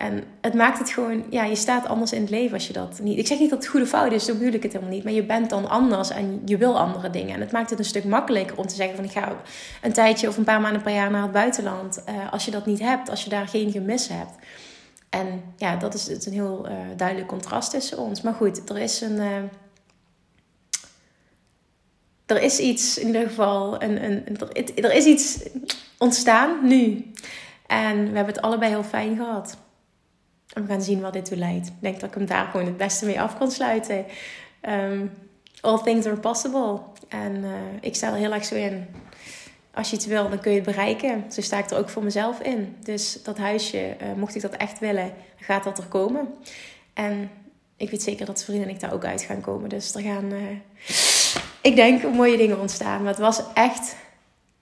En 0.01 0.23
het 0.41 0.53
maakt 0.53 0.79
het 0.79 0.89
gewoon, 0.89 1.23
ja, 1.29 1.43
je 1.43 1.55
staat 1.55 1.87
anders 1.87 2.11
in 2.11 2.21
het 2.21 2.29
leven 2.29 2.53
als 2.53 2.67
je 2.67 2.73
dat 2.73 2.99
niet. 2.99 3.17
Ik 3.17 3.27
zeg 3.27 3.39
niet 3.39 3.49
dat 3.49 3.59
het 3.59 3.67
goede 3.67 3.85
fout 3.85 4.11
is, 4.11 4.25
zo 4.25 4.33
bedoel 4.33 4.53
ik 4.53 4.63
het 4.63 4.73
helemaal 4.73 4.93
niet. 4.93 5.03
Maar 5.03 5.13
je 5.13 5.23
bent 5.23 5.49
dan 5.49 5.69
anders 5.69 6.09
en 6.09 6.41
je 6.45 6.57
wil 6.57 6.79
andere 6.79 7.09
dingen. 7.09 7.35
En 7.35 7.41
het 7.41 7.51
maakt 7.51 7.69
het 7.69 7.79
een 7.79 7.85
stuk 7.85 8.03
makkelijker 8.03 8.57
om 8.57 8.67
te 8.67 8.75
zeggen: 8.75 8.95
van 8.95 9.05
ik 9.05 9.11
ga 9.11 9.35
een 9.81 9.93
tijdje 9.93 10.27
of 10.27 10.37
een 10.37 10.43
paar 10.43 10.61
maanden 10.61 10.81
per 10.81 10.93
jaar 10.93 11.11
naar 11.11 11.21
het 11.21 11.31
buitenland. 11.31 12.03
Uh, 12.09 12.31
als 12.31 12.45
je 12.45 12.51
dat 12.51 12.65
niet 12.65 12.79
hebt, 12.79 13.09
als 13.09 13.23
je 13.23 13.29
daar 13.29 13.47
geen 13.47 13.71
gemis 13.71 14.07
hebt. 14.07 14.33
En 15.09 15.43
ja, 15.57 15.75
dat 15.75 15.93
is 15.93 16.07
het 16.07 16.25
een 16.25 16.33
heel 16.33 16.65
uh, 16.65 16.73
duidelijk 16.97 17.27
contrast 17.27 17.71
tussen 17.71 17.97
ons. 17.97 18.21
Maar 18.21 18.33
goed, 18.33 18.69
er 18.69 18.77
is 18.77 19.01
een. 19.01 19.15
Uh, 19.15 19.27
er 22.25 22.41
is 22.41 22.59
iets, 22.59 22.97
in 22.97 23.07
ieder 23.07 23.27
geval, 23.27 23.81
een, 23.81 24.03
een, 24.03 24.37
er 24.75 24.93
is 24.93 25.05
iets 25.05 25.39
ontstaan 25.97 26.67
nu. 26.67 27.11
En 27.67 27.97
we 27.97 28.15
hebben 28.15 28.33
het 28.33 28.41
allebei 28.41 28.71
heel 28.71 28.83
fijn 28.83 29.15
gehad. 29.15 29.57
En 30.53 30.67
gaan 30.67 30.81
zien 30.81 31.01
wat 31.01 31.13
dit 31.13 31.25
toe 31.25 31.37
leidt. 31.37 31.67
Ik 31.67 31.73
denk 31.79 31.99
dat 31.99 32.09
ik 32.09 32.15
hem 32.15 32.25
daar 32.25 32.45
gewoon 32.45 32.65
het 32.65 32.77
beste 32.77 33.05
mee 33.05 33.21
af 33.21 33.37
kan 33.37 33.51
sluiten. 33.51 34.05
Um, 34.69 35.11
all 35.61 35.81
things 35.81 36.05
are 36.05 36.17
possible. 36.17 36.79
En 37.07 37.35
uh, 37.35 37.51
ik 37.81 37.95
sta 37.95 38.07
er 38.07 38.15
heel 38.15 38.33
erg 38.33 38.45
zo 38.45 38.55
in. 38.55 38.85
Als 39.73 39.89
je 39.89 39.95
iets 39.95 40.05
wil, 40.05 40.29
dan 40.29 40.39
kun 40.39 40.51
je 40.51 40.57
het 40.57 40.65
bereiken. 40.65 41.25
Zo 41.31 41.41
sta 41.41 41.57
ik 41.57 41.69
er 41.69 41.77
ook 41.77 41.89
voor 41.89 42.03
mezelf 42.03 42.39
in. 42.39 42.75
Dus 42.83 43.23
dat 43.23 43.37
huisje, 43.37 43.95
uh, 44.01 44.13
mocht 44.15 44.35
ik 44.35 44.41
dat 44.41 44.55
echt 44.55 44.79
willen, 44.79 45.13
gaat 45.35 45.63
dat 45.63 45.77
er 45.77 45.85
komen. 45.85 46.27
En 46.93 47.29
ik 47.77 47.89
weet 47.89 48.03
zeker 48.03 48.25
dat 48.25 48.43
vrienden 48.43 48.67
en 48.67 48.73
ik 48.73 48.79
daar 48.79 48.93
ook 48.93 49.05
uit 49.05 49.21
gaan 49.21 49.41
komen. 49.41 49.69
Dus 49.69 49.95
er 49.95 50.01
gaan, 50.01 50.31
uh, 50.31 50.41
ik 51.61 51.75
denk, 51.75 52.13
mooie 52.13 52.37
dingen 52.37 52.59
ontstaan. 52.59 53.01
Maar 53.03 53.11
het 53.11 53.21
was 53.21 53.41
echt 53.53 53.95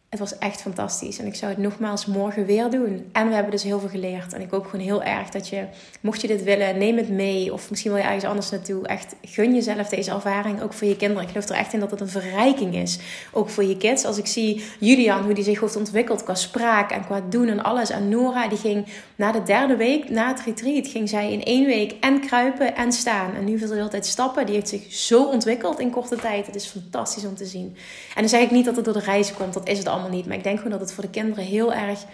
het 0.09 0.19
was 0.19 0.37
echt 0.37 0.61
fantastisch. 0.61 1.19
En 1.19 1.25
ik 1.25 1.35
zou 1.35 1.51
het 1.51 1.61
nogmaals 1.61 2.05
morgen 2.05 2.45
weer 2.45 2.69
doen. 2.69 3.09
En 3.11 3.27
we 3.27 3.33
hebben 3.33 3.51
dus 3.51 3.63
heel 3.63 3.79
veel 3.79 3.89
geleerd. 3.89 4.33
En 4.33 4.41
ik 4.41 4.51
hoop 4.51 4.65
gewoon 4.65 4.85
heel 4.85 5.03
erg 5.03 5.29
dat 5.29 5.47
je, 5.47 5.65
mocht 6.01 6.21
je 6.21 6.27
dit 6.27 6.43
willen, 6.43 6.77
neem 6.77 6.97
het 6.97 7.09
mee. 7.09 7.53
Of 7.53 7.69
misschien 7.69 7.91
wil 7.91 8.01
je 8.01 8.07
ergens 8.07 8.25
anders 8.25 8.49
naartoe. 8.49 8.87
Echt 8.87 9.15
gun 9.23 9.53
jezelf 9.53 9.89
deze 9.89 10.11
ervaring. 10.11 10.61
Ook 10.61 10.73
voor 10.73 10.87
je 10.87 10.95
kinderen. 10.95 11.23
Ik 11.23 11.29
geloof 11.29 11.49
er 11.49 11.55
echt 11.55 11.73
in 11.73 11.79
dat 11.79 11.91
het 11.91 12.01
een 12.01 12.09
verrijking 12.09 12.75
is. 12.75 12.99
Ook 13.31 13.49
voor 13.49 13.63
je 13.63 13.77
kids. 13.77 14.05
Als 14.05 14.17
ik 14.17 14.27
zie 14.27 14.63
Julian, 14.79 15.23
hoe 15.23 15.33
die 15.33 15.43
zich 15.43 15.59
heeft 15.59 15.75
ontwikkeld 15.75 16.23
qua 16.23 16.35
spraak 16.35 16.91
en 16.91 17.05
qua 17.05 17.21
doen 17.29 17.47
en 17.47 17.63
alles. 17.63 17.89
En 17.89 18.09
Nora, 18.09 18.47
die 18.47 18.57
ging 18.57 18.85
na 19.15 19.31
de 19.31 19.43
derde 19.43 19.75
week, 19.75 20.09
na 20.09 20.27
het 20.27 20.41
retreat, 20.45 20.87
ging 20.87 21.09
zij 21.09 21.31
in 21.31 21.43
één 21.43 21.65
week 21.65 21.95
en 21.99 22.19
kruipen 22.19 22.75
en 22.75 22.91
staan. 22.91 23.35
En 23.35 23.45
nu 23.45 23.57
wil 23.57 23.67
ze 23.67 23.73
de 23.73 23.79
hele 23.79 23.89
tijd 23.89 24.05
stappen. 24.05 24.45
Die 24.45 24.55
heeft 24.55 24.69
zich 24.69 24.93
zo 24.93 25.23
ontwikkeld 25.23 25.79
in 25.79 25.89
korte 25.89 26.15
tijd. 26.15 26.45
Het 26.45 26.55
is 26.55 26.65
fantastisch 26.65 27.25
om 27.25 27.35
te 27.35 27.45
zien. 27.45 27.75
En 28.15 28.21
dan 28.21 28.29
zeg 28.29 28.41
ik 28.41 28.51
niet 28.51 28.65
dat 28.65 28.75
het 28.75 28.85
door 28.85 28.93
de 28.93 28.99
reizen 28.99 29.35
komt. 29.35 29.53
Dat 29.53 29.67
is 29.67 29.77
het 29.77 29.87
allemaal 29.87 29.97
niet. 30.07 30.25
Maar 30.25 30.37
ik 30.37 30.43
denk 30.43 30.57
gewoon 30.57 30.71
dat 30.71 30.79
het 30.79 30.93
voor 30.93 31.03
de 31.03 31.09
kinderen 31.09 31.43
heel 31.43 31.73
erg 31.73 32.05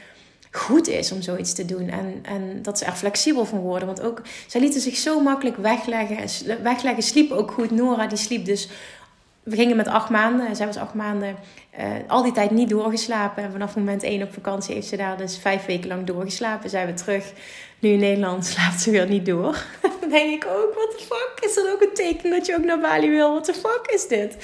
goed 0.55 0.87
is 0.87 1.11
om 1.11 1.21
zoiets 1.21 1.53
te 1.53 1.65
doen. 1.65 1.89
En, 1.89 2.19
en 2.23 2.61
dat 2.61 2.77
ze 2.77 2.85
er 2.85 2.91
flexibel 2.91 3.45
van 3.45 3.59
worden. 3.59 3.87
Want 3.87 4.01
ook, 4.01 4.21
zij 4.47 4.61
lieten 4.61 4.81
zich 4.81 4.95
zo 4.95 5.19
makkelijk 5.19 5.57
wegleggen. 5.57 6.17
Wegleggen 6.63 7.03
sliep 7.03 7.31
ook 7.31 7.51
goed. 7.51 7.71
Nora 7.71 8.07
die 8.07 8.17
sliep 8.17 8.45
dus... 8.45 8.69
We 9.43 9.55
gingen 9.55 9.75
met 9.75 9.87
acht 9.87 10.09
maanden. 10.09 10.55
Zij 10.55 10.65
was 10.65 10.77
acht 10.77 10.93
maanden 10.93 11.35
uh, 11.79 11.85
al 12.07 12.23
die 12.23 12.31
tijd 12.31 12.51
niet 12.51 12.69
doorgeslapen. 12.69 13.43
En 13.43 13.51
vanaf 13.51 13.75
moment 13.75 14.03
één 14.03 14.23
op 14.23 14.33
vakantie 14.33 14.73
heeft 14.73 14.87
ze 14.87 14.97
daar 14.97 15.17
dus 15.17 15.37
vijf 15.37 15.65
weken 15.65 15.87
lang 15.87 16.05
doorgeslapen. 16.05 16.69
Zijn 16.69 16.87
we 16.87 16.93
terug. 16.93 17.31
Nu 17.79 17.89
in 17.89 17.99
Nederland 17.99 18.45
slaapt 18.51 18.81
ze 18.81 18.91
weer 18.91 19.07
niet 19.07 19.25
door. 19.25 19.63
Dan 20.01 20.09
denk 20.09 20.43
ik 20.43 20.45
ook, 20.45 20.73
what 20.73 20.97
the 20.97 21.03
fuck? 21.03 21.49
Is 21.49 21.55
dat 21.55 21.69
ook 21.73 21.81
een 21.81 21.93
teken 21.93 22.29
dat 22.29 22.45
je 22.45 22.55
ook 22.55 22.63
naar 22.63 22.79
Bali 22.79 23.09
wil? 23.09 23.29
What 23.29 23.43
the 23.43 23.53
fuck 23.53 23.81
is 23.93 24.07
dit? 24.07 24.37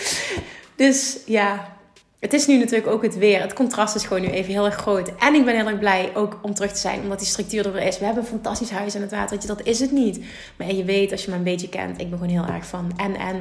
Dus 0.76 1.20
ja, 1.26 1.78
het 2.22 2.34
is 2.34 2.47
nu 2.47 2.57
natuurlijk 2.57 2.88
ook 2.88 3.01
het 3.01 3.17
weer. 3.17 3.41
Het 3.41 3.53
contrast 3.53 3.95
is 3.95 4.05
gewoon 4.05 4.22
nu 4.22 4.28
even 4.28 4.53
heel 4.53 4.65
erg 4.65 4.76
groot. 4.76 5.15
En 5.15 5.34
ik 5.34 5.45
ben 5.45 5.55
heel 5.55 5.67
erg 5.67 5.80
blij 5.80 6.11
ook 6.13 6.39
om 6.41 6.53
terug 6.53 6.72
te 6.72 6.80
zijn, 6.80 7.01
omdat 7.01 7.19
die 7.19 7.28
structuur 7.28 7.65
er 7.65 7.74
weer 7.74 7.88
is. 7.88 7.99
We 7.99 8.05
hebben 8.05 8.24
een 8.24 8.30
fantastisch 8.30 8.69
huis 8.69 8.95
aan 8.95 9.01
het 9.01 9.11
water. 9.11 9.47
Dat 9.47 9.61
is 9.63 9.80
het 9.80 9.91
niet. 9.91 10.19
Maar 10.57 10.74
je 10.74 10.84
weet, 10.84 11.11
als 11.11 11.26
je 11.26 11.32
me 11.32 11.38
een 11.38 11.43
beetje 11.43 11.69
kent, 11.69 12.01
ik 12.01 12.09
ben 12.09 12.19
gewoon 12.19 12.34
heel 12.34 12.53
erg 12.53 12.65
van 12.65 12.91
en 12.97 13.15
en. 13.15 13.36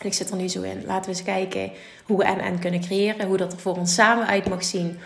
En 0.00 0.06
ik 0.06 0.14
zit 0.14 0.30
er 0.30 0.36
nu 0.36 0.48
zo 0.48 0.62
in. 0.62 0.82
Laten 0.86 1.10
we 1.10 1.16
eens 1.16 1.22
kijken 1.22 1.70
hoe 2.04 2.16
we 2.16 2.24
en 2.24 2.38
en 2.38 2.58
kunnen 2.58 2.80
creëren. 2.80 3.26
Hoe 3.26 3.36
dat 3.36 3.52
er 3.52 3.58
voor 3.58 3.76
ons 3.76 3.94
samen 3.94 4.26
uit 4.26 4.48
mag 4.48 4.64
zien. 4.64 4.98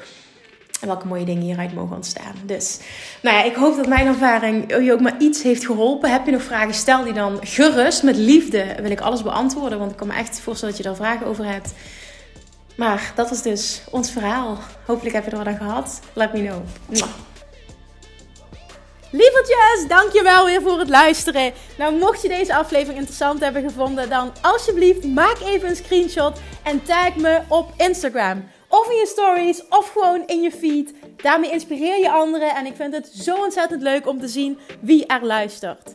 En 0.80 0.86
welke 0.86 1.06
mooie 1.06 1.24
dingen 1.24 1.42
hieruit 1.42 1.74
mogen 1.74 1.96
ontstaan. 1.96 2.34
Dus, 2.46 2.78
nou 3.22 3.36
ja, 3.36 3.44
ik 3.44 3.54
hoop 3.54 3.76
dat 3.76 3.86
mijn 3.86 4.06
ervaring 4.06 4.84
je 4.84 4.92
ook 4.92 5.00
maar 5.00 5.16
iets 5.18 5.42
heeft 5.42 5.66
geholpen. 5.66 6.12
Heb 6.12 6.26
je 6.26 6.32
nog 6.32 6.42
vragen, 6.42 6.74
stel 6.74 7.04
die 7.04 7.12
dan 7.12 7.38
gerust. 7.40 8.02
Met 8.02 8.16
liefde 8.16 8.76
wil 8.82 8.90
ik 8.90 9.00
alles 9.00 9.22
beantwoorden. 9.22 9.78
Want 9.78 9.90
ik 9.90 9.96
kan 9.96 10.06
me 10.06 10.14
echt 10.14 10.40
voorstellen 10.40 10.74
dat 10.74 10.84
je 10.84 10.88
daar 10.88 10.98
vragen 10.98 11.26
over 11.26 11.44
hebt. 11.44 11.72
Maar 12.76 13.12
dat 13.14 13.30
is 13.30 13.42
dus 13.42 13.82
ons 13.90 14.10
verhaal. 14.10 14.58
Hopelijk 14.86 15.14
heb 15.14 15.24
je 15.24 15.30
er 15.30 15.36
wat 15.36 15.46
aan 15.46 15.56
gehad. 15.56 16.00
Let 16.12 16.32
me 16.32 16.40
know. 16.40 16.62
Lievertjes, 19.10 19.88
dankjewel 19.88 20.44
weer 20.44 20.62
voor 20.62 20.78
het 20.78 20.88
luisteren. 20.88 21.52
Nou, 21.78 21.94
mocht 21.98 22.22
je 22.22 22.28
deze 22.28 22.54
aflevering 22.54 22.98
interessant 22.98 23.40
hebben 23.40 23.62
gevonden, 23.62 24.08
dan 24.08 24.32
alsjeblieft 24.40 25.04
maak 25.04 25.40
even 25.40 25.68
een 25.68 25.76
screenshot 25.76 26.38
en 26.62 26.82
tag 26.82 27.16
me 27.16 27.40
op 27.48 27.72
Instagram. 27.76 28.44
Of 28.68 28.90
in 28.90 28.96
je 28.96 29.06
stories, 29.06 29.62
of 29.68 29.90
gewoon 29.90 30.22
in 30.26 30.42
je 30.42 30.50
feed. 30.50 30.92
Daarmee 31.16 31.50
inspireer 31.50 31.98
je 31.98 32.10
anderen 32.10 32.54
en 32.54 32.66
ik 32.66 32.76
vind 32.76 32.94
het 32.94 33.10
zo 33.14 33.34
ontzettend 33.34 33.82
leuk 33.82 34.06
om 34.06 34.20
te 34.20 34.28
zien 34.28 34.58
wie 34.80 35.06
er 35.06 35.24
luistert. 35.24 35.94